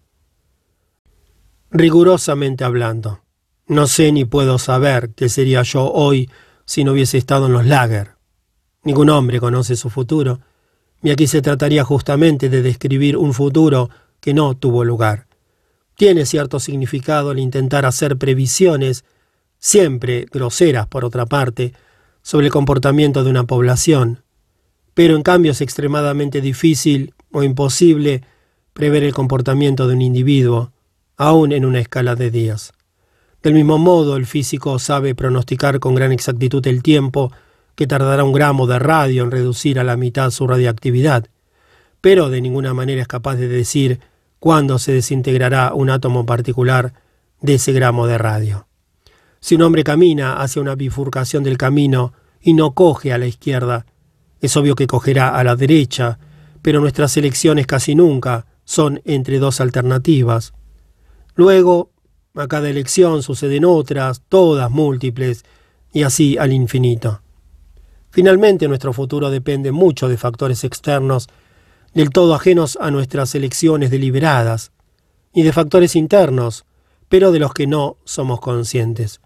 Rigurosamente 1.77 2.63
hablando, 2.63 3.19
no 3.67 3.87
sé 3.87 4.13
ni 4.13 4.23
puedo 4.23 4.59
saber 4.59 5.09
qué 5.13 5.27
sería 5.27 5.61
yo 5.63 5.91
hoy 5.91 6.29
si 6.63 6.85
no 6.85 6.93
hubiese 6.93 7.17
estado 7.17 7.47
en 7.47 7.51
los 7.51 7.65
lager. 7.65 8.11
Ningún 8.83 9.09
hombre 9.09 9.41
conoce 9.41 9.75
su 9.75 9.89
futuro, 9.89 10.39
y 11.03 11.09
aquí 11.09 11.27
se 11.27 11.41
trataría 11.41 11.83
justamente 11.83 12.47
de 12.47 12.61
describir 12.61 13.17
un 13.17 13.33
futuro 13.33 13.89
que 14.21 14.33
no 14.33 14.55
tuvo 14.55 14.85
lugar. 14.85 15.27
Tiene 15.97 16.25
cierto 16.25 16.61
significado 16.61 17.33
el 17.33 17.39
intentar 17.39 17.85
hacer 17.85 18.17
previsiones, 18.17 19.03
siempre 19.59 20.27
groseras 20.31 20.87
por 20.87 21.03
otra 21.03 21.25
parte, 21.25 21.73
sobre 22.21 22.45
el 22.45 22.53
comportamiento 22.53 23.21
de 23.25 23.31
una 23.31 23.43
población, 23.43 24.23
pero 24.93 25.17
en 25.17 25.23
cambio 25.23 25.51
es 25.51 25.59
extremadamente 25.59 26.39
difícil 26.39 27.13
o 27.33 27.43
imposible 27.43 28.21
prever 28.71 29.03
el 29.03 29.13
comportamiento 29.13 29.89
de 29.89 29.95
un 29.95 30.03
individuo, 30.03 30.71
aún 31.17 31.51
en 31.51 31.65
una 31.65 31.79
escala 31.79 32.15
de 32.15 32.31
días. 32.31 32.73
Del 33.43 33.53
mismo 33.53 33.77
modo, 33.77 34.15
el 34.17 34.25
físico 34.25 34.79
sabe 34.79 35.13
pronosticar 35.15 35.79
con 35.79 35.95
gran 35.95 36.11
exactitud 36.11 36.65
el 36.67 36.81
tiempo 36.81 37.31
que 37.75 37.87
tardará 37.87 38.23
un 38.23 38.33
gramo 38.33 38.67
de 38.67 38.79
radio 38.79 39.23
en 39.23 39.31
reducir 39.31 39.79
a 39.79 39.83
la 39.83 39.97
mitad 39.97 40.31
su 40.31 40.47
radiactividad, 40.47 41.27
pero 42.01 42.29
de 42.29 42.41
ninguna 42.41 42.73
manera 42.73 43.01
es 43.01 43.07
capaz 43.07 43.35
de 43.35 43.47
decir 43.47 43.99
cuándo 44.39 44.79
se 44.79 44.93
desintegrará 44.93 45.73
un 45.73 45.89
átomo 45.89 46.25
particular 46.25 46.93
de 47.41 47.55
ese 47.55 47.71
gramo 47.73 48.07
de 48.07 48.17
radio. 48.17 48.67
Si 49.39 49.55
un 49.55 49.61
hombre 49.61 49.83
camina 49.83 50.41
hacia 50.41 50.61
una 50.61 50.75
bifurcación 50.75 51.43
del 51.43 51.57
camino 51.57 52.13
y 52.41 52.53
no 52.53 52.73
coge 52.73 53.13
a 53.13 53.17
la 53.17 53.27
izquierda, 53.27 53.85
es 54.41 54.55
obvio 54.57 54.75
que 54.75 54.87
cogerá 54.87 55.29
a 55.29 55.43
la 55.43 55.55
derecha, 55.55 56.19
pero 56.61 56.79
nuestras 56.79 57.15
elecciones 57.17 57.67
casi 57.67 57.93
nunca 57.93 58.45
son 58.63 59.01
entre 59.05 59.39
dos 59.39 59.61
alternativas. 59.61 60.53
Luego, 61.35 61.91
a 62.33 62.47
cada 62.47 62.69
elección 62.69 63.23
suceden 63.23 63.65
otras, 63.65 64.21
todas 64.27 64.71
múltiples, 64.71 65.45
y 65.93 66.03
así 66.03 66.37
al 66.37 66.51
infinito. 66.51 67.21
Finalmente, 68.09 68.67
nuestro 68.67 68.93
futuro 68.93 69.29
depende 69.29 69.71
mucho 69.71 70.09
de 70.09 70.17
factores 70.17 70.63
externos, 70.63 71.27
del 71.93 72.09
todo 72.09 72.35
ajenos 72.35 72.77
a 72.81 72.91
nuestras 72.91 73.35
elecciones 73.35 73.91
deliberadas, 73.91 74.71
y 75.33 75.43
de 75.43 75.53
factores 75.53 75.95
internos, 75.95 76.65
pero 77.09 77.31
de 77.31 77.39
los 77.39 77.53
que 77.53 77.67
no 77.67 77.97
somos 78.05 78.39
conscientes. 78.39 79.21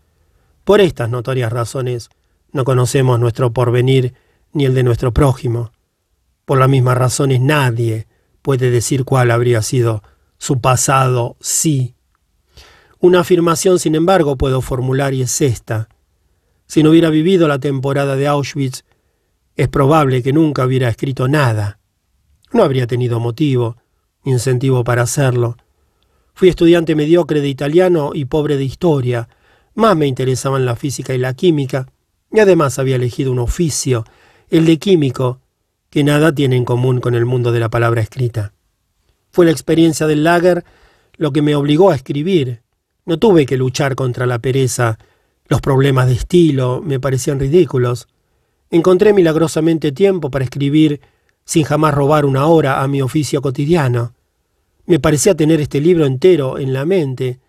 Por 0.63 0.81
estas 0.81 1.09
notorias 1.09 1.51
razones, 1.51 2.09
no 2.51 2.63
conocemos 2.63 3.19
nuestro 3.19 3.53
porvenir 3.53 4.13
ni 4.53 4.65
el 4.65 4.73
de 4.73 4.83
nuestro 4.83 5.13
prójimo. 5.13 5.71
Por 6.45 6.57
las 6.57 6.69
mismas 6.69 6.97
razones 6.97 7.41
nadie 7.41 8.07
puede 8.41 8.71
decir 8.71 9.05
cuál 9.05 9.31
habría 9.31 9.61
sido 9.61 10.01
su 10.39 10.59
pasado 10.59 11.37
sí. 11.39 11.95
Una 12.99 13.21
afirmación, 13.21 13.79
sin 13.79 13.95
embargo, 13.95 14.37
puedo 14.37 14.61
formular 14.61 15.13
y 15.13 15.21
es 15.21 15.41
esta. 15.41 15.87
Si 16.67 16.83
no 16.83 16.89
hubiera 16.89 17.09
vivido 17.09 17.47
la 17.47 17.59
temporada 17.59 18.15
de 18.15 18.27
Auschwitz, 18.27 18.83
es 19.55 19.67
probable 19.67 20.21
que 20.21 20.33
nunca 20.33 20.65
hubiera 20.65 20.89
escrito 20.89 21.27
nada. 21.27 21.79
No 22.51 22.63
habría 22.63 22.87
tenido 22.87 23.19
motivo, 23.19 23.77
ni 24.23 24.33
incentivo 24.33 24.83
para 24.83 25.03
hacerlo. 25.03 25.55
Fui 26.33 26.49
estudiante 26.49 26.95
mediocre 26.95 27.41
de 27.41 27.49
italiano 27.49 28.11
y 28.13 28.25
pobre 28.25 28.57
de 28.57 28.63
historia. 28.65 29.29
Más 29.75 29.95
me 29.95 30.07
interesaban 30.07 30.65
la 30.65 30.75
física 30.75 31.13
y 31.13 31.17
la 31.17 31.33
química, 31.33 31.87
y 32.31 32.39
además 32.39 32.79
había 32.79 32.97
elegido 32.97 33.31
un 33.31 33.39
oficio 33.39 34.03
el 34.49 34.65
de 34.65 34.77
químico, 34.77 35.41
que 35.89 36.03
nada 36.03 36.33
tiene 36.33 36.55
en 36.55 36.65
común 36.65 36.99
con 36.99 37.15
el 37.15 37.25
mundo 37.25 37.51
de 37.51 37.59
la 37.59 37.69
palabra 37.69 38.01
escrita. 38.01 38.53
Fue 39.31 39.45
la 39.45 39.51
experiencia 39.51 40.07
del 40.07 40.23
lager 40.23 40.63
lo 41.17 41.31
que 41.31 41.41
me 41.41 41.55
obligó 41.55 41.91
a 41.91 41.95
escribir. 41.95 42.61
No 43.09 43.17
tuve 43.17 43.47
que 43.47 43.57
luchar 43.57 43.95
contra 43.95 44.27
la 44.27 44.37
pereza. 44.37 44.99
Los 45.47 45.61
problemas 45.61 46.05
de 46.05 46.13
estilo 46.13 46.79
me 46.85 46.99
parecían 46.99 47.39
ridículos. 47.39 48.07
Encontré 48.69 49.13
milagrosamente 49.13 49.91
tiempo 49.91 50.29
para 50.29 50.45
escribir 50.45 51.01
sin 51.43 51.63
jamás 51.63 51.95
robar 51.95 52.23
una 52.23 52.45
hora 52.45 52.83
a 52.83 52.87
mi 52.87 53.01
oficio 53.01 53.41
cotidiano. 53.41 54.13
Me 54.85 54.99
parecía 54.99 55.33
tener 55.33 55.59
este 55.59 55.81
libro 55.81 56.05
entero 56.05 56.59
en 56.59 56.71
la 56.71 56.85
mente. 56.85 57.39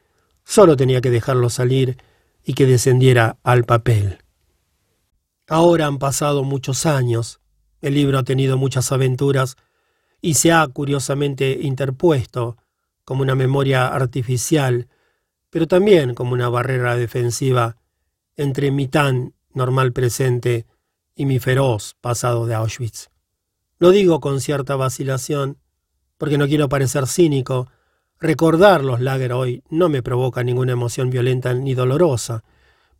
Solo 0.44 0.78
tenía 0.78 1.02
que 1.02 1.10
dejarlo 1.10 1.50
salir 1.50 1.98
y 2.42 2.54
que 2.54 2.64
descendiera 2.64 3.36
al 3.42 3.64
papel. 3.64 4.16
Ahora 5.46 5.88
han 5.88 5.98
pasado 5.98 6.42
muchos 6.42 6.86
años, 6.86 7.38
el 7.82 7.92
libro 7.92 8.16
ha 8.18 8.22
tenido 8.22 8.56
muchas 8.56 8.92
aventuras 8.92 9.56
y 10.22 10.34
se 10.34 10.52
ha 10.52 10.66
curiosamente 10.68 11.58
interpuesto 11.60 12.56
como 13.04 13.20
una 13.20 13.34
memoria 13.34 13.88
artificial, 13.88 14.88
pero 15.50 15.66
también 15.66 16.14
como 16.14 16.32
una 16.32 16.48
barrera 16.48 16.96
defensiva 16.96 17.76
entre 18.36 18.70
mi 18.70 18.88
tan 18.88 19.34
normal 19.52 19.92
presente 19.92 20.66
y 21.14 21.26
mi 21.26 21.38
feroz 21.38 21.96
pasado 22.00 22.46
de 22.46 22.54
Auschwitz. 22.54 23.10
Lo 23.78 23.90
digo 23.90 24.20
con 24.20 24.40
cierta 24.40 24.76
vacilación, 24.76 25.58
porque 26.18 26.38
no 26.38 26.46
quiero 26.46 26.68
parecer 26.68 27.06
cínico. 27.06 27.68
Recordar 28.18 28.84
los 28.84 29.00
lager 29.00 29.32
hoy 29.32 29.62
no 29.70 29.88
me 29.88 30.02
provoca 30.02 30.42
ninguna 30.44 30.72
emoción 30.72 31.10
violenta 31.10 31.54
ni 31.54 31.74
dolorosa. 31.74 32.44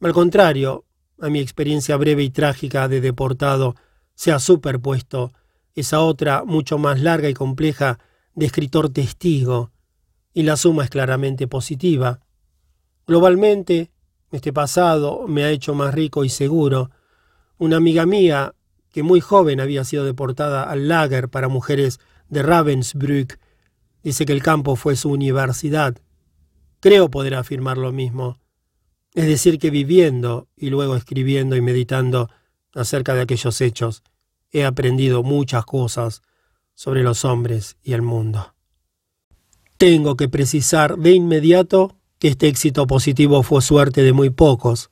Al 0.01 0.13
contrario, 0.13 0.85
a 1.21 1.29
mi 1.29 1.41
experiencia 1.41 1.97
breve 1.97 2.23
y 2.23 2.31
trágica 2.31 2.89
de 2.89 3.01
deportado 3.01 3.77
se 4.15 4.33
ha 4.33 4.39
superpuesto 4.39 5.33
esa 5.75 6.01
otra 6.01 6.45
mucho 6.45 6.79
más 6.79 7.01
larga 7.01 7.29
y 7.29 7.35
compleja 7.35 7.99
de 8.35 8.47
escritor 8.47 8.91
testigo, 8.91 9.71
y 10.33 10.43
la 10.45 10.57
suma 10.57 10.85
es 10.85 10.91
claramente 10.91 11.47
positiva. 11.47 12.21
Globalmente, 13.11 13.91
este 14.31 14.53
pasado 14.53 15.27
me 15.27 15.43
ha 15.43 15.51
hecho 15.51 15.75
más 15.75 15.93
rico 15.93 16.23
y 16.23 16.29
seguro. 16.29 16.93
Una 17.59 17.79
amiga 17.79 18.07
mía, 18.07 18.55
que 18.93 19.03
muy 19.03 19.19
joven 19.19 19.61
había 19.61 19.83
sido 19.83 20.05
deportada 20.05 20.63
al 20.63 20.87
lager 20.87 21.29
para 21.29 21.49
mujeres 21.49 21.99
de 22.29 22.45
Ravensbrück, 22.45 23.41
dice 24.05 24.25
que 24.27 24.33
el 24.33 24.45
campo 24.45 24.77
fue 24.77 24.95
su 24.95 25.11
universidad. 25.11 25.97
Creo 26.79 27.11
poder 27.11 27.35
afirmar 27.35 27.79
lo 27.79 27.91
mismo. 27.91 28.39
Es 29.15 29.27
decir, 29.27 29.59
que 29.59 29.71
viviendo 29.71 30.47
y 30.55 30.71
luego 30.71 30.95
escribiendo 30.95 31.57
y 31.57 31.61
meditando 31.61 32.31
acerca 32.77 33.13
de 33.15 33.23
aquellos 33.23 33.61
hechos, 33.61 34.05
he 34.53 34.65
aprendido 34.65 35.25
muchas 35.25 35.65
cosas 35.65 36.23
sobre 36.75 37.03
los 37.03 37.25
hombres 37.25 37.77
y 37.83 37.95
el 37.95 38.03
mundo. 38.03 38.55
Tengo 39.79 40.17
que 40.17 40.29
precisar 40.29 40.97
de 40.97 41.11
inmediato 41.11 41.97
que 42.21 42.29
este 42.29 42.47
éxito 42.47 42.87
positivo 42.87 43.43
fue 43.43 43.63
suerte 43.63 44.03
de 44.05 44.13
muy 44.13 44.31
pocos. 44.31 44.91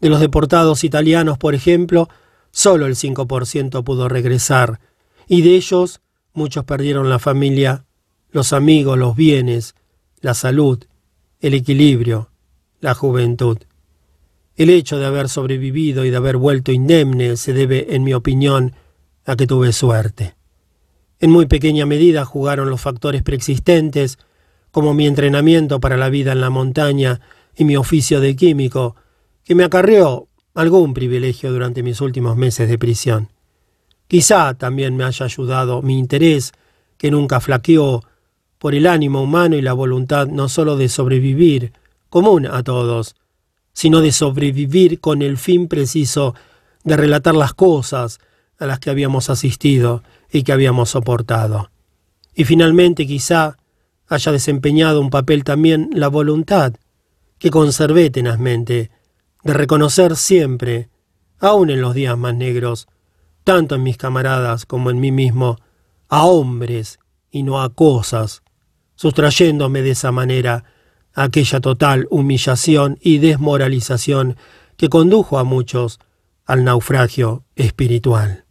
De 0.00 0.10
los 0.10 0.20
deportados 0.20 0.84
italianos, 0.84 1.38
por 1.38 1.54
ejemplo, 1.54 2.08
solo 2.52 2.86
el 2.86 2.94
5% 2.94 3.82
pudo 3.82 4.08
regresar, 4.08 4.78
y 5.26 5.42
de 5.42 5.56
ellos 5.56 6.00
muchos 6.34 6.64
perdieron 6.64 7.08
la 7.08 7.18
familia, 7.18 7.86
los 8.30 8.52
amigos, 8.52 8.98
los 8.98 9.16
bienes, 9.16 9.74
la 10.20 10.34
salud, 10.34 10.84
el 11.40 11.54
equilibrio, 11.54 12.30
la 12.80 12.94
juventud. 12.94 13.58
El 14.56 14.68
hecho 14.68 14.98
de 14.98 15.06
haber 15.06 15.30
sobrevivido 15.30 16.04
y 16.04 16.10
de 16.10 16.16
haber 16.18 16.36
vuelto 16.36 16.72
indemne 16.72 17.38
se 17.38 17.54
debe, 17.54 17.94
en 17.94 18.04
mi 18.04 18.12
opinión, 18.12 18.74
a 19.24 19.34
que 19.34 19.46
tuve 19.46 19.72
suerte. 19.72 20.34
En 21.20 21.30
muy 21.30 21.46
pequeña 21.46 21.86
medida 21.86 22.26
jugaron 22.26 22.68
los 22.68 22.82
factores 22.82 23.22
preexistentes, 23.22 24.18
como 24.70 24.94
mi 24.94 25.06
entrenamiento 25.06 25.80
para 25.80 25.96
la 25.96 26.08
vida 26.08 26.32
en 26.32 26.40
la 26.40 26.50
montaña 26.50 27.20
y 27.56 27.64
mi 27.64 27.76
oficio 27.76 28.20
de 28.20 28.36
químico, 28.36 28.96
que 29.44 29.54
me 29.54 29.64
acarreó 29.64 30.28
algún 30.54 30.94
privilegio 30.94 31.52
durante 31.52 31.82
mis 31.82 32.00
últimos 32.00 32.36
meses 32.36 32.68
de 32.68 32.78
prisión. 32.78 33.28
Quizá 34.08 34.54
también 34.54 34.96
me 34.96 35.04
haya 35.04 35.26
ayudado 35.26 35.82
mi 35.82 35.98
interés, 35.98 36.52
que 36.98 37.10
nunca 37.10 37.40
flaqueó, 37.40 38.02
por 38.58 38.74
el 38.74 38.86
ánimo 38.86 39.22
humano 39.22 39.56
y 39.56 39.62
la 39.62 39.72
voluntad 39.72 40.26
no 40.26 40.48
sólo 40.48 40.76
de 40.76 40.88
sobrevivir, 40.88 41.72
común 42.10 42.46
a 42.46 42.62
todos, 42.62 43.16
sino 43.72 44.00
de 44.00 44.12
sobrevivir 44.12 45.00
con 45.00 45.22
el 45.22 45.38
fin 45.38 45.66
preciso 45.68 46.34
de 46.84 46.96
relatar 46.96 47.34
las 47.34 47.54
cosas 47.54 48.18
a 48.58 48.66
las 48.66 48.78
que 48.78 48.90
habíamos 48.90 49.30
asistido 49.30 50.02
y 50.30 50.42
que 50.42 50.52
habíamos 50.52 50.90
soportado. 50.90 51.70
Y 52.34 52.44
finalmente 52.44 53.06
quizá 53.06 53.56
haya 54.10 54.32
desempeñado 54.32 55.00
un 55.00 55.08
papel 55.08 55.44
también 55.44 55.88
la 55.92 56.08
voluntad, 56.08 56.74
que 57.38 57.50
conservé 57.50 58.10
tenazmente, 58.10 58.90
de 59.44 59.54
reconocer 59.54 60.16
siempre, 60.16 60.90
aun 61.38 61.70
en 61.70 61.80
los 61.80 61.94
días 61.94 62.18
más 62.18 62.34
negros, 62.34 62.88
tanto 63.44 63.76
en 63.76 63.84
mis 63.84 63.96
camaradas 63.96 64.66
como 64.66 64.90
en 64.90 65.00
mí 65.00 65.12
mismo, 65.12 65.56
a 66.08 66.26
hombres 66.26 66.98
y 67.30 67.44
no 67.44 67.62
a 67.62 67.72
cosas, 67.72 68.42
sustrayéndome 68.96 69.80
de 69.80 69.92
esa 69.92 70.10
manera 70.12 70.64
aquella 71.14 71.60
total 71.60 72.06
humillación 72.10 72.98
y 73.00 73.18
desmoralización 73.18 74.36
que 74.76 74.88
condujo 74.88 75.38
a 75.38 75.44
muchos 75.44 76.00
al 76.44 76.64
naufragio 76.64 77.44
espiritual. 77.54 78.44